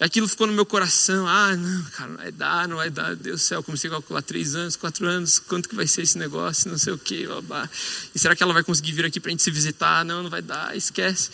E 0.00 0.04
aquilo 0.04 0.26
ficou 0.26 0.46
no 0.46 0.54
meu 0.54 0.64
coração. 0.64 1.28
Ah, 1.28 1.54
não, 1.54 1.84
cara, 1.90 2.10
não 2.10 2.16
vai 2.16 2.32
dar, 2.32 2.66
não 2.66 2.76
vai 2.78 2.88
dar. 2.88 3.14
Deus 3.14 3.42
do 3.42 3.44
céu, 3.44 3.62
comecei 3.62 3.88
a 3.88 3.92
calcular 3.92 4.22
três 4.22 4.54
anos, 4.54 4.74
quatro 4.74 5.06
anos, 5.06 5.38
quanto 5.38 5.68
que 5.68 5.74
vai 5.74 5.86
ser 5.86 6.00
esse 6.00 6.16
negócio, 6.16 6.70
não 6.70 6.78
sei 6.78 6.94
o 6.94 6.98
quê. 6.98 7.28
Blá, 7.42 7.68
E 8.14 8.18
será 8.18 8.34
que 8.34 8.42
ela 8.42 8.54
vai 8.54 8.64
conseguir 8.64 8.92
vir 8.92 9.04
aqui 9.04 9.20
para 9.20 9.28
a 9.28 9.32
gente 9.32 9.42
se 9.42 9.50
visitar? 9.50 10.02
Não, 10.02 10.22
não 10.22 10.30
vai 10.30 10.40
dar, 10.40 10.74
esquece. 10.74 11.30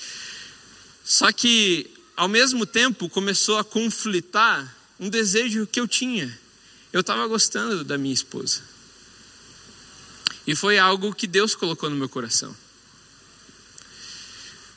Só 1.05 1.31
que, 1.31 1.89
ao 2.17 2.27
mesmo 2.27 2.67
tempo, 2.67 3.09
começou 3.09 3.59
a 3.59 3.65
conflitar 3.65 4.77
um 4.99 5.09
desejo 5.09 5.69
que 5.69 5.79
eu 5.79 5.87
tinha. 5.87 6.37
Eu 6.93 7.01
estava 7.01 7.27
gostando 7.27 7.85
da 7.85 7.99
minha 7.99 8.15
esposa. 8.15 8.61
E 10.47 10.55
foi 10.55 10.79
algo 10.79 11.15
que 11.15 11.27
Deus 11.27 11.55
colocou 11.55 11.91
no 11.91 11.97
meu 11.97 12.09
coração. 12.09 12.57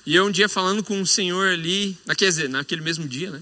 E 0.05 0.16
eu 0.16 0.26
um 0.26 0.32
dia 0.32 0.49
falando 0.49 0.84
com 0.84 0.99
um 0.99 1.05
senhor 1.05 1.47
ali, 1.49 1.97
quer 2.18 2.30
dizer, 2.30 2.49
naquele 2.49 2.82
mesmo 2.82 3.07
dia, 3.07 3.32
né? 3.32 3.41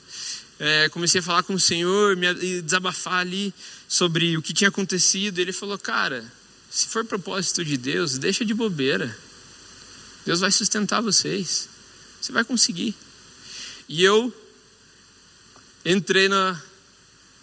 É, 0.59 0.89
comecei 0.89 1.21
a 1.21 1.23
falar 1.23 1.41
com 1.43 1.53
o 1.53 1.59
Senhor, 1.59 2.17
me 2.17 2.33
desabafar 2.61 3.19
ali 3.19 3.53
sobre 3.87 4.35
o 4.35 4.41
que 4.41 4.53
tinha 4.53 4.67
acontecido. 4.67 5.39
Ele 5.39 5.53
falou: 5.53 5.79
Cara, 5.79 6.29
se 6.69 6.87
for 6.87 7.05
propósito 7.05 7.63
de 7.63 7.77
Deus, 7.77 8.17
deixa 8.17 8.43
de 8.43 8.53
bobeira. 8.53 9.17
Deus 10.25 10.41
vai 10.41 10.51
sustentar 10.51 11.01
vocês. 11.01 11.69
Você 12.19 12.33
vai 12.33 12.43
conseguir. 12.43 12.93
E 13.87 14.03
eu 14.03 14.33
entrei 15.85 16.27
na, 16.27 16.61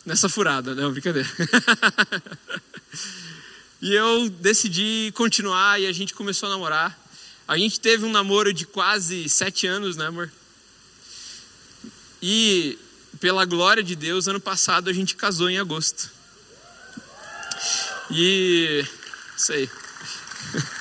nessa 0.07 0.29
furada, 0.29 0.75
não, 0.75 0.93
brincadeira. 0.93 1.29
e 3.83 3.93
eu 3.93 4.31
decidi 4.31 5.13
continuar 5.15 5.81
e 5.81 5.87
a 5.87 5.93
gente 5.93 6.15
começou 6.15 6.49
a 6.49 6.53
namorar. 6.53 6.99
A 7.49 7.59
gente 7.59 7.81
teve 7.81 8.05
um 8.05 8.11
namoro 8.11 8.53
de 8.55 8.65
quase 8.65 9.29
sete 9.29 9.67
anos, 9.67 9.97
né, 9.97 10.07
amor? 10.07 10.33
E 12.23 12.79
pela 13.21 13.45
glória 13.45 13.83
de 13.83 13.97
Deus, 13.97 14.29
ano 14.29 14.41
passado 14.41 14.89
a 14.89 14.93
gente 14.93 15.17
casou 15.17 15.51
em 15.51 15.59
agosto. 15.59 16.11
E. 18.11 18.85
Sei. 19.37 19.69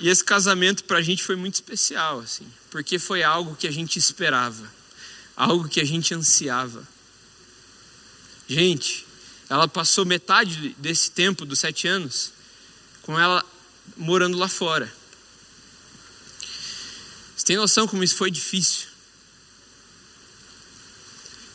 E 0.00 0.08
esse 0.08 0.22
casamento 0.22 0.84
para 0.84 0.98
a 0.98 1.02
gente 1.02 1.24
foi 1.24 1.34
muito 1.34 1.54
especial, 1.54 2.20
assim, 2.20 2.46
porque 2.70 3.00
foi 3.00 3.24
algo 3.24 3.56
que 3.56 3.66
a 3.66 3.70
gente 3.72 3.98
esperava, 3.98 4.64
algo 5.36 5.68
que 5.68 5.80
a 5.80 5.84
gente 5.84 6.14
ansiava. 6.14 6.86
Gente, 8.48 9.06
ela 9.50 9.68
passou 9.68 10.06
metade 10.06 10.74
desse 10.78 11.10
tempo, 11.10 11.44
dos 11.44 11.58
sete 11.58 11.86
anos, 11.86 12.32
com 13.02 13.20
ela 13.20 13.44
morando 13.94 14.38
lá 14.38 14.48
fora. 14.48 14.90
Você 17.36 17.44
tem 17.44 17.56
noção 17.56 17.86
como 17.86 18.02
isso 18.02 18.16
foi 18.16 18.30
difícil? 18.30 18.88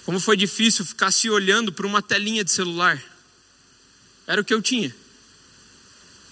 Como 0.06 0.20
foi 0.20 0.38
difícil 0.38 0.86
ficar 0.86 1.12
se 1.12 1.30
olhando 1.32 1.74
para 1.74 1.88
uma 1.88 2.02
telinha 2.02 2.44
de 2.44 2.52
celular. 2.52 3.04
Era 4.28 4.42
o 4.42 4.46
que 4.46 4.54
eu 4.54 4.62
tinha. 4.62 4.96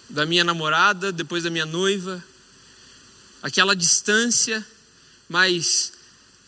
Da 0.10 0.28
minha 0.28 0.44
namorada, 0.44 1.12
depois 1.12 1.44
da 1.44 1.50
minha 1.50 1.66
noiva. 1.66 2.24
Aquela 3.42 3.76
distância, 3.76 4.66
mas 5.28 5.94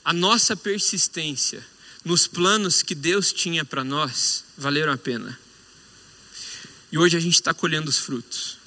a 0.06 0.14
nossa 0.14 0.56
persistência 0.56 1.73
nos 2.04 2.28
planos 2.28 2.82
que 2.82 2.94
Deus 2.94 3.32
tinha 3.32 3.64
para 3.64 3.84
nós 3.84 4.44
valeram 4.58 4.92
a 4.92 4.98
pena. 4.98 5.40
E 6.92 6.98
hoje 6.98 7.18
a 7.18 7.20
gente 7.20 7.36
está 7.36 7.54
colhendo 7.54 7.90
os 7.90 7.98
frutos. 7.98 8.58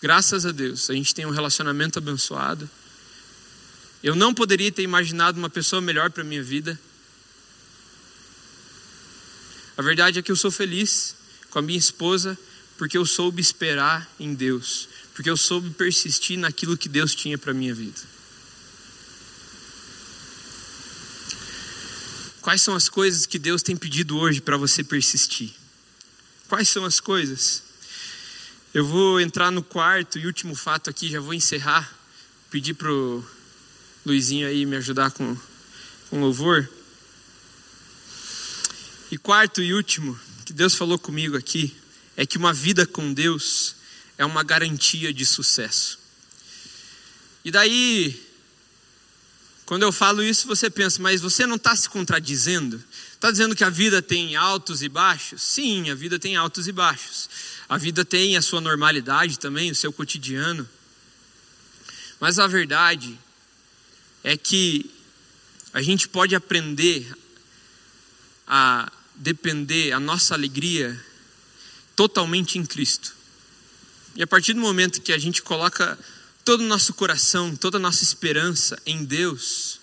Graças 0.00 0.46
a 0.46 0.52
Deus, 0.52 0.88
a 0.88 0.94
gente 0.94 1.14
tem 1.14 1.26
um 1.26 1.30
relacionamento 1.30 1.98
abençoado. 1.98 2.68
Eu 4.02 4.14
não 4.14 4.32
poderia 4.32 4.70
ter 4.72 4.82
imaginado 4.82 5.38
uma 5.38 5.50
pessoa 5.50 5.82
melhor 5.82 6.10
para 6.10 6.22
a 6.22 6.24
minha 6.24 6.42
vida. 6.42 6.78
A 9.76 9.82
verdade 9.82 10.18
é 10.18 10.22
que 10.22 10.30
eu 10.30 10.36
sou 10.36 10.50
feliz 10.50 11.14
com 11.50 11.58
a 11.58 11.62
minha 11.62 11.78
esposa 11.78 12.38
porque 12.78 12.96
eu 12.96 13.04
soube 13.04 13.42
esperar 13.42 14.10
em 14.18 14.32
Deus, 14.32 14.88
porque 15.14 15.28
eu 15.28 15.36
soube 15.36 15.68
persistir 15.70 16.38
naquilo 16.38 16.78
que 16.78 16.88
Deus 16.88 17.14
tinha 17.14 17.36
para 17.36 17.52
minha 17.52 17.74
vida. 17.74 18.00
Quais 22.42 22.62
são 22.62 22.74
as 22.74 22.88
coisas 22.88 23.26
que 23.26 23.38
Deus 23.38 23.62
tem 23.62 23.76
pedido 23.76 24.18
hoje 24.18 24.40
para 24.40 24.56
você 24.56 24.82
persistir? 24.82 25.52
Quais 26.48 26.68
são 26.68 26.84
as 26.86 26.98
coisas? 26.98 27.62
Eu 28.72 28.86
vou 28.86 29.20
entrar 29.20 29.50
no 29.50 29.62
quarto 29.62 30.18
e 30.18 30.26
último 30.26 30.54
fato 30.54 30.88
aqui, 30.88 31.10
já 31.10 31.20
vou 31.20 31.34
encerrar. 31.34 31.92
Pedir 32.50 32.74
para 32.74 32.90
o 32.90 33.24
Luizinho 34.06 34.48
aí 34.48 34.64
me 34.64 34.76
ajudar 34.76 35.10
com, 35.10 35.36
com 36.08 36.20
louvor. 36.20 36.68
E 39.10 39.18
quarto 39.18 39.60
e 39.60 39.74
último, 39.74 40.18
que 40.46 40.52
Deus 40.52 40.74
falou 40.74 40.98
comigo 40.98 41.36
aqui, 41.36 41.76
é 42.16 42.24
que 42.24 42.38
uma 42.38 42.54
vida 42.54 42.86
com 42.86 43.12
Deus 43.12 43.76
é 44.16 44.24
uma 44.24 44.42
garantia 44.42 45.12
de 45.12 45.26
sucesso. 45.26 45.98
E 47.44 47.50
daí, 47.50 48.29
quando 49.70 49.84
eu 49.84 49.92
falo 49.92 50.20
isso, 50.20 50.48
você 50.48 50.68
pensa, 50.68 51.00
mas 51.00 51.20
você 51.20 51.46
não 51.46 51.54
está 51.54 51.76
se 51.76 51.88
contradizendo? 51.88 52.82
Está 53.12 53.30
dizendo 53.30 53.54
que 53.54 53.62
a 53.62 53.70
vida 53.70 54.02
tem 54.02 54.34
altos 54.34 54.82
e 54.82 54.88
baixos? 54.88 55.40
Sim, 55.42 55.90
a 55.90 55.94
vida 55.94 56.18
tem 56.18 56.34
altos 56.34 56.66
e 56.66 56.72
baixos. 56.72 57.30
A 57.68 57.78
vida 57.78 58.04
tem 58.04 58.36
a 58.36 58.42
sua 58.42 58.60
normalidade 58.60 59.38
também, 59.38 59.70
o 59.70 59.74
seu 59.76 59.92
cotidiano. 59.92 60.68
Mas 62.18 62.40
a 62.40 62.48
verdade 62.48 63.16
é 64.24 64.36
que 64.36 64.90
a 65.72 65.80
gente 65.80 66.08
pode 66.08 66.34
aprender 66.34 67.06
a 68.48 68.90
depender 69.14 69.92
a 69.92 70.00
nossa 70.00 70.34
alegria 70.34 71.00
totalmente 71.94 72.58
em 72.58 72.66
Cristo. 72.66 73.14
E 74.16 74.22
a 74.24 74.26
partir 74.26 74.52
do 74.52 74.60
momento 74.60 75.00
que 75.00 75.12
a 75.12 75.18
gente 75.18 75.40
coloca 75.42 75.96
todo 76.50 76.62
o 76.62 76.66
nosso 76.66 76.94
coração, 76.94 77.54
toda 77.54 77.76
a 77.76 77.80
nossa 77.80 78.02
esperança 78.02 78.76
em 78.84 79.04
Deus, 79.04 79.78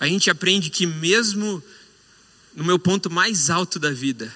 a 0.00 0.08
gente 0.08 0.28
aprende 0.30 0.68
que 0.68 0.84
mesmo 0.84 1.62
no 2.56 2.64
meu 2.64 2.76
ponto 2.76 3.08
mais 3.08 3.50
alto 3.50 3.78
da 3.78 3.92
vida 3.92 4.34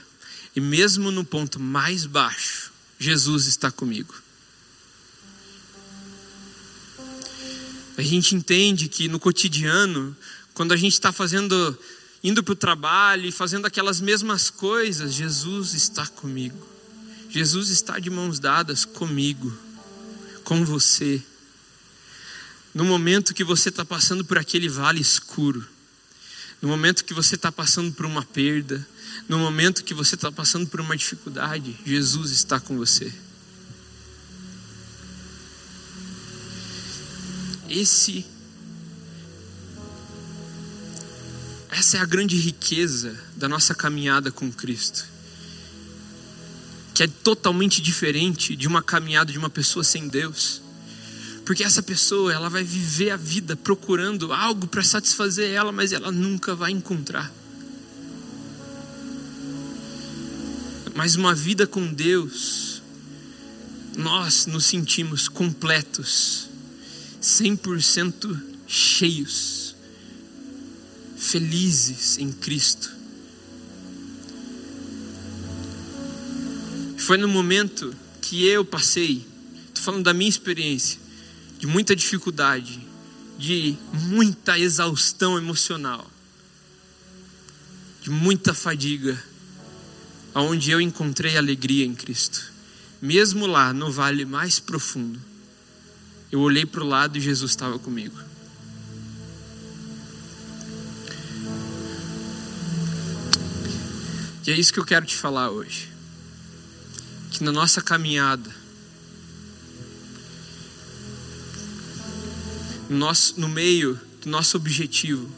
e 0.55 0.61
mesmo 0.61 1.11
no 1.11 1.25
ponto 1.25 1.59
mais 1.59 2.07
baixo, 2.07 2.71
Jesus 3.01 3.49
está 3.49 3.69
comigo. 3.69 4.15
A 7.99 8.03
gente 8.03 8.37
entende 8.37 8.87
que 8.87 9.09
no 9.09 9.19
cotidiano, 9.19 10.17
quando 10.55 10.71
a 10.71 10.77
gente 10.77 10.93
está 10.93 11.11
fazendo, 11.11 11.77
indo 12.23 12.45
para 12.45 12.53
o 12.53 12.55
trabalho 12.55 13.27
e 13.27 13.33
fazendo 13.33 13.67
aquelas 13.67 14.01
mesmas 14.01 14.51
coisas, 14.51 15.15
Jesus 15.15 15.75
está 15.75 16.07
comigo. 16.07 16.65
Jesus 17.29 17.71
está 17.71 17.99
de 17.99 18.09
mãos 18.09 18.39
dadas 18.39 18.85
comigo, 18.85 19.53
com 20.43 20.65
você. 20.65 21.23
No 22.75 22.85
momento 22.85 23.35
que 23.35 23.45
você 23.45 23.69
está 23.69 23.85
passando 23.85 24.25
por 24.25 24.39
aquele 24.39 24.69
vale 24.69 25.01
escuro, 25.01 25.67
no 26.61 26.69
momento 26.69 27.05
que 27.05 27.13
você 27.13 27.35
está 27.35 27.51
passando 27.51 27.93
por 27.93 28.07
uma 28.07 28.25
perda, 28.25 28.87
no 29.29 29.39
momento 29.39 29.85
que 29.85 29.95
você 29.95 30.15
está 30.15 30.31
passando 30.31 30.67
por 30.67 30.81
uma 30.81 30.97
dificuldade, 30.97 31.77
Jesus 31.85 32.31
está 32.31 32.61
com 32.61 32.77
você. 32.77 33.13
Esse 37.69 38.25
essa 41.71 41.97
é 41.97 42.01
a 42.01 42.05
grande 42.05 42.37
riqueza 42.37 43.19
da 43.35 43.49
nossa 43.49 43.75
caminhada 43.75 44.31
com 44.31 44.53
Cristo. 44.53 45.12
Que 46.95 47.05
é 47.05 47.07
totalmente 47.07 47.81
diferente 47.81 48.55
de 48.55 48.69
uma 48.69 48.83
caminhada 48.83 49.33
de 49.33 49.39
uma 49.39 49.51
pessoa 49.51 49.83
sem 49.83 50.09
Deus. 50.09 50.61
Porque 51.45 51.65
essa 51.65 51.83
pessoa, 51.83 52.33
ela 52.33 52.49
vai 52.49 52.63
viver 52.63 53.11
a 53.11 53.17
vida 53.17 53.57
procurando 53.57 54.33
algo 54.33 54.67
para 54.67 54.83
satisfazer 54.83 55.51
ela, 55.51 55.73
mas 55.73 55.93
ela 55.93 56.13
nunca 56.13 56.55
vai 56.55 56.71
encontrar. 56.71 57.33
Mas 60.95 61.17
uma 61.17 61.35
vida 61.35 61.67
com 61.67 61.93
Deus, 61.93 62.83
nós 63.97 64.47
nos 64.47 64.67
sentimos 64.67 65.27
completos, 65.27 66.49
100% 67.21 68.41
cheios, 68.67 69.75
felizes 71.17 72.19
em 72.19 72.31
Cristo. 72.31 72.92
Foi 77.03 77.19
no 77.19 77.27
momento 77.27 77.93
que 78.21 78.47
eu 78.47 78.65
passei, 78.65 79.27
estou 79.67 79.83
falando 79.83 80.05
da 80.05 80.15
minha 80.15 80.31
experiência, 80.31 81.01
de 81.59 81.67
muita 81.67 81.97
dificuldade, 81.97 82.81
de 83.37 83.77
muita 83.93 84.57
exaustão 84.57 85.37
emocional, 85.37 86.09
de 88.01 88.09
muita 88.09 88.55
fadiga, 88.55 89.21
aonde 90.33 90.71
eu 90.71 90.81
encontrei 90.81 91.37
alegria 91.37 91.85
em 91.85 91.93
Cristo. 91.93 92.53
Mesmo 93.01 93.47
lá 93.47 93.73
no 93.73 93.91
vale 93.91 94.25
mais 94.25 94.61
profundo, 94.61 95.21
eu 96.31 96.39
olhei 96.39 96.65
para 96.65 96.85
o 96.85 96.89
lado 96.89 97.19
e 97.19 97.21
Jesus 97.21 97.51
estava 97.51 97.81
comigo. 97.81 98.17
E 104.47 104.53
é 104.53 104.57
isso 104.57 104.73
que 104.73 104.79
eu 104.79 104.85
quero 104.85 105.05
te 105.05 105.17
falar 105.17 105.51
hoje. 105.51 105.92
Que 107.33 107.43
na 107.43 107.51
nossa 107.51 107.81
caminhada, 107.81 108.55
no, 112.89 112.99
nosso, 112.99 113.41
no 113.41 113.49
meio 113.49 113.99
do 114.23 114.29
nosso 114.29 114.57
objetivo, 114.57 115.29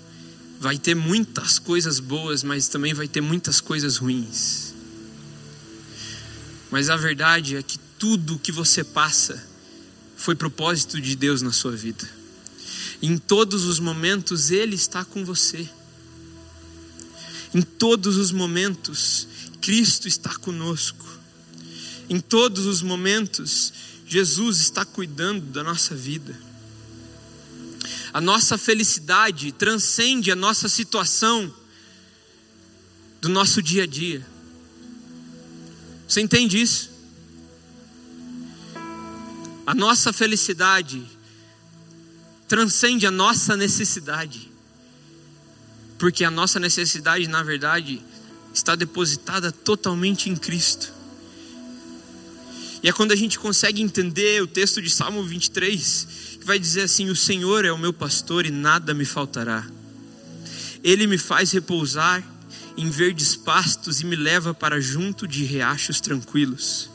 vai 0.61 0.79
ter 0.79 0.95
muitas 0.95 1.59
coisas 1.59 2.01
boas, 2.01 2.43
mas 2.43 2.69
também 2.69 2.93
vai 2.93 3.07
ter 3.07 3.21
muitas 3.21 3.61
coisas 3.61 3.97
ruins. 3.97 4.75
Mas 6.71 6.91
a 6.91 6.97
verdade 6.97 7.57
é 7.57 7.63
que 7.63 7.79
tudo 7.99 8.39
que 8.39 8.51
você 8.51 8.83
passa 8.83 9.43
foi 10.17 10.35
propósito 10.35 11.01
de 11.01 11.15
Deus 11.15 11.43
na 11.43 11.53
sua 11.53 11.73
vida. 11.73 12.09
Em 13.01 13.19
todos 13.19 13.65
os 13.65 13.79
momentos 13.79 14.51
Ele 14.51 14.75
está 14.75 15.05
com 15.05 15.25
você. 15.25 15.69
Em 17.55 17.63
todos 17.63 18.17
os 18.17 18.33
momentos 18.33 19.29
Cristo 19.61 20.09
está 20.09 20.35
conosco. 20.37 21.07
Em 22.09 22.21
todos 22.21 22.67
os 22.67 22.83
momentos 22.83 23.73
Jesus 24.07 24.61
está 24.61 24.85
cuidando 24.85 25.47
da 25.47 25.63
nossa 25.65 25.95
vida. 25.95 26.39
A 28.13 28.21
nossa 28.21 28.57
felicidade 28.57 29.51
transcende 29.51 30.31
a 30.31 30.37
nossa 30.37 30.69
situação 30.69 31.53
do 33.21 33.29
nosso 33.29 33.61
dia 33.61 33.83
a 33.83 33.87
dia. 33.87 34.25
Você 36.07 36.21
entende 36.21 36.61
isso? 36.61 36.91
A 39.67 39.75
nossa 39.75 40.13
felicidade 40.13 41.03
transcende 42.47 43.05
a 43.05 43.11
nossa 43.11 43.57
necessidade. 43.57 44.49
Porque 45.99 46.23
a 46.23 46.31
nossa 46.31 46.61
necessidade, 46.61 47.27
na 47.27 47.43
verdade, 47.43 48.01
está 48.53 48.77
depositada 48.77 49.51
totalmente 49.51 50.31
em 50.31 50.37
Cristo. 50.37 50.94
E 52.85 52.89
é 52.91 52.93
quando 52.93 53.13
a 53.13 53.17
gente 53.17 53.39
consegue 53.39 53.81
entender 53.81 54.43
o 54.43 54.47
texto 54.47 54.83
de 54.83 54.91
Salmo 54.91 55.25
23, 55.25 56.07
que 56.39 56.45
vai 56.45 56.59
dizer 56.59 56.83
assim: 56.83 57.09
O 57.09 57.17
Senhor 57.17 57.65
é 57.65 57.73
o 57.73 57.79
meu 57.79 57.95
pastor 57.95 58.45
e 58.45 58.51
nada 58.51 58.93
me 58.93 59.07
faltará. 59.07 59.67
Ele 60.83 61.07
me 61.07 61.17
faz 61.17 61.51
repousar 61.51 62.23
em 62.77 62.91
verdes 62.91 63.37
pastos 63.37 64.03
e 64.03 64.05
me 64.05 64.15
leva 64.15 64.53
para 64.53 64.83
junto 64.83 65.27
de 65.27 65.45
riachos 65.45 65.99
tranquilos. 65.99 66.91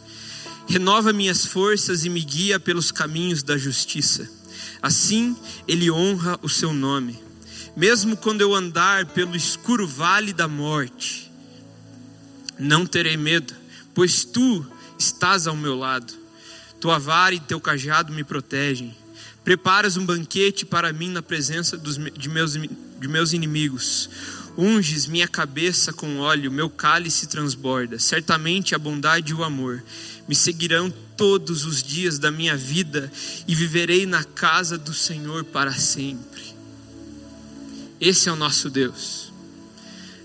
Renova 0.67 1.11
minhas 1.11 1.43
forças 1.43 2.05
e 2.05 2.09
me 2.09 2.21
guia 2.21 2.59
pelos 2.59 2.91
caminhos 2.91 3.41
da 3.41 3.57
justiça. 3.57 4.29
Assim 4.83 5.35
ele 5.67 5.89
honra 5.89 6.37
o 6.43 6.47
seu 6.47 6.71
nome. 6.71 7.17
Mesmo 7.75 8.15
quando 8.15 8.41
eu 8.41 8.53
andar 8.53 9.07
pelo 9.07 9.35
escuro 9.35 9.87
vale 9.87 10.33
da 10.33 10.47
morte, 10.47 11.31
não 12.59 12.85
terei 12.85 13.17
medo, 13.17 13.55
pois 13.95 14.23
tu 14.23 14.63
estás 14.99 15.47
ao 15.47 15.55
meu 15.55 15.75
lado. 15.75 16.13
Tua 16.79 16.99
vara 16.99 17.33
e 17.33 17.39
teu 17.39 17.59
cajado 17.59 18.13
me 18.13 18.23
protegem. 18.23 18.95
Preparas 19.43 19.97
um 19.97 20.05
banquete 20.05 20.65
para 20.65 20.93
mim 20.93 21.09
na 21.09 21.21
presença 21.21 21.77
dos, 21.77 21.97
de, 21.97 22.29
meus, 22.29 22.53
de 22.53 23.07
meus 23.07 23.33
inimigos. 23.33 24.09
Unges 24.57 25.07
minha 25.07 25.27
cabeça 25.27 25.93
com 25.93 26.19
óleo, 26.19 26.51
meu 26.51 26.69
cálice 26.69 27.27
transborda. 27.27 27.97
Certamente 27.97 28.75
a 28.75 28.79
bondade 28.79 29.31
e 29.31 29.35
o 29.35 29.43
amor 29.43 29.81
me 30.27 30.35
seguirão 30.35 30.93
todos 31.15 31.65
os 31.65 31.81
dias 31.81 32.19
da 32.19 32.29
minha 32.29 32.55
vida 32.55 33.11
e 33.47 33.55
viverei 33.55 34.05
na 34.05 34.23
casa 34.23 34.77
do 34.77 34.93
Senhor 34.93 35.45
para 35.45 35.73
sempre. 35.73 36.43
Esse 37.99 38.29
é 38.29 38.31
o 38.31 38.35
nosso 38.35 38.69
Deus. 38.69 39.33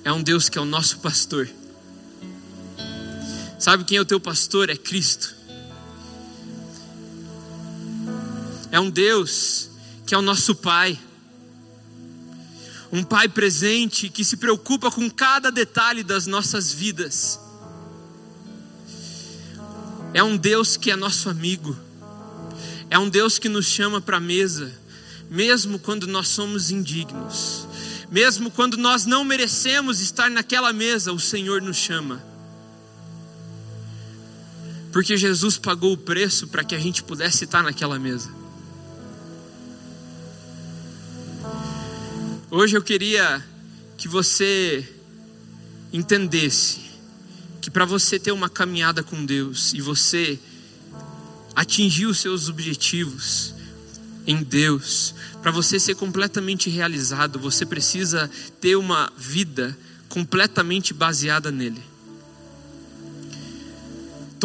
É 0.04 0.12
um 0.12 0.22
Deus 0.22 0.48
que 0.48 0.58
é 0.58 0.60
o 0.60 0.66
nosso 0.66 0.98
pastor. 0.98 1.48
Sabe 3.64 3.82
quem 3.84 3.96
é 3.96 4.00
o 4.02 4.04
teu 4.04 4.20
pastor? 4.20 4.68
É 4.68 4.76
Cristo. 4.76 5.34
é 8.70 8.78
um 8.78 8.90
Deus 8.90 9.70
que 10.06 10.14
é 10.14 10.18
o 10.18 10.20
nosso 10.20 10.54
Pai. 10.54 11.00
Um 12.92 13.02
Pai 13.02 13.26
presente 13.26 14.10
que 14.10 14.22
se 14.22 14.36
preocupa 14.36 14.90
com 14.90 15.08
cada 15.08 15.50
detalhe 15.50 16.02
das 16.02 16.26
nossas 16.26 16.74
vidas. 16.74 17.40
É 20.12 20.22
um 20.22 20.36
Deus 20.36 20.76
que 20.76 20.90
é 20.90 20.96
nosso 20.96 21.30
amigo. 21.30 21.74
É 22.90 22.98
um 22.98 23.08
Deus 23.08 23.38
que 23.38 23.48
nos 23.48 23.64
chama 23.64 23.98
para 23.98 24.18
a 24.18 24.20
mesa, 24.20 24.70
mesmo 25.30 25.78
quando 25.78 26.06
nós 26.06 26.28
somos 26.28 26.70
indignos. 26.70 27.66
Mesmo 28.10 28.50
quando 28.50 28.76
nós 28.76 29.06
não 29.06 29.24
merecemos 29.24 30.00
estar 30.00 30.30
naquela 30.30 30.70
mesa, 30.70 31.14
o 31.14 31.18
Senhor 31.18 31.62
nos 31.62 31.78
chama. 31.78 32.33
Porque 34.94 35.16
Jesus 35.16 35.58
pagou 35.58 35.92
o 35.92 35.96
preço 35.96 36.46
para 36.46 36.62
que 36.62 36.72
a 36.72 36.78
gente 36.78 37.02
pudesse 37.02 37.42
estar 37.42 37.64
naquela 37.64 37.98
mesa. 37.98 38.30
Hoje 42.48 42.76
eu 42.76 42.80
queria 42.80 43.44
que 43.96 44.06
você 44.06 44.88
entendesse 45.92 46.78
que 47.60 47.72
para 47.72 47.84
você 47.84 48.20
ter 48.20 48.30
uma 48.30 48.48
caminhada 48.48 49.02
com 49.02 49.26
Deus 49.26 49.74
e 49.74 49.80
você 49.80 50.38
atingir 51.56 52.06
os 52.06 52.20
seus 52.20 52.48
objetivos 52.48 53.52
em 54.24 54.44
Deus, 54.44 55.12
para 55.42 55.50
você 55.50 55.80
ser 55.80 55.96
completamente 55.96 56.70
realizado, 56.70 57.40
você 57.40 57.66
precisa 57.66 58.30
ter 58.60 58.76
uma 58.76 59.12
vida 59.16 59.76
completamente 60.08 60.94
baseada 60.94 61.50
nele. 61.50 61.82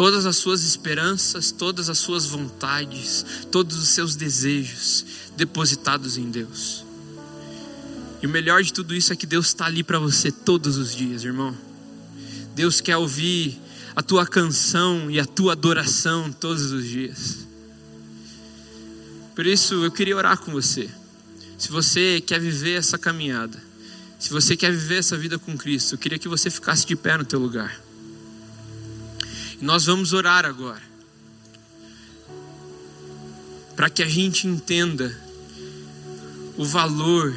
Todas 0.00 0.24
as 0.24 0.36
suas 0.36 0.64
esperanças, 0.64 1.52
todas 1.52 1.90
as 1.90 1.98
suas 1.98 2.24
vontades, 2.24 3.22
todos 3.52 3.76
os 3.76 3.90
seus 3.90 4.16
desejos 4.16 5.04
depositados 5.36 6.16
em 6.16 6.30
Deus. 6.30 6.86
E 8.22 8.26
o 8.26 8.30
melhor 8.30 8.62
de 8.62 8.72
tudo 8.72 8.94
isso 8.94 9.12
é 9.12 9.16
que 9.16 9.26
Deus 9.26 9.48
está 9.48 9.66
ali 9.66 9.82
para 9.84 9.98
você 9.98 10.32
todos 10.32 10.78
os 10.78 10.96
dias, 10.96 11.22
irmão. 11.22 11.54
Deus 12.54 12.80
quer 12.80 12.96
ouvir 12.96 13.60
a 13.94 14.02
tua 14.02 14.26
canção 14.26 15.10
e 15.10 15.20
a 15.20 15.26
tua 15.26 15.52
adoração 15.52 16.32
todos 16.32 16.72
os 16.72 16.86
dias. 16.86 17.46
Por 19.36 19.44
isso 19.44 19.84
eu 19.84 19.92
queria 19.92 20.16
orar 20.16 20.38
com 20.38 20.50
você. 20.50 20.88
Se 21.58 21.68
você 21.68 22.22
quer 22.22 22.40
viver 22.40 22.72
essa 22.72 22.96
caminhada, 22.96 23.62
se 24.18 24.30
você 24.30 24.56
quer 24.56 24.72
viver 24.72 24.96
essa 24.96 25.18
vida 25.18 25.38
com 25.38 25.58
Cristo, 25.58 25.96
eu 25.96 25.98
queria 25.98 26.18
que 26.18 26.26
você 26.26 26.48
ficasse 26.48 26.86
de 26.86 26.96
pé 26.96 27.18
no 27.18 27.24
teu 27.26 27.38
lugar. 27.38 27.89
Nós 29.60 29.86
vamos 29.86 30.12
orar 30.12 30.46
agora. 30.46 30.82
Para 33.76 33.90
que 33.90 34.02
a 34.02 34.08
gente 34.08 34.46
entenda 34.46 35.14
o 36.56 36.64
valor 36.64 37.34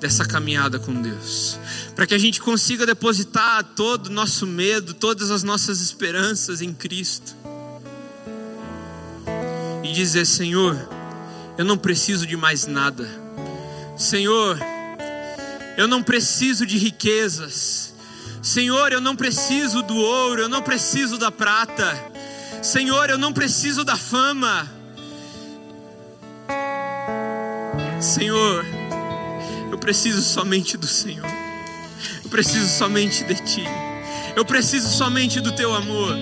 dessa 0.00 0.24
caminhada 0.24 0.78
com 0.78 1.00
Deus. 1.00 1.58
Para 1.94 2.06
que 2.06 2.14
a 2.14 2.18
gente 2.18 2.40
consiga 2.40 2.86
depositar 2.86 3.62
todo 3.76 4.06
o 4.06 4.12
nosso 4.12 4.46
medo, 4.46 4.94
todas 4.94 5.30
as 5.30 5.42
nossas 5.42 5.80
esperanças 5.80 6.62
em 6.62 6.72
Cristo. 6.72 7.36
E 9.84 9.92
dizer: 9.92 10.26
Senhor, 10.26 10.76
eu 11.58 11.64
não 11.64 11.76
preciso 11.76 12.26
de 12.26 12.36
mais 12.36 12.66
nada. 12.66 13.08
Senhor, 13.96 14.58
eu 15.76 15.86
não 15.86 16.02
preciso 16.02 16.64
de 16.64 16.78
riquezas. 16.78 17.89
Senhor, 18.42 18.90
eu 18.92 19.00
não 19.00 19.14
preciso 19.14 19.82
do 19.82 19.96
ouro, 19.96 20.42
eu 20.42 20.48
não 20.48 20.62
preciso 20.62 21.18
da 21.18 21.30
prata. 21.30 21.94
Senhor, 22.62 23.10
eu 23.10 23.18
não 23.18 23.32
preciso 23.32 23.84
da 23.84 23.96
fama. 23.96 24.66
Senhor, 28.00 28.64
eu 29.70 29.78
preciso 29.78 30.22
somente 30.22 30.76
do 30.76 30.86
Senhor. 30.86 31.26
Eu 32.24 32.30
preciso 32.30 32.66
somente 32.66 33.24
de 33.24 33.34
Ti. 33.34 33.64
Eu 34.34 34.44
preciso 34.44 34.88
somente 34.88 35.38
do 35.40 35.52
Teu 35.52 35.74
amor. 35.74 36.16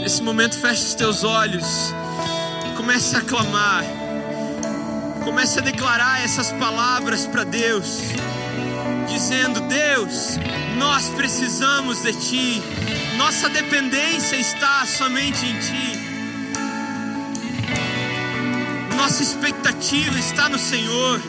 Nesse 0.00 0.22
momento, 0.22 0.58
feche 0.58 0.82
os 0.82 0.94
teus 0.94 1.24
olhos. 1.24 1.66
Comece 2.76 3.16
a 3.16 3.20
clamar. 3.20 3.84
Comece 5.24 5.58
a 5.58 5.62
declarar 5.62 6.24
essas 6.24 6.52
palavras 6.52 7.26
para 7.26 7.44
Deus, 7.44 8.00
dizendo: 9.12 9.60
Deus, 9.60 10.38
nós 10.78 11.08
precisamos 11.10 12.02
de 12.02 12.12
Ti, 12.14 12.62
nossa 13.16 13.48
dependência 13.48 14.36
está 14.36 14.86
somente 14.86 15.44
em 15.44 15.58
Ti, 15.58 15.98
nossa 18.96 19.22
expectativa 19.22 20.18
está 20.18 20.48
no 20.48 20.58
Senhor. 20.58 21.20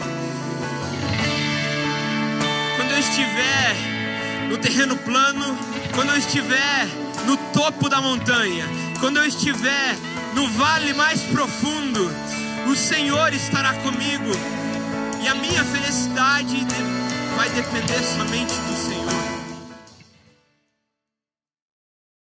Quando 2.77 2.91
eu 2.91 2.99
estiver 2.99 3.75
no 4.49 4.57
terreno 4.57 4.95
plano, 4.97 5.57
quando 5.93 6.11
eu 6.11 6.17
estiver 6.17 6.88
no 7.25 7.36
topo 7.51 7.89
da 7.89 8.01
montanha, 8.01 8.65
quando 8.99 9.17
eu 9.17 9.25
estiver 9.25 9.95
no 10.34 10.47
vale 10.49 10.93
mais 10.93 11.21
profundo, 11.23 12.09
o 12.67 12.75
Senhor 12.75 13.34
estará 13.34 13.73
comigo. 13.73 14.31
E 15.21 15.27
a 15.27 15.36
minha 15.36 15.63
felicidade 15.63 16.65
vai 17.36 17.49
depender 17.49 18.03
somente 18.03 18.53
do 18.53 18.72